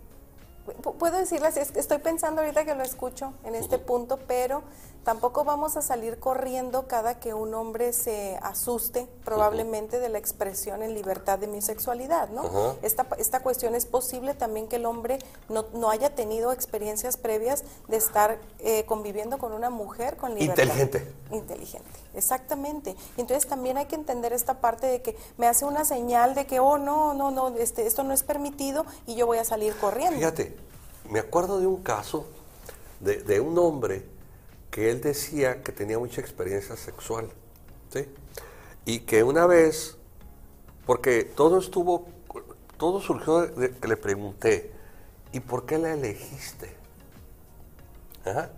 pu- 0.82 0.94
puedo 0.96 1.18
decirles, 1.18 1.56
es 1.56 1.72
que 1.72 1.80
estoy 1.80 1.98
pensando 1.98 2.40
ahorita 2.40 2.64
que 2.64 2.74
lo 2.76 2.82
escucho 2.84 3.34
en 3.44 3.54
este 3.56 3.78
punto, 3.78 4.16
pero 4.28 4.62
tampoco 5.04 5.44
vamos 5.44 5.76
a 5.76 5.82
salir 5.82 6.18
corriendo 6.18 6.86
cada 6.86 7.18
que 7.18 7.34
un 7.34 7.54
hombre 7.54 7.92
se 7.92 8.38
asuste 8.42 9.08
probablemente 9.24 9.98
de 9.98 10.08
la 10.08 10.18
expresión 10.18 10.82
en 10.82 10.94
libertad 10.94 11.38
de 11.38 11.46
mi 11.46 11.62
sexualidad, 11.62 12.28
¿no? 12.30 12.76
Esta, 12.82 13.06
esta 13.18 13.40
cuestión 13.40 13.74
es 13.74 13.86
posible 13.86 14.34
también 14.34 14.68
que 14.68 14.76
el 14.76 14.86
hombre 14.86 15.18
no, 15.48 15.66
no 15.72 15.90
haya 15.90 16.14
tenido 16.14 16.52
experiencias 16.52 17.16
previas 17.16 17.64
de 17.88 17.96
estar 17.96 18.38
eh, 18.58 18.84
conviviendo 18.84 19.38
con 19.38 19.52
una 19.52 19.70
mujer 19.70 20.16
con 20.16 20.34
libertad. 20.34 20.64
Inteligente. 20.64 21.14
Inteligente, 21.30 21.88
exactamente. 22.14 22.96
Entonces 23.16 23.48
también 23.48 23.78
hay 23.78 23.86
que 23.86 23.94
entender 23.94 24.32
esta 24.32 24.60
parte 24.60 24.86
de 24.86 25.02
que 25.02 25.16
me 25.38 25.46
hace 25.46 25.64
una 25.64 25.84
señal 25.84 26.34
de 26.34 26.46
que, 26.46 26.60
oh, 26.60 26.78
no, 26.78 27.14
no, 27.14 27.30
no, 27.30 27.48
este, 27.56 27.86
esto 27.86 28.02
no 28.02 28.12
es 28.12 28.22
permitido 28.22 28.84
y 29.06 29.14
yo 29.14 29.26
voy 29.26 29.38
a 29.38 29.44
salir 29.44 29.74
corriendo. 29.76 30.16
Fíjate, 30.16 30.56
me 31.08 31.20
acuerdo 31.20 31.58
de 31.58 31.66
un 31.66 31.82
caso 31.82 32.26
de, 33.00 33.22
de 33.22 33.40
un 33.40 33.58
hombre 33.58 34.19
que 34.70 34.90
él 34.90 35.00
decía 35.00 35.62
que 35.62 35.72
tenía 35.72 35.98
mucha 35.98 36.20
experiencia 36.20 36.76
sexual, 36.76 37.30
¿sí? 37.92 38.08
Y 38.84 39.00
que 39.00 39.22
una 39.22 39.46
vez, 39.46 39.96
porque 40.86 41.24
todo 41.24 41.58
estuvo, 41.58 42.06
todo 42.76 43.00
surgió 43.00 43.46
de, 43.46 43.72
que 43.72 43.88
le 43.88 43.96
pregunté, 43.96 44.72
¿y 45.32 45.40
por 45.40 45.66
qué 45.66 45.78
la 45.78 45.92
elegiste? 45.92 46.74
Ajá. 48.24 48.50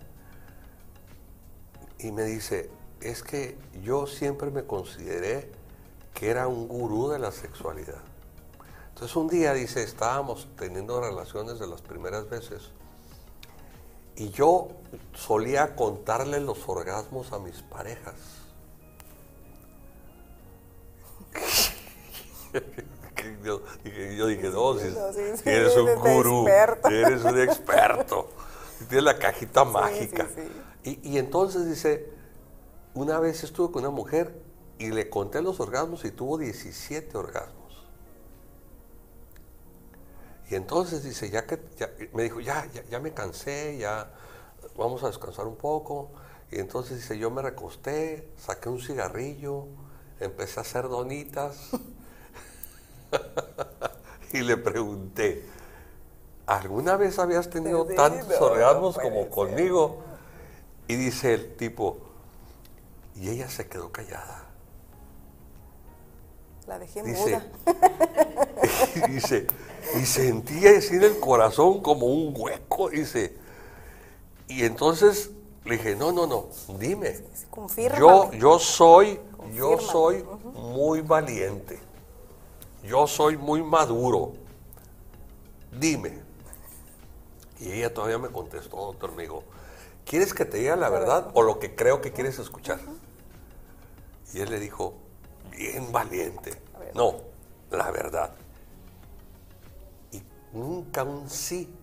Y 1.99 2.11
me 2.11 2.23
dice, 2.23 2.69
es 3.01 3.23
que 3.23 3.57
yo 3.81 4.07
siempre 4.07 4.51
me 4.51 4.65
consideré 4.65 5.49
que 6.13 6.29
era 6.29 6.47
un 6.47 6.67
gurú 6.67 7.09
de 7.09 7.19
la 7.19 7.31
sexualidad. 7.31 8.01
Entonces 8.89 9.15
un 9.15 9.27
día, 9.27 9.53
dice, 9.53 9.83
estábamos 9.83 10.47
teniendo 10.57 11.01
relaciones 11.01 11.59
de 11.59 11.67
las 11.67 11.81
primeras 11.81 12.29
veces 12.29 12.71
y 14.15 14.29
yo 14.29 14.69
solía 15.13 15.75
contarle 15.75 16.39
los 16.39 16.67
orgasmos 16.69 17.31
a 17.33 17.39
mis 17.39 17.61
parejas. 17.63 18.15
Yo, 23.43 23.61
dije- 23.83 24.15
yo 24.15 24.27
dije, 24.27 24.49
no, 24.49 24.77
si, 24.77 24.87
No, 24.89 25.11
sí, 25.13 25.19
si 25.37 25.43
sí, 25.43 25.49
eres 25.49 25.75
un 25.77 25.95
gurú, 25.95 26.47
eres 26.47 27.23
un 27.23 27.39
experto, 27.39 28.29
tienes 28.89 29.03
la 29.03 29.17
cajita 29.17 29.63
mágica. 29.65 30.27
sí, 30.83 30.99
Y, 31.03 31.11
y 31.13 31.17
entonces 31.17 31.65
dice, 31.67 32.09
una 32.93 33.19
vez 33.19 33.43
estuve 33.43 33.71
con 33.71 33.83
una 33.83 33.91
mujer 33.91 34.41
y 34.77 34.91
le 34.91 35.09
conté 35.09 35.41
los 35.41 35.59
orgasmos 35.59 36.03
y 36.05 36.11
tuvo 36.11 36.37
17 36.37 37.17
orgasmos. 37.17 37.62
Y 40.49 40.55
entonces 40.55 41.03
dice, 41.03 41.29
ya 41.29 41.45
que, 41.45 41.59
ya- 41.77 41.89
me 42.13 42.23
dijo, 42.23 42.39
ya, 42.39 42.65
ya, 42.73 42.83
ya 42.83 42.99
me 42.99 43.13
cansé, 43.13 43.77
ya 43.77 44.11
vamos 44.77 45.03
a 45.03 45.07
descansar 45.07 45.47
un 45.47 45.55
poco. 45.55 46.11
Y 46.51 46.59
entonces 46.59 46.97
dice, 46.97 47.17
yo 47.17 47.31
me 47.31 47.41
recosté, 47.41 48.29
saqué 48.37 48.69
un 48.69 48.79
cigarrillo, 48.79 49.65
empecé 50.19 50.59
a 50.59 50.61
hacer 50.61 50.87
donitas. 50.89 51.57
y 54.33 54.41
le 54.41 54.57
pregunté, 54.57 55.43
¿alguna 56.45 56.97
vez 56.97 57.19
habías 57.19 57.49
tenido 57.49 57.85
tantos 57.85 58.39
orgasmos 58.41 58.97
no 58.97 59.03
como 59.03 59.29
conmigo? 59.29 60.01
Y 60.87 60.95
dice 60.95 61.33
el 61.33 61.55
tipo, 61.55 61.97
y 63.15 63.29
ella 63.29 63.49
se 63.49 63.67
quedó 63.67 63.91
callada. 63.91 64.45
La 66.67 66.79
dejé 66.79 67.03
Dice, 67.03 67.39
muda. 67.39 67.45
dice, 69.07 69.47
y 69.99 70.05
sentía 70.05 70.77
así 70.77 70.95
en 70.95 71.03
el 71.03 71.19
corazón 71.19 71.81
como 71.81 72.07
un 72.07 72.33
hueco, 72.35 72.89
dice. 72.89 73.35
Y 74.47 74.63
entonces 74.63 75.31
le 75.65 75.77
dije, 75.77 75.95
no, 75.95 76.11
no, 76.11 76.27
no, 76.27 76.47
dime. 76.77 77.19
Confírmame. 77.49 77.99
Yo, 77.99 78.31
yo 78.33 78.59
soy, 78.59 79.19
yo 79.53 79.79
soy 79.79 80.25
muy 80.53 81.01
valiente. 81.01 81.79
Yo 82.83 83.07
soy 83.07 83.37
muy 83.37 83.63
maduro. 83.63 84.33
Dime. 85.79 86.19
Y 87.59 87.71
ella 87.71 87.93
todavía 87.93 88.17
me 88.17 88.29
contestó, 88.29 88.77
doctor, 88.77 89.13
me 89.13 89.23
dijo, 89.23 89.43
¿quieres 90.05 90.33
que 90.33 90.43
te 90.43 90.57
diga 90.57 90.75
la 90.75 90.89
verdad 90.89 91.31
o 91.33 91.43
lo 91.43 91.59
que 91.59 91.75
creo 91.75 92.01
que 92.01 92.11
quieres 92.11 92.39
escuchar? 92.39 92.79
Y 94.33 94.41
él 94.41 94.49
le 94.49 94.59
dijo, 94.59 94.95
bien 95.51 95.91
valiente. 95.91 96.61
No, 96.93 97.15
la 97.71 97.89
verdad. 97.91 98.35
Nunca 100.53 101.03
un 101.03 101.29
sí 101.29 101.73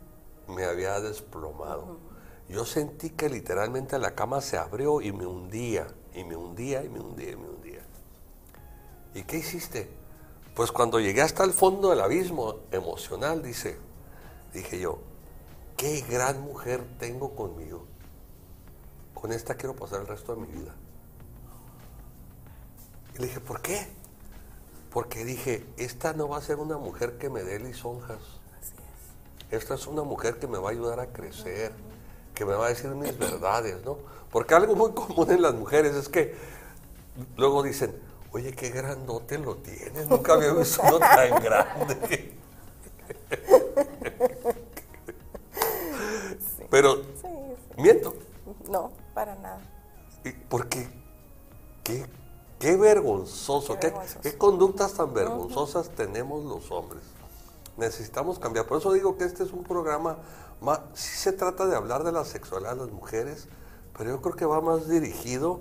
me 0.49 0.65
había 0.65 1.01
desplomado. 1.01 1.99
Yo 2.49 2.65
sentí 2.65 3.11
que 3.11 3.29
literalmente 3.29 3.99
la 3.99 4.15
cama 4.15 4.41
se 4.41 4.59
abrió 4.59 5.01
y 5.01 5.13
me 5.13 5.27
hundía, 5.27 5.87
y 6.15 6.25
me 6.25 6.37
hundía, 6.37 6.83
y 6.83 6.89
me 6.89 7.01
hundía, 7.01 7.31
y 7.31 7.37
me 7.37 7.49
hundía. 7.49 7.83
¿Y 9.15 9.23
qué 9.23 9.39
hiciste? 9.39 9.89
Pues 10.55 10.73
cuando 10.73 11.01
llegué 11.01 11.23
hasta 11.23 11.45
el 11.45 11.53
fondo 11.53 11.91
del 11.91 12.01
abismo 12.01 12.57
emocional, 12.73 13.43
dice, 13.43 13.79
dije 14.53 14.81
yo, 14.81 14.99
qué 15.77 16.05
gran 16.09 16.41
mujer 16.41 16.85
tengo 16.99 17.35
conmigo. 17.35 17.87
Con 19.15 19.33
esta 19.33 19.55
quiero 19.55 19.77
pasar 19.77 20.01
el 20.01 20.07
resto 20.07 20.35
de 20.35 20.43
mi 20.43 20.49
vida. 20.49 20.75
Y 23.15 23.19
le 23.19 23.27
dije, 23.27 23.41
¿por 23.41 23.63
qué? 23.63 23.87
Porque 24.91 25.25
dije, 25.25 25.67
esta 25.77 26.13
no 26.13 26.29
va 26.29 26.39
a 26.39 26.43
ser 26.43 26.57
una 26.57 26.79
mujer 26.79 27.17
que 27.19 27.31
me 27.31 27.43
dé 27.45 27.61
lisonjas. 27.61 28.40
Esta 29.51 29.75
es 29.75 29.87
una 29.87 30.03
mujer 30.03 30.39
que 30.39 30.47
me 30.47 30.59
va 30.59 30.69
a 30.69 30.73
ayudar 30.73 31.01
a 31.01 31.07
crecer, 31.07 31.73
que 32.35 32.45
me 32.45 32.55
va 32.55 32.67
a 32.67 32.69
decir 32.69 32.91
mis 32.91 33.19
verdades, 33.19 33.85
¿no? 33.85 33.99
Porque 34.31 34.55
algo 34.55 34.77
muy 34.77 34.93
común 34.95 35.31
en 35.31 35.43
las 35.43 35.55
mujeres 35.55 35.95
es 35.95 36.09
que 36.09 36.35
luego 37.37 37.63
dicen, 37.63 37.95
oye, 38.33 38.53
qué 38.53 38.71
grandote 38.71 39.39
lo 39.39 39.57
tienes, 39.57 40.09
nunca 40.09 40.35
había 40.35 40.53
visto 40.53 40.81
uno 40.87 40.99
tan 41.01 41.43
grande. 41.43 42.37
Pero 46.71 46.97
Sí, 46.97 47.03
sí. 47.23 47.83
miento, 47.83 48.15
No, 48.69 48.93
para 49.15 49.35
nada. 49.37 49.61
y 50.25 50.31
porque 50.31 50.89
qué, 51.83 52.07
qué 52.61 52.77
vergonzoso, 52.77 53.75
Qué 53.75 53.81
qué, 53.81 53.87
vergonzoso. 53.89 54.21
qué 54.23 54.39
conductas 54.39 54.95
tan 54.95 55.13
vergonzosas 55.13 55.89
tenemos 55.91 56.45
los 56.45 56.71
hombres. 56.71 57.03
Necesitamos 57.77 58.39
cambiar. 58.39 58.67
Por 58.67 58.79
eso 58.79 58.93
digo 58.93 59.17
que 59.17 59.25
este 59.25 59.45
es 59.45 59.53
un 59.53 59.65
programa, 59.65 60.19
más, 60.61 60.81
sí 60.95 61.17
se 61.17 61.33
trata 61.33 61.67
de 61.67 61.77
hablar 61.77 62.05
de 62.05 62.13
la 62.13 62.25
sexualidad 62.25 62.75
de 62.75 62.83
las 62.83 62.91
mujeres, 62.91 63.49
pero 63.97 64.11
yo 64.11 64.21
creo 64.21 64.37
que 64.37 64.45
va 64.45 64.61
más 64.61 64.89
dirigido 64.89 65.61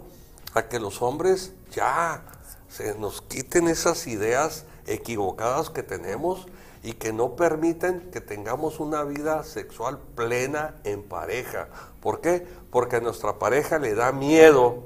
a 0.53 0.63
que 0.67 0.79
los 0.79 1.01
hombres 1.01 1.53
ya 1.71 2.23
se 2.67 2.97
nos 2.97 3.21
quiten 3.21 3.67
esas 3.67 4.07
ideas 4.07 4.65
equivocadas 4.85 5.69
que 5.69 5.83
tenemos 5.83 6.47
y 6.83 6.93
que 6.93 7.11
no 7.11 7.35
permiten 7.35 8.11
que 8.11 8.21
tengamos 8.21 8.79
una 8.79 9.03
vida 9.03 9.43
sexual 9.43 9.99
plena 10.15 10.75
en 10.83 11.03
pareja. 11.03 11.67
¿Por 12.01 12.21
qué? 12.21 12.47
Porque 12.71 12.97
a 12.97 13.01
nuestra 13.01 13.37
pareja 13.37 13.79
le 13.79 13.95
da 13.95 14.11
miedo. 14.11 14.83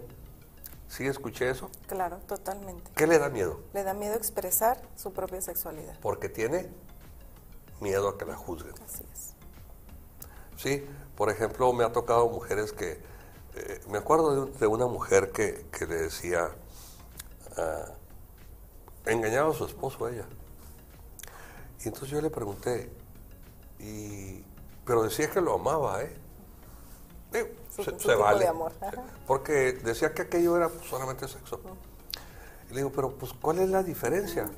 ¿Sí 0.88 1.08
escuché 1.08 1.50
eso? 1.50 1.70
Claro, 1.88 2.18
totalmente. 2.28 2.92
¿Qué 2.96 3.08
le 3.08 3.20
da 3.20 3.30
miedo? 3.30 3.60
Le 3.74 3.84
da 3.84 3.94
miedo 3.94 4.16
expresar 4.16 4.82
su 4.96 5.12
propia 5.12 5.42
sexualidad. 5.42 5.98
Porque 6.02 6.30
tiene 6.30 6.70
miedo 7.84 8.10
a 8.10 8.18
que 8.18 8.26
la 8.26 8.36
juzguen. 8.36 8.74
Así 8.84 9.04
es. 9.14 9.34
Sí, 10.58 10.86
por 11.16 11.30
ejemplo, 11.30 11.72
me 11.74 11.84
ha 11.84 11.92
tocado 11.92 12.28
mujeres 12.30 12.72
que, 12.74 13.00
eh, 13.56 13.82
me 13.90 13.98
acuerdo 14.00 14.46
de, 14.46 14.52
de 14.58 14.68
una 14.68 14.88
mujer 14.88 15.32
que, 15.32 15.66
que 15.72 15.86
le 15.86 15.96
decía, 15.96 16.50
ah, 17.58 17.86
engañaba 19.06 19.52
a 19.52 19.54
su 19.54 19.66
esposo 19.66 20.06
a 20.06 20.12
ella. 20.12 20.26
Y 21.84 21.90
entonces 21.90 22.10
yo 22.10 22.22
le 22.22 22.30
pregunté, 22.30 22.90
y, 23.80 24.44
pero 24.86 25.04
decía 25.04 25.30
que 25.30 25.42
lo 25.42 25.56
amaba, 25.56 26.02
¿eh? 26.02 26.16
Digo, 27.34 27.48
Su- 27.76 27.84
se, 27.84 27.92
su 27.92 28.00
se 28.00 28.08
tipo 28.14 28.20
vale. 28.24 28.40
de 28.40 28.48
amor. 28.48 28.72
Porque 29.28 29.74
decía 29.74 30.14
que 30.14 30.22
aquello 30.24 30.56
era 30.56 30.70
solamente 30.90 31.28
sexo. 31.28 31.60
Y 32.70 32.74
le 32.74 32.78
digo, 32.78 32.92
pero 32.96 33.12
pues, 33.12 33.34
¿cuál 33.34 33.60
es 33.60 33.70
la 33.70 33.84
diferencia? 33.84 34.50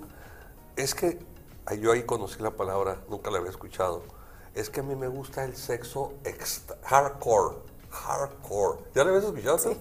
Es 0.76 0.94
que 0.94 1.18
yo 1.74 1.92
ahí 1.92 2.04
conocí 2.04 2.42
la 2.42 2.52
palabra, 2.52 3.02
nunca 3.10 3.32
la 3.32 3.40
había 3.40 3.50
escuchado. 3.50 4.04
Es 4.54 4.70
que 4.70 4.80
a 4.82 4.84
mí 4.84 4.96
me 4.96 5.08
gusta 5.08 5.44
el 5.44 5.56
sexo 5.58 6.14
extra- 6.24 6.78
hardcore. 6.84 7.56
Hardcore. 7.90 8.80
¿Ya 8.94 9.04
la 9.04 9.10
habías 9.12 9.26
escuchado? 9.26 9.58
Sí. 9.58 9.78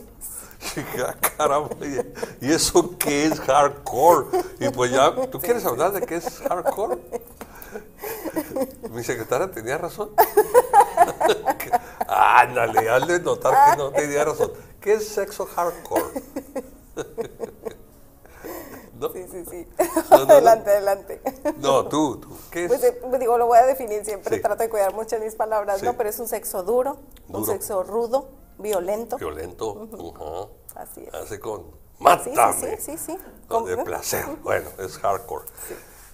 ah, 1.07 1.15
caramba, 1.37 1.69
¿y- 1.85 2.47
¿y 2.47 2.53
eso 2.53 2.97
qué 2.99 3.27
es 3.27 3.39
hardcore? 3.41 4.27
Y 4.61 4.69
pues 4.71 4.91
ya, 4.93 5.15
¿tú 5.31 5.39
quieres 5.41 5.65
hablar 5.67 5.93
de 5.93 6.01
qué 6.07 6.17
es 6.17 6.41
hardcore? 6.41 6.99
Mi 8.91 9.03
secretaria 9.05 9.51
tenía 9.51 9.79
razón. 9.79 10.11
Ándale, 12.09 12.89
hazle 12.89 13.19
notar 13.21 13.73
que 13.73 13.77
no 13.77 13.91
tenía 13.91 14.25
razón. 14.25 14.53
¿Qué 14.81 14.95
es 14.95 15.09
sexo 15.09 15.47
hardcore? 15.47 16.05
¿No? 19.09 19.13
Sí, 19.13 19.27
sí, 19.31 19.45
sí. 19.51 19.67
No, 20.11 20.19
no, 20.19 20.25
no. 20.27 20.33
adelante, 20.33 20.71
adelante. 20.71 21.21
No, 21.59 21.87
tú, 21.89 22.19
tú. 22.19 22.29
¿Qué 22.51 22.65
es? 22.65 22.69
Pues 22.69 22.85
eh, 22.85 23.01
digo, 23.19 23.39
lo 23.39 23.47
voy 23.47 23.59
a 23.59 23.67
definir 23.67 24.05
siempre, 24.05 24.37
Sí. 24.37 24.43
trato 24.43 24.63
de 24.63 24.69
cuidar 24.71 24.95
mucho 24.95 25.19
mis 25.19 25.35
palabras, 25.35 25.81
Sí. 25.81 25.87
¿no? 25.87 25.97
Pero 25.97 26.09
es 26.11 26.19
un 26.19 26.29
sexo 26.29 26.63
duro, 26.63 26.99
un 27.29 27.45
sexo 27.47 27.83
rudo, 27.83 28.29
violento. 28.59 29.17
Violento. 29.19 29.89
ajá. 30.75 30.83
Así 30.83 31.05
es. 31.07 31.15
Hace 31.15 31.39
con 31.41 31.65
mátame. 32.01 32.53
sí, 32.55 32.67
sí, 32.81 32.99
sí, 32.99 33.19
Con- 33.49 33.65
de 33.67 33.77
placer. 33.79 34.25
Bueno, 34.43 34.69
es 34.79 34.99
hardcore. 34.99 35.45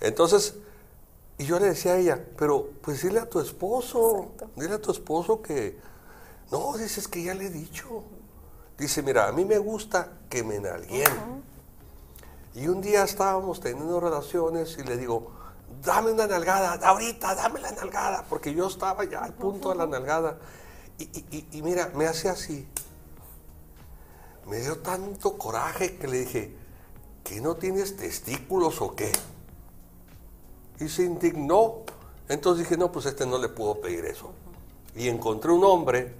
Entonces, 0.00 0.54
y 1.38 1.46
yo 1.46 1.58
le 1.58 1.66
decía 1.66 1.92
a 1.92 1.96
ella, 1.96 2.22
pero 2.36 2.68
pues 2.82 3.02
dile 3.02 3.20
a 3.20 3.28
tu 3.28 3.40
esposo, 3.40 4.18
Exacto. 4.34 4.50
dile 4.56 4.74
a 4.74 4.80
tu 4.80 4.90
esposo 4.92 5.40
que, 5.40 5.78
no, 6.50 6.76
dices 6.76 7.08
que 7.08 7.22
ya 7.22 7.34
le 7.34 7.46
he 7.46 7.50
dicho. 7.50 8.04
Dice, 8.76 9.02
mira, 9.02 9.28
a 9.28 9.32
mí 9.32 9.44
me 9.44 9.58
gusta 9.58 10.12
que 10.28 10.42
me 10.42 10.58
nalguen. 10.58 11.04
Y 12.54 12.66
un 12.68 12.80
día 12.80 13.04
estábamos 13.04 13.60
teniendo 13.60 14.00
relaciones 14.00 14.76
y 14.78 14.82
le 14.82 14.96
digo, 14.96 15.30
dame 15.84 16.12
una 16.12 16.26
nalgada, 16.26 16.74
ahorita, 16.86 17.34
dame 17.34 17.60
la 17.60 17.70
nalgada, 17.72 18.24
porque 18.28 18.52
yo 18.54 18.66
estaba 18.66 19.04
ya 19.04 19.20
al 19.20 19.34
punto 19.34 19.70
de 19.70 19.76
la 19.76 19.86
nalgada. 19.86 20.38
Y, 20.98 21.04
y- 21.04 21.26
y- 21.30 21.58
y 21.58 21.62
mira, 21.62 21.90
me 21.94 22.06
hace 22.06 22.28
así. 22.28 22.66
Me 24.46 24.58
dio 24.58 24.78
tanto 24.78 25.38
coraje 25.38 25.96
que 25.96 26.08
le 26.08 26.18
dije, 26.20 26.56
¿que 27.22 27.40
no 27.40 27.54
tienes 27.54 27.96
testículos 27.96 28.80
o 28.80 28.94
qué? 28.96 29.12
Y 30.80 30.88
se 30.88 31.04
indignó. 31.04 31.82
Entonces 32.28 32.64
dije, 32.64 32.76
no, 32.76 32.90
pues 32.90 33.06
este 33.06 33.26
no 33.26 33.38
le 33.38 33.48
puedo 33.48 33.80
pedir 33.80 34.04
eso. 34.06 34.32
Y 34.96 35.08
encontré 35.08 35.52
un 35.52 35.64
hombre 35.64 36.14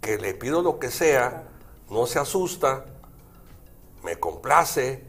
que 0.00 0.18
le 0.18 0.34
pido 0.34 0.60
lo 0.62 0.78
que 0.78 0.90
sea, 0.90 1.44
no 1.90 2.06
se 2.06 2.18
asusta, 2.18 2.84
me 4.02 4.18
complace, 4.18 5.04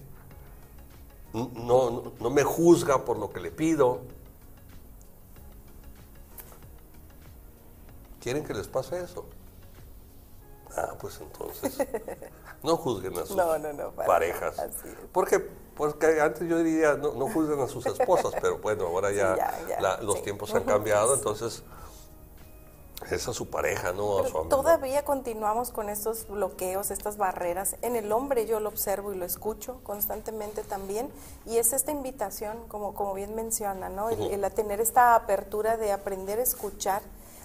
no, 1.34 1.49
no, 1.55 2.11
no 2.19 2.30
me 2.30 2.43
juzga 2.43 3.05
por 3.05 3.17
lo 3.17 3.30
que 3.30 3.39
le 3.39 3.51
pido. 3.51 4.01
¿Quieren 8.19 8.43
que 8.43 8.53
les 8.53 8.67
pase 8.67 9.01
eso? 9.01 9.25
Ah, 10.75 10.93
pues 10.99 11.19
entonces 11.21 11.77
no 12.63 12.77
juzguen 12.77 13.17
a 13.17 13.25
sus 13.25 13.36
No, 13.36 13.57
no, 13.57 13.73
no, 13.73 13.91
para 13.91 14.07
parejas. 14.07 14.55
Porque, 15.11 15.39
porque 15.75 16.21
antes 16.21 16.47
yo 16.47 16.57
diría, 16.59 16.93
no, 16.95 17.13
no 17.13 17.27
juzguen 17.32 17.59
a 17.59 17.67
sus 17.67 17.86
esposas, 17.86 18.34
pero 18.41 18.59
bueno, 18.59 18.86
ahora 18.88 19.11
ya, 19.11 19.36
ya, 19.36 19.67
ya, 19.67 19.82
la- 19.82 20.01
los 20.01 20.17
sí. 20.17 20.23
tiempos 20.23 20.53
han 20.53 20.63
cambiado, 20.63 21.13
entonces 21.15 21.63
es 23.10 23.28
a 23.28 23.34
su 23.34 23.50
pareja, 23.50 23.91
no 23.91 24.20
a 24.20 24.28
su 24.28 24.38
amigo. 24.38 24.56
todavía 24.56 25.04
continuamos 25.04 25.72
con 25.72 25.89
estos 25.89 26.28
bloqueos, 26.28 26.91
estas 26.91 27.18
barreras. 27.18 27.76
En 27.82 27.95
el 27.95 28.12
hombre 28.12 28.45
yo 28.45 28.60
lo 28.60 28.70
observo 28.70 29.14
y 29.14 29.18
lo 29.18 29.26
escucho 29.26 29.80
constantemente 29.84 30.64
también. 30.64 31.10
Y 31.45 31.58
es 31.58 31.74
esta 31.74 31.91
invitación, 31.91 32.58
como, 32.68 32.93
como 32.93 33.14
bien 33.14 33.36
menciona, 33.36 33.89
¿no? 33.89 34.10
El, 34.10 34.43
el 34.43 34.52
tener 34.52 34.82
esta 34.82 35.16
apertura 35.16 35.78
de 35.78 35.91
aprender 35.91 36.39
a 36.39 36.43
escuchar, 36.43 37.02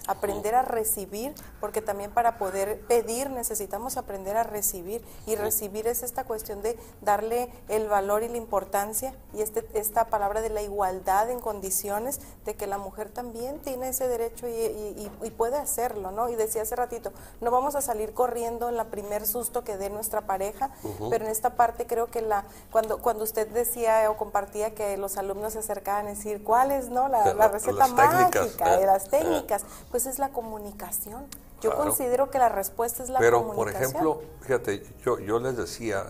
aprender 0.07 0.55
a 0.55 0.61
recibir, 0.61 1.33
porque 1.59 1.81
también 1.81 2.11
para 2.11 2.37
poder 2.37 2.81
pedir 2.81 3.29
necesitamos 3.29 3.97
aprender 3.97 4.37
a 4.37 4.43
recibir 4.43 5.03
y 5.25 5.35
recibir 5.35 5.87
es 5.87 6.03
esta 6.03 6.23
cuestión 6.23 6.61
de 6.61 6.77
darle 7.01 7.49
el 7.69 7.87
valor 7.87 8.23
y 8.23 8.29
la 8.29 8.37
importancia 8.37 9.13
y 9.33 9.41
este, 9.41 9.67
esta 9.73 10.05
palabra 10.05 10.41
de 10.41 10.49
la 10.49 10.61
igualdad 10.61 11.29
en 11.29 11.39
condiciones 11.39 12.19
de 12.45 12.55
que 12.55 12.67
la 12.67 12.77
mujer 12.77 13.09
también 13.09 13.59
tiene 13.59 13.89
ese 13.89 14.07
derecho 14.07 14.47
y, 14.47 15.11
puede 15.35 15.57
hacerlo, 15.57 16.11
¿no? 16.11 16.29
Y 16.29 16.35
decía 16.35 16.61
hace 16.61 16.77
ratito, 16.77 17.11
no 17.41 17.51
vamos 17.51 17.75
a 17.75 17.81
salir 17.81 18.13
corriendo 18.13 18.69
en 18.69 18.77
la 18.77 18.85
primer 18.85 19.27
susto 19.27 19.65
que 19.65 19.75
dé 19.75 19.89
nuestra 19.89 20.21
pareja, 20.21 20.69
pero 21.09 21.25
en 21.25 21.31
esta 21.31 21.57
parte 21.57 21.85
creo 21.85 22.07
que 22.07 22.21
la 22.21 22.45
cuando 22.71 22.99
cuando 22.99 23.25
usted 23.25 23.47
decía 23.49 24.09
o 24.09 24.15
compartía 24.15 24.73
que 24.73 24.95
los 24.95 25.17
alumnos 25.17 25.53
se 25.53 25.59
acercaban 25.59 26.05
a 26.05 26.09
decir 26.09 26.43
cuál 26.43 26.71
es, 26.71 26.89
¿no? 26.89 27.09
La, 27.09 27.33
receta 27.49 27.87
mágica 27.87 28.77
de 28.77 28.85
las 28.85 29.09
técnicas, 29.09 29.65
pues 29.95 30.07
es 30.07 30.19
la 30.19 30.27
comunicación. 30.27 31.25
Yo 31.61 31.73
considero 31.73 32.29
que 32.29 32.37
la 32.37 32.49
respuesta 32.49 33.01
es 33.01 33.07
la 33.07 33.17
Pero, 33.17 33.53
por 33.53 33.69
ejemplo, 33.69 34.21
fíjate, 34.41 34.83
yo, 35.05 35.19
yo 35.19 35.39
les 35.39 35.55
decía, 35.55 36.07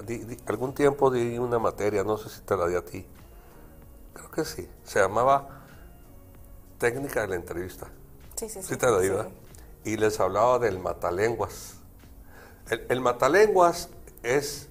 algún 0.47 0.73
tiempo 0.73 1.11
di 1.11 1.37
una 1.37 1.59
materia, 1.59 2.03
no 2.03 2.17
sé 2.17 2.29
si 2.29 2.41
te 2.41 2.57
la 2.57 2.65
di 2.65 2.73
a 2.73 2.83
ti, 2.83 3.05
creo 4.11 4.31
que 4.31 4.43
sí, 4.43 4.67
se 4.83 5.01
llamaba 5.01 5.67
técnica 6.79 7.21
de 7.21 7.27
la 7.27 7.35
entrevista. 7.35 7.85
Sí, 8.35 8.49
sí, 8.49 8.63
sí. 8.63 8.69
Sí 8.69 8.75
te 8.75 8.89
la 8.89 8.97
di, 8.97 9.11
Y 9.83 9.97
les 9.97 10.19
hablaba 10.19 10.57
del 10.57 10.79
matalenguas. 10.79 11.75
El, 12.71 12.87
el 12.89 13.01
matalenguas 13.01 13.89
es, 14.23 14.67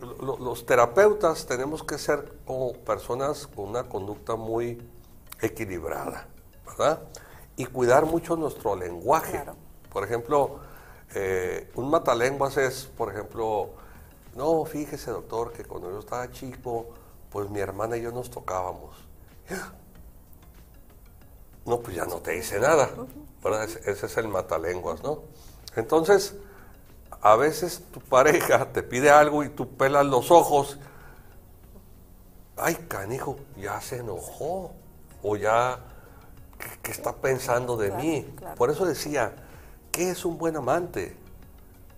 los 0.00 0.64
terapeutas 0.64 1.44
tenemos 1.44 1.84
que 1.84 1.98
ser 1.98 2.38
como 2.46 2.72
personas 2.72 3.46
con 3.46 3.68
una 3.68 3.86
conducta 3.86 4.34
muy 4.36 4.82
equilibrada, 5.42 6.26
¿verdad? 6.64 7.02
Y 7.56 7.66
cuidar 7.66 8.06
mucho 8.06 8.36
nuestro 8.36 8.74
lenguaje. 8.74 9.42
Claro 9.42 9.70
por 9.90 10.04
ejemplo, 10.04 10.60
eh, 11.14 11.70
un 11.74 11.90
matalenguas 11.90 12.56
es, 12.56 12.84
por 12.84 13.12
ejemplo, 13.12 13.70
no, 14.36 14.64
fíjese 14.64 15.10
doctor, 15.10 15.52
que 15.52 15.64
cuando 15.64 15.90
yo 15.90 15.98
estaba 15.98 16.30
chico, 16.30 16.86
pues 17.30 17.50
mi 17.50 17.60
hermana 17.60 17.96
y 17.96 18.02
yo 18.02 18.12
nos 18.12 18.30
tocábamos. 18.30 18.96
No, 21.66 21.80
pues 21.80 21.96
ya 21.96 22.04
no 22.04 22.16
te 22.16 22.32
dice 22.32 22.58
nada. 22.60 22.88
Ese 23.84 24.06
es 24.06 24.16
el 24.16 24.28
matalenguas, 24.28 25.02
¿no? 25.02 25.22
Entonces, 25.76 26.34
a 27.20 27.36
veces 27.36 27.82
tu 27.92 28.00
pareja 28.00 28.66
te 28.72 28.82
pide 28.82 29.10
algo 29.10 29.42
y 29.42 29.48
tú 29.48 29.68
pelas 29.76 30.06
los 30.06 30.30
ojos. 30.30 30.78
Ay, 32.56 32.76
canijo, 32.88 33.36
ya 33.56 33.80
se 33.80 33.98
enojó. 33.98 34.72
O 35.22 35.36
ya, 35.36 35.80
¿qué, 36.82 36.90
está 36.90 37.14
pensando 37.16 37.76
de 37.76 37.90
mí? 37.92 38.34
Por 38.56 38.70
eso 38.70 38.84
decía, 38.84 39.34
¿Qué 39.90 40.10
es 40.10 40.24
un 40.24 40.38
buen 40.38 40.56
amante? 40.56 41.16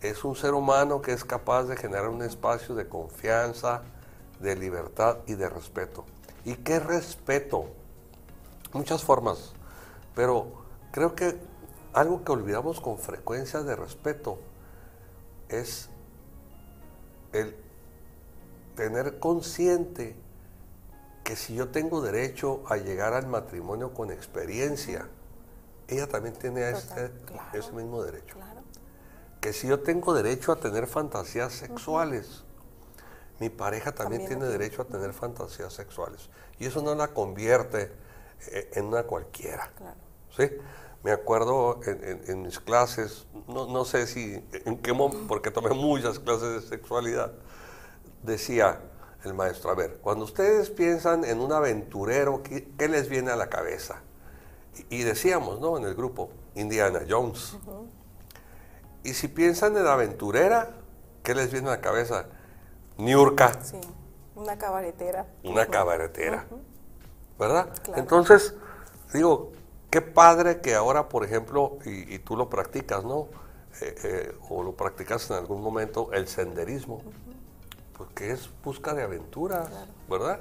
Es 0.01 0.25
un 0.25 0.35
ser 0.35 0.55
humano 0.55 1.03
que 1.03 1.13
es 1.13 1.25
capaz 1.25 1.65
de 1.65 1.77
generar 1.77 2.09
un 2.09 2.23
espacio 2.23 2.75
de 2.75 2.89
confianza, 2.89 3.83
de 4.41 4.57
libertad 4.57 5.19
y 5.27 5.35
de 5.35 5.49
respeto. 5.51 6.07
¿Y 6.47 6.55
qué 6.55 6.81
respeto? 6.81 7.67
Muchas 8.73 9.05
formas, 9.05 9.53
pero 10.15 10.65
creo 10.91 11.15
que 11.15 11.39
algo 11.93 12.25
que 12.25 12.33
olvidamos 12.33 12.81
con 12.81 12.99
frecuencia 12.99 13.61
de 13.61 13.77
respeto 13.77 14.39
es 15.51 15.91
el 17.35 17.55
tener 18.75 19.19
consciente 19.19 20.17
que 21.25 21.37
si 21.37 21.55
yo 21.55 21.69
tengo 21.69 22.01
derecho 22.01 22.63
a 22.69 22.77
llegar 22.77 23.15
al 23.15 23.27
matrimonio 23.27 23.93
con 23.95 24.11
experiencia, 24.11 25.09
ella 25.89 26.09
también 26.09 26.35
tiene 26.35 26.71
ese, 26.71 27.73
mismo 27.73 28.03
derecho. 28.03 28.37
Que 29.41 29.53
si 29.53 29.69
yo 29.69 29.81
tengo 29.81 30.15
derecho 30.15 30.53
a 30.53 30.57
tener 30.57 30.87
fantasías 30.87 31.53
sexuales, 31.53 32.45
mi 33.39 33.51
pareja 33.51 33.93
también, 33.93 34.27
tiene 34.27 34.47
derecho 34.47 34.83
a 34.83 34.85
tener 34.85 35.13
fantasías 35.13 35.73
sexuales. 35.73 36.31
Y 36.59 36.67
eso 36.67 36.83
no 36.83 36.95
la 36.95 37.09
convierte 37.09 37.93
eh, 38.49 38.71
en 38.75 38.87
una 38.87 39.03
cualquiera. 39.05 39.71
¿sí? 40.37 40.49
Me 41.03 41.11
acuerdo 41.11 41.81
en, 41.85 42.43
mis 42.43 42.61
clases, 42.61 43.27
no, 43.49 43.85
sé 43.85 44.07
si, 44.07 44.45
en 44.65 44.79
qué 44.79 44.93
momento, 44.93 45.27
porque 45.27 45.51
tomé 45.51 45.71
muchas 45.71 46.21
clases 46.21 46.63
de 46.63 46.69
sexualidad, 46.69 47.33
decía 48.23 48.81
el 49.25 49.35
maestro, 49.35 49.71
a 49.71 49.75
ver, 49.75 49.99
cuando 50.03 50.25
ustedes 50.25 50.71
piensan 50.71 51.25
en 51.25 51.41
un 51.41 51.53
aventurero, 51.53 52.43
qué 52.43 52.89
les 52.89 53.09
viene 53.09 53.31
a 53.31 53.37
la 53.37 53.49
cabeza? 53.49 54.03
Y 54.89 55.03
decíamos, 55.03 55.61
¿no? 55.61 55.77
En 55.77 55.85
el 55.85 55.95
grupo, 55.95 56.31
Indiana 56.55 57.01
Jones. 57.09 57.57
Y 59.05 59.15
si 59.15 59.29
piensan 59.29 59.77
en 59.77 59.87
aventurera, 59.87 60.71
¿qué 61.23 61.35
les 61.35 61.51
viene 61.53 61.69
a 61.69 61.73
la 61.73 61.81
cabeza? 61.81 62.27
Niurka. 62.99 63.53
Sí, 63.63 63.81
una 64.35 64.57
cabaretera. 64.57 65.27
Una 65.45 65.67
cabaretera. 65.67 66.47
¿Verdad? 67.39 67.69
Entonces, 67.97 68.55
digo, 69.13 69.53
qué 69.91 70.01
padre 70.01 70.61
que 70.61 70.75
ahora, 70.75 71.09
por 71.09 71.25
ejemplo, 71.25 71.79
y, 71.85 72.19
tú 72.21 72.37
lo 72.37 72.49
practicas, 72.49 73.05
¿no? 73.05 73.29
Eh, 73.81 73.95
eh, 74.05 74.39
o 74.49 74.63
lo 74.63 74.73
practicas 74.77 75.31
en 75.31 75.37
algún 75.37 75.63
momento, 75.63 76.13
el 76.13 76.29
senderismo. 76.29 77.03
Porque 78.03 78.33
es 78.33 78.51
busca 78.65 78.95
de 78.95 79.05
aventuras, 79.05 79.71
¿verdad? 80.11 80.41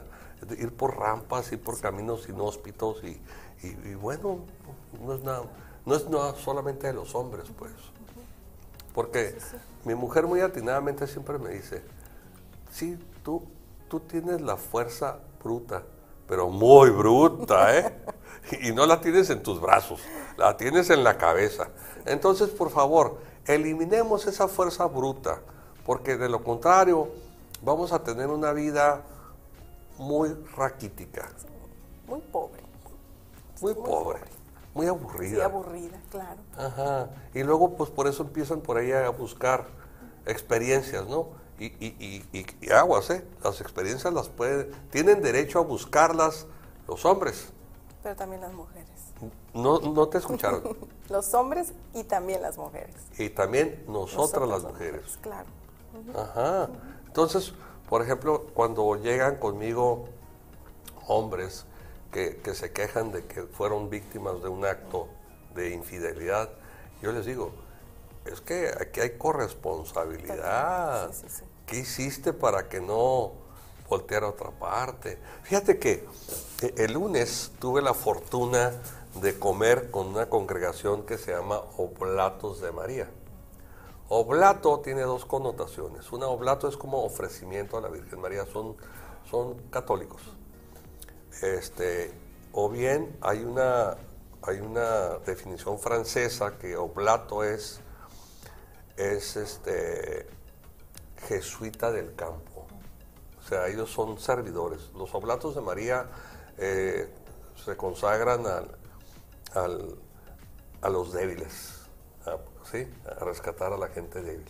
Ir 0.58 0.76
por 0.76 0.98
rampas, 0.98 1.52
ir 1.52 1.62
por 1.62 1.80
caminos 1.80 2.28
inhóspitos 2.28 3.04
y, 3.04 3.22
y, 3.62 3.94
bueno, 3.94 4.40
no 5.06 5.14
es, 5.14 5.24
nada, 5.24 5.44
no 5.86 5.96
es 5.96 6.10
nada 6.10 6.34
solamente 6.34 6.88
de 6.88 6.94
los 6.94 7.14
hombres, 7.14 7.46
pues. 7.60 7.72
Porque 8.96 9.38
mi 9.86 9.94
mujer 9.94 10.26
muy 10.26 10.42
atinadamente 10.42 11.06
siempre 11.06 11.38
me 11.38 11.52
dice, 11.52 11.84
sí, 12.72 12.98
tú, 13.24 13.44
tú 13.88 14.00
tienes 14.00 14.42
la 14.42 14.58
fuerza 14.58 15.20
bruta, 15.44 15.84
pero 16.28 16.50
muy 16.50 16.90
bruta, 16.90 17.78
¿eh? 17.78 17.96
y 18.64 18.72
no 18.72 18.88
la 18.88 19.00
tienes 19.02 19.30
en 19.30 19.44
tus 19.44 19.62
brazos, 19.62 20.02
la 20.36 20.58
tienes 20.58 20.90
en 20.90 21.04
la 21.04 21.16
cabeza. 21.20 21.68
Entonces, 22.08 22.50
por 22.50 22.72
favor, 22.72 23.20
eliminemos 23.46 24.26
esa 24.26 24.48
fuerza 24.48 24.88
bruta, 24.88 25.42
porque 25.86 26.18
de 26.18 26.28
lo 26.28 26.44
contrario 26.44 27.30
vamos 27.62 27.92
a 27.92 28.04
tener 28.04 28.28
una 28.28 28.54
vida 28.54 29.04
muy 29.98 30.30
raquítica. 30.56 31.30
Muy 32.08 32.20
pobre 32.20 32.62
muy 33.62 33.76
pobre, 33.76 34.20
muy 34.74 34.88
aburrida. 34.88 35.48
Muy 35.48 35.64
aburrida, 35.64 36.02
claro. 36.10 36.40
Ajá. 36.58 37.10
Y 37.34 37.44
luego, 37.44 37.76
pues 37.76 37.90
por 37.90 38.08
eso 38.08 38.24
empiezan 38.24 38.62
por 38.62 38.78
ahí 38.78 38.92
a 38.92 39.10
buscar 39.10 39.68
experiencias, 40.26 41.08
¿no? 41.08 41.28
Y, 41.60 41.66
y, 41.66 42.26
y, 42.34 42.46
y 42.60 42.72
aguas, 42.72 43.10
¿eh? 43.12 43.24
Las 43.44 43.62
experiencias 43.62 44.12
las 44.14 44.30
pueden, 44.30 44.72
tienen 44.90 45.22
derecho 45.22 45.60
a 45.60 45.62
buscarlas 45.62 46.48
los 46.88 47.06
hombres. 47.06 47.50
Pero 48.02 48.16
también 48.16 48.42
las 48.42 48.54
mujeres. 48.54 48.90
No, 49.54 49.80
no 49.80 50.08
te 50.08 50.18
escucharon. 50.18 50.76
los 51.10 51.34
hombres 51.36 51.74
y 51.94 52.04
también 52.04 52.42
las 52.42 52.58
mujeres. 52.58 52.96
Y 53.20 53.30
también 53.30 53.84
nosotras 53.88 54.50
las 54.50 54.64
mujeres. 54.64 55.20
Claro. 55.22 55.48
Ajá. 56.18 56.70
Entonces, 57.12 57.52
por 57.90 58.02
ejemplo, 58.02 58.48
cuando 58.54 58.96
llegan 58.96 59.36
conmigo 59.36 60.06
hombres 61.08 61.66
que, 62.10 62.40
se 62.56 62.72
quejan 62.72 63.12
de 63.12 63.26
que 63.26 63.44
fueron 63.44 63.90
víctimas 63.90 64.42
de 64.42 64.48
un 64.48 64.64
acto 64.64 65.10
de 65.54 65.72
infidelidad, 65.72 66.50
yo 67.02 67.12
les 67.12 67.26
digo, 67.26 67.52
es 68.24 68.40
que 68.40 68.72
aquí 68.80 69.02
hay 69.02 69.18
corresponsabilidad. 69.18 71.12
¿Qué 71.66 71.80
hiciste 71.80 72.32
para 72.32 72.70
que 72.70 72.80
no 72.80 73.34
volteara 73.90 74.28
a 74.28 74.30
otra 74.30 74.52
parte? 74.52 75.18
Fíjate 75.44 75.80
que 75.80 76.08
eh, 76.62 76.74
el 76.78 76.94
lunes 76.94 77.52
tuve 77.60 77.82
la 77.82 77.94
fortuna 77.94 78.72
de 79.16 79.38
comer 79.38 79.92
con 79.92 80.08
una 80.08 80.30
congregación 80.30 81.06
que 81.06 81.18
se 81.18 81.34
llama 81.34 81.60
Oblatos 81.76 82.62
de 82.62 82.72
María. 82.72 83.10
Oblato 84.14 84.82
tiene 84.82 85.04
dos 85.04 85.24
connotaciones. 85.24 86.12
Una 86.12 86.28
oblato 86.28 86.68
es 86.68 86.76
como 86.76 87.06
ofrecimiento 87.06 87.78
a 87.78 87.82
la 87.82 87.88
Virgen 87.88 88.20
María, 88.20 88.46
son, 88.46 88.76
son 89.30 89.58
católicos. 89.70 90.22
Este, 91.42 92.12
o 92.52 92.70
bien 92.70 93.18
hay 93.22 93.46
una, 93.46 93.96
hay 94.42 94.60
una 94.60 95.18
definición 95.26 95.80
francesa 95.80 96.58
que 96.58 96.76
oblato 96.76 97.46
es, 97.46 97.80
es 98.98 99.38
este, 99.38 100.28
jesuita 101.30 101.94
del 101.94 102.14
campo. 102.14 102.68
O 103.40 103.48
sea, 103.48 103.70
ellos 103.70 103.90
son 103.90 104.20
servidores. 104.20 104.92
Los 104.94 105.16
oblatos 105.16 105.56
de 105.56 105.62
María 105.62 106.10
eh, 106.58 107.10
se 107.64 107.78
consagran 107.78 108.46
al, 108.46 109.96
a 110.82 110.90
los 110.90 111.14
débiles, 111.14 111.88
a, 112.64 113.10
a 113.22 113.26
rescatar 113.26 113.74
a 113.74 113.78
la 113.78 113.88
gente 113.90 114.22
débil. 114.22 114.46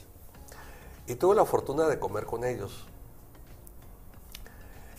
Y 1.08 1.16
tuve 1.16 1.36
la 1.36 1.46
fortuna 1.46 1.88
de 1.88 2.00
comer 2.00 2.26
con 2.26 2.44
ellos. 2.44 2.86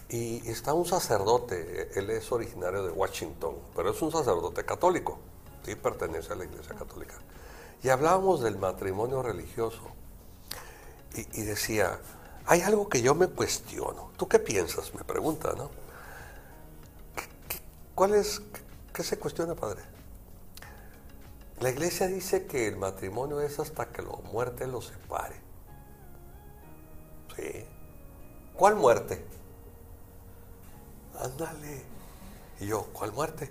Y 0.09 0.47
está 0.49 0.75
un 0.75 0.85
sacerdote, 0.85 1.91
él 1.99 2.11
es 2.11 2.31
originario 2.33 2.85
de 2.85 2.91
Washington, 2.93 3.57
pero 3.75 3.91
es 3.91 4.03
un 4.03 4.13
sacerdote 4.13 4.65
católico. 4.65 5.19
sí 5.65 5.75
pertenece 5.75 6.33
a 6.33 6.37
la 6.37 6.45
Iglesia 6.45 6.75
Católica. 6.75 7.15
Y 7.83 7.89
hablábamos 7.89 8.41
del 8.43 8.59
matrimonio 8.59 9.23
religioso. 9.23 9.81
Y, 11.15 11.43
decía, 11.43 11.99
hay 12.47 12.63
algo 12.63 12.89
que 12.89 13.03
yo 13.03 13.15
me 13.15 13.27
cuestiono. 13.29 14.11
¿Tú 14.17 14.29
qué 14.29 14.39
piensas? 14.39 14.95
Me 14.95 15.05
pregunta, 15.05 15.53
¿no? 15.57 15.71
¿Qué- 17.17 17.29
qué- 17.49 17.61
¿Cuál 17.95 18.15
es, 18.15 18.41
qué 18.95 19.03
se 19.03 19.19
cuestiona, 19.19 19.55
padre? 19.55 19.83
La 21.61 21.71
iglesia 21.71 22.09
dice 22.09 22.47
que 22.47 22.67
el 22.67 22.77
matrimonio 22.77 23.41
es 23.41 23.59
hasta 23.61 23.87
que 23.93 24.03
la 24.03 24.13
muerte 24.33 24.67
los 24.67 24.87
separe. 24.87 25.37
Sí. 27.37 27.65
¿Cuál 28.55 28.77
muerte? 28.77 29.25
Ándale. 31.19 31.83
Y 32.61 32.67
yo, 32.67 32.87
¿cuál 32.93 33.13
muerte? 33.13 33.51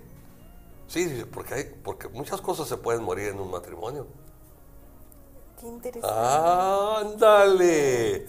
Sí, 0.86 1.24
porque, 1.32 1.54
hay, 1.54 1.64
porque 1.82 2.08
muchas 2.08 2.40
cosas 2.40 2.68
se 2.68 2.76
pueden 2.76 3.02
morir 3.02 3.28
en 3.28 3.40
un 3.40 3.50
matrimonio. 3.50 4.06
Qué 5.60 5.66
interesante. 5.66 6.16
Ándale. 7.06 8.26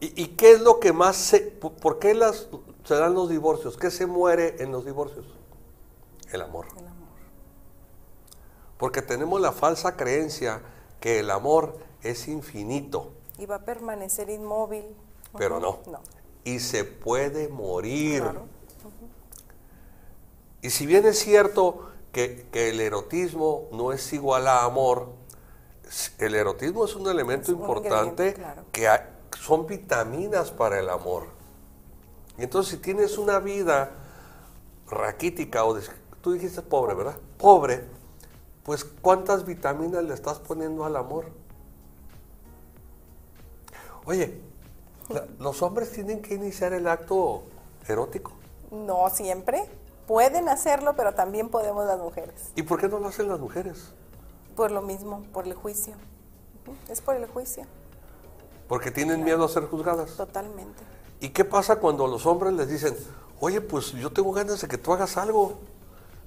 ¿Y, 0.00 0.22
y 0.22 0.28
qué 0.36 0.52
es 0.52 0.60
lo 0.60 0.78
que 0.80 0.92
más 0.92 1.16
se... 1.16 1.40
por- 1.40 1.72
¿Por 1.74 1.98
qué 1.98 2.12
las, 2.14 2.48
se 2.84 2.94
dan 2.96 3.14
los 3.14 3.30
divorcios? 3.30 3.76
¿Qué 3.78 3.90
se 3.90 4.06
muere 4.06 4.62
en 4.62 4.72
los 4.72 4.84
divorcios? 4.84 5.24
El 6.32 6.42
amor. 6.42 6.66
El 6.76 6.86
amor. 6.86 6.91
Porque 8.82 9.00
tenemos 9.00 9.40
la 9.40 9.52
falsa 9.52 9.96
creencia 9.96 10.60
que 10.98 11.20
el 11.20 11.30
amor 11.30 11.78
es 12.02 12.26
infinito, 12.26 13.12
Y 13.38 13.46
va 13.46 13.54
a 13.54 13.64
permanecer 13.64 14.28
inmóvil. 14.28 14.84
pero 15.38 15.60
no. 15.60 15.78
No. 15.86 16.00
Y 16.42 16.58
se 16.58 16.82
puede 16.82 17.46
morir. 17.48 18.22
Claro. 18.22 18.46
Y 20.62 20.70
si 20.70 20.84
bien 20.86 21.06
es 21.06 21.20
cierto 21.20 21.90
que, 22.10 22.48
que 22.50 22.70
el 22.70 22.80
erotismo 22.80 23.68
no 23.70 23.92
es 23.92 24.12
igual 24.12 24.48
a 24.48 24.64
amor, 24.64 25.10
el 26.18 26.34
erotismo 26.34 26.84
es 26.84 26.96
un 26.96 27.06
elemento 27.08 27.52
Es 27.52 27.56
importante 27.56 28.34
claro. 28.34 28.64
que 28.72 28.88
hay- 28.88 29.02
son 29.40 29.64
vitaminas 29.68 30.50
para 30.50 30.80
el 30.80 30.88
amor. 30.90 31.26
Y 32.36 32.42
entonces 32.42 32.72
si 32.74 32.78
tienes 32.78 33.16
una 33.16 33.38
vida 33.38 33.92
raquítica 34.88 35.64
o 35.64 35.78
tú 36.20 36.32
dijiste 36.32 36.62
pobre, 36.62 36.94
¿verdad? 36.94 37.16
Pobre, 37.38 37.84
pues 38.64 38.84
¿cuántas 38.84 39.44
vitaminas 39.44 40.04
le 40.04 40.14
estás 40.14 40.38
poniendo 40.38 40.84
al 40.84 40.96
amor? 40.96 41.26
Oye, 44.04 44.40
la- 45.08 45.26
los 45.38 45.62
hombres 45.62 45.92
tienen 45.92 46.22
que 46.22 46.34
iniciar 46.34 46.72
el 46.72 46.88
acto 46.88 47.42
erótico. 47.88 48.32
No 48.70 49.08
siempre. 49.10 49.64
Pueden 50.06 50.48
hacerlo, 50.48 50.94
pero 50.96 51.14
también 51.14 51.48
podemos 51.48 51.86
las 51.86 51.98
mujeres. 51.98 52.50
¿Y 52.56 52.62
por 52.62 52.80
qué 52.80 52.88
no 52.88 52.98
lo 52.98 53.08
hacen 53.08 53.28
las 53.28 53.38
mujeres? 53.38 53.92
Por 54.56 54.70
lo 54.72 54.82
mismo, 54.82 55.22
por 55.32 55.46
el 55.46 55.54
juicio. 55.54 55.94
Es 56.88 57.00
por 57.00 57.16
el 57.16 57.26
juicio, 57.26 57.64
Porque 58.68 58.90
tienen 58.90 59.24
miedo 59.24 59.44
a 59.44 59.48
ser 59.48 59.64
juzgadas. 59.66 60.16
totalmente. 60.16 60.82
¿Y 61.20 61.30
qué 61.30 61.44
pasa 61.44 61.76
cuando 61.76 62.06
los 62.06 62.24
hombres 62.26 62.52
les 62.54 62.68
dicen, 62.68 62.96
oye, 63.40 63.60
pues 63.60 63.92
yo 63.92 64.10
tengo 64.12 64.32
ganas 64.32 64.60
de 64.60 64.68
que 64.68 64.78
tú 64.78 64.92
hagas 64.92 65.16
algo? 65.16 65.54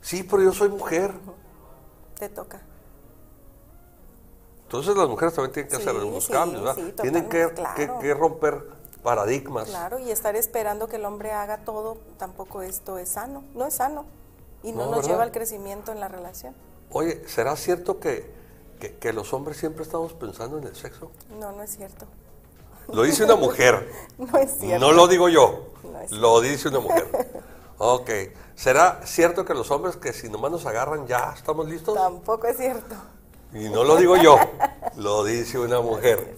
Sí, 0.02 0.24
pero 0.24 0.44
yo 0.44 0.54
soy 0.54 0.70
mujer. 0.70 1.14
Te 2.18 2.30
toca. 2.30 2.62
Entonces 4.64 4.96
las 4.96 5.08
mujeres 5.08 5.34
también 5.36 5.54
tienen 5.54 5.70
que 5.70 5.76
hacer 5.78 5.90
algunos 5.90 6.26
sí, 6.26 6.32
cambios, 6.34 6.64
¿verdad? 6.64 6.76
sí, 6.84 6.94
tienen 7.02 7.30
que, 7.30 8.14
romper 8.14 8.64
paradigmas. 9.04 9.68
Claro, 9.70 10.00
y 10.00 10.10
estar 10.10 10.36
esperando 10.36 10.88
que 10.88 10.96
el 10.96 11.06
hombre 11.06 11.32
haga 11.32 11.60
todo, 11.60 11.98
tampoco 12.18 12.62
esto 12.64 12.98
es 12.98 13.10
sano. 13.10 13.44
No 13.54 13.66
es 13.68 13.76
sano. 13.76 14.06
Y 14.64 14.72
no, 14.72 14.80
No, 14.80 14.86
nos 14.86 14.96
¿verdad? 14.98 15.10
lleva 15.10 15.24
al 15.24 15.32
crecimiento 15.32 15.92
en 15.92 16.00
la 16.00 16.08
relación. 16.08 16.56
Oye, 16.92 17.22
¿será 17.28 17.56
cierto 17.56 18.00
que, 18.00 18.26
que- 18.80 18.96
que 18.98 19.14
los 19.14 19.32
hombres 19.34 19.58
siempre 19.58 19.84
estamos 19.84 20.14
pensando 20.14 20.58
en 20.58 20.64
el 20.64 20.76
sexo? 20.76 21.12
No, 21.40 21.52
no 21.52 21.62
es 21.62 21.76
cierto. 21.76 22.06
Lo 22.92 23.04
dice 23.04 23.24
una 23.24 23.36
mujer, 23.36 23.88
No 24.18 24.38
es 24.40 24.58
cierto. 24.58 24.86
no 24.86 24.92
lo 24.94 25.08
digo 25.08 25.30
yo, 25.30 25.68
No 25.84 26.00
es 26.02 26.12
lo 26.12 26.42
dice 26.42 26.70
una 26.70 26.80
mujer. 26.80 27.08
Ok, 27.78 28.10
¿será 28.56 29.02
cierto 29.06 29.44
que 29.46 29.54
los 29.54 29.70
hombres 29.72 29.98
que 29.98 30.14
si 30.14 30.30
nomás 30.30 30.52
nos 30.52 30.66
agarran 30.66 31.08
ya 31.08 31.34
estamos 31.36 31.68
listos? 31.68 31.96
Tampoco 31.96 32.48
es 32.48 32.58
cierto. 32.58 32.96
Y 33.54 33.70
no 33.70 33.84
lo 33.84 33.98
digo 33.98 34.16
yo, 34.18 34.38
lo 34.96 35.24
dice 35.24 35.60
una 35.60 35.82
mujer. 35.82 36.38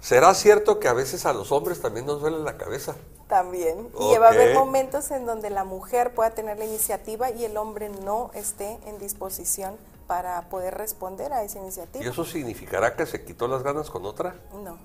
¿Será 0.00 0.34
cierto 0.34 0.78
que 0.78 0.88
a 0.88 0.92
veces 0.92 1.26
a 1.26 1.32
los 1.32 1.50
hombres 1.50 1.80
también 1.80 2.06
nos 2.06 2.20
duele 2.20 2.38
la 2.38 2.56
cabeza? 2.56 2.94
También. 3.28 3.88
Y 3.98 4.16
va 4.18 4.26
a 4.28 4.30
haber 4.30 4.54
momentos 4.54 5.10
en 5.10 5.26
donde 5.26 5.50
la 5.50 5.64
mujer 5.64 6.14
pueda 6.14 6.30
tener 6.30 6.58
la 6.58 6.64
iniciativa 6.64 7.30
y 7.30 7.44
el 7.44 7.56
hombre 7.56 7.88
no 7.88 8.30
esté 8.34 8.78
en 8.86 8.98
disposición 8.98 9.76
para 10.06 10.48
poder 10.48 10.74
responder 10.74 11.32
a 11.32 11.42
esa 11.42 11.58
iniciativa. 11.58 12.04
¿Y 12.04 12.08
eso 12.08 12.24
significará 12.24 12.94
que 12.94 13.04
se 13.04 13.24
quitó 13.24 13.48
las 13.48 13.64
ganas 13.64 13.90
con 13.90 14.06
otra? 14.06 14.36
No. 14.62 14.78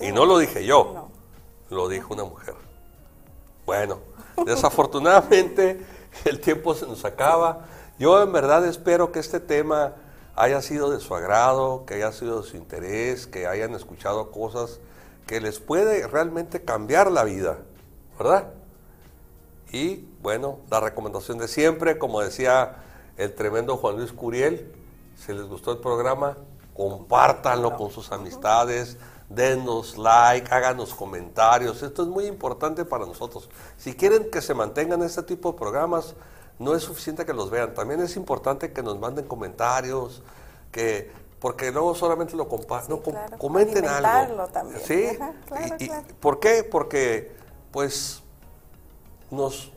Y 0.00 0.12
no 0.12 0.24
lo 0.24 0.38
dije 0.38 0.64
yo, 0.64 0.92
No. 0.94 1.10
lo 1.68 1.88
dijo 1.88 2.14
una 2.14 2.24
mujer. 2.24 2.54
Bueno, 3.68 3.98
desafortunadamente 4.46 5.84
el 6.24 6.40
tiempo 6.40 6.74
se 6.74 6.86
nos 6.86 7.04
acaba. 7.04 7.66
Yo 7.98 8.22
en 8.22 8.32
verdad 8.32 8.64
espero 8.64 9.12
que 9.12 9.18
este 9.18 9.40
tema 9.40 9.92
haya 10.34 10.62
sido 10.62 10.88
de 10.90 11.00
su 11.00 11.14
agrado, 11.14 11.84
que 11.84 11.92
haya 11.92 12.10
sido 12.12 12.40
de 12.40 12.48
su 12.48 12.56
interés, 12.56 13.26
que 13.26 13.46
hayan 13.46 13.74
escuchado 13.74 14.30
cosas 14.30 14.80
que 15.26 15.42
les 15.42 15.58
puede 15.60 16.06
realmente 16.06 16.64
cambiar 16.64 17.12
la 17.12 17.24
vida, 17.24 17.58
¿verdad? 18.18 18.54
Y 19.70 20.06
bueno, 20.22 20.60
la 20.70 20.80
recomendación 20.80 21.36
de 21.36 21.46
siempre, 21.46 21.98
como 21.98 22.22
decía 22.22 22.76
el 23.18 23.34
tremendo 23.34 23.76
Juan 23.76 23.96
Luis 23.96 24.12
Curiel, 24.12 24.72
si 25.14 25.34
les 25.34 25.44
gustó 25.44 25.72
el 25.72 25.78
programa, 25.80 26.38
compártanlo 26.72 27.76
con 27.76 27.90
sus 27.90 28.12
amistades, 28.12 28.96
denos 29.28 29.98
like, 29.98 30.52
háganos 30.52 30.94
comentarios. 30.94 31.82
Esto 31.82 32.02
es 32.02 32.08
muy 32.08 32.26
importante 32.26 32.84
para 32.84 33.06
nosotros. 33.06 33.48
Si 33.76 33.94
quieren 33.94 34.30
que 34.30 34.40
se 34.40 34.54
mantengan 34.54 35.02
este 35.02 35.22
tipo 35.22 35.52
de 35.52 35.58
programas, 35.58 36.14
no 36.58 36.74
es 36.74 36.82
suficiente 36.82 37.24
que 37.26 37.32
los 37.34 37.50
vean, 37.50 37.74
también 37.74 38.00
es 38.00 38.16
importante 38.16 38.72
que 38.72 38.82
nos 38.82 38.98
manden 38.98 39.26
comentarios, 39.26 40.22
que 40.72 41.10
porque 41.40 41.70
luego 41.70 41.94
solamente 41.94 42.34
lo 42.36 42.48
comparten, 42.48 42.90
no, 42.96 43.00
com- 43.02 43.12
claro, 43.12 43.38
comenten 43.38 43.86
algo. 43.86 44.48
también. 44.48 44.80
Sí, 44.84 45.06
Ajá, 45.06 45.34
claro, 45.46 45.76
y- 45.78 45.84
y- 45.84 45.86
claro. 45.88 46.06
¿por 46.18 46.40
qué? 46.40 46.64
Porque 46.64 47.32
pues 47.70 48.22
nos, 49.30 49.70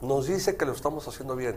nos 0.00 0.26
dice 0.26 0.56
que 0.56 0.64
lo 0.64 0.72
estamos 0.72 1.08
haciendo 1.08 1.34
bien. 1.34 1.56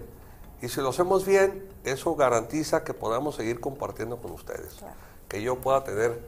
Y 0.61 0.69
si 0.69 0.81
lo 0.81 0.89
hacemos 0.89 1.25
bien, 1.25 1.69
eso 1.83 2.15
garantiza 2.15 2.83
que 2.83 2.93
podamos 2.93 3.35
seguir 3.35 3.59
compartiendo 3.59 4.17
con 4.17 4.31
ustedes. 4.31 4.77
Que 5.27 5.41
yo 5.43 5.57
pueda 5.57 5.83
tener 5.83 6.25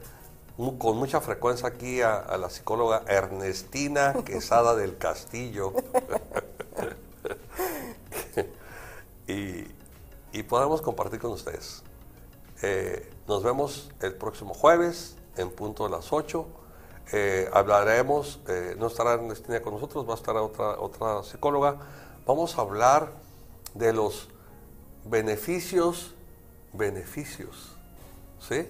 con 0.56 0.96
mucha 0.96 1.20
frecuencia 1.20 1.68
aquí 1.68 2.02
a, 2.02 2.16
a 2.16 2.36
la 2.36 2.50
psicóloga 2.50 3.04
Ernestina 3.06 4.14
Quesada 4.24 4.74
del 4.74 4.98
Castillo. 4.98 5.72
y, 9.26 9.66
y 10.32 10.42
podamos 10.44 10.82
compartir 10.82 11.20
con 11.20 11.32
ustedes. 11.32 11.82
Eh, 12.62 13.10
nos 13.26 13.42
vemos 13.42 13.90
el 14.00 14.14
próximo 14.14 14.54
jueves 14.54 15.16
en 15.36 15.50
punto 15.50 15.84
de 15.84 15.90
las 15.90 16.12
8. 16.12 16.46
Eh, 17.12 17.50
hablaremos, 17.52 18.40
eh, 18.48 18.76
no 18.78 18.86
estará 18.86 19.14
Ernestina 19.14 19.60
con 19.60 19.74
nosotros, 19.74 20.08
va 20.08 20.12
a 20.12 20.16
estar 20.16 20.36
otra, 20.36 20.78
otra 20.78 21.22
psicóloga. 21.24 21.76
Vamos 22.24 22.56
a 22.56 22.62
hablar 22.62 23.12
de 23.74 23.92
los 23.92 24.28
beneficios, 25.04 26.14
beneficios, 26.72 27.76
¿sí? 28.38 28.68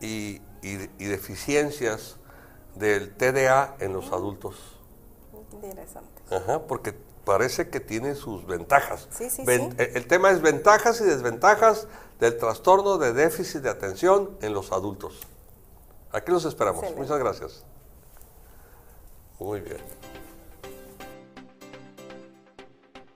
Y, 0.00 0.42
y- 0.62 0.88
y 0.98 1.06
deficiencias 1.06 2.16
del 2.74 3.14
TDA 3.14 3.76
en 3.80 3.92
los 3.92 4.12
adultos. 4.12 4.56
Interesante. 5.52 6.22
Ajá, 6.30 6.62
porque 6.66 6.94
parece 7.24 7.68
que 7.68 7.80
tiene 7.80 8.14
sus 8.14 8.46
ventajas. 8.46 9.08
Sí, 9.10 9.28
sí, 9.30 9.44
Ven- 9.44 9.72
sí. 9.72 9.76
El, 9.78 10.06
tema 10.06 10.30
es 10.30 10.40
ventajas 10.40 11.00
y 11.00 11.04
desventajas 11.04 11.86
del 12.18 12.36
trastorno 12.38 12.98
de 12.98 13.12
déficit 13.12 13.60
de 13.62 13.68
atención 13.70 14.36
en 14.40 14.54
los 14.54 14.72
adultos. 14.72 15.20
Aquí 16.12 16.30
los 16.32 16.44
esperamos. 16.44 16.82
Excelente. 16.82 17.02
Muchas 17.02 17.18
gracias. 17.18 17.64
Muy 19.38 19.60
bien. 19.60 19.78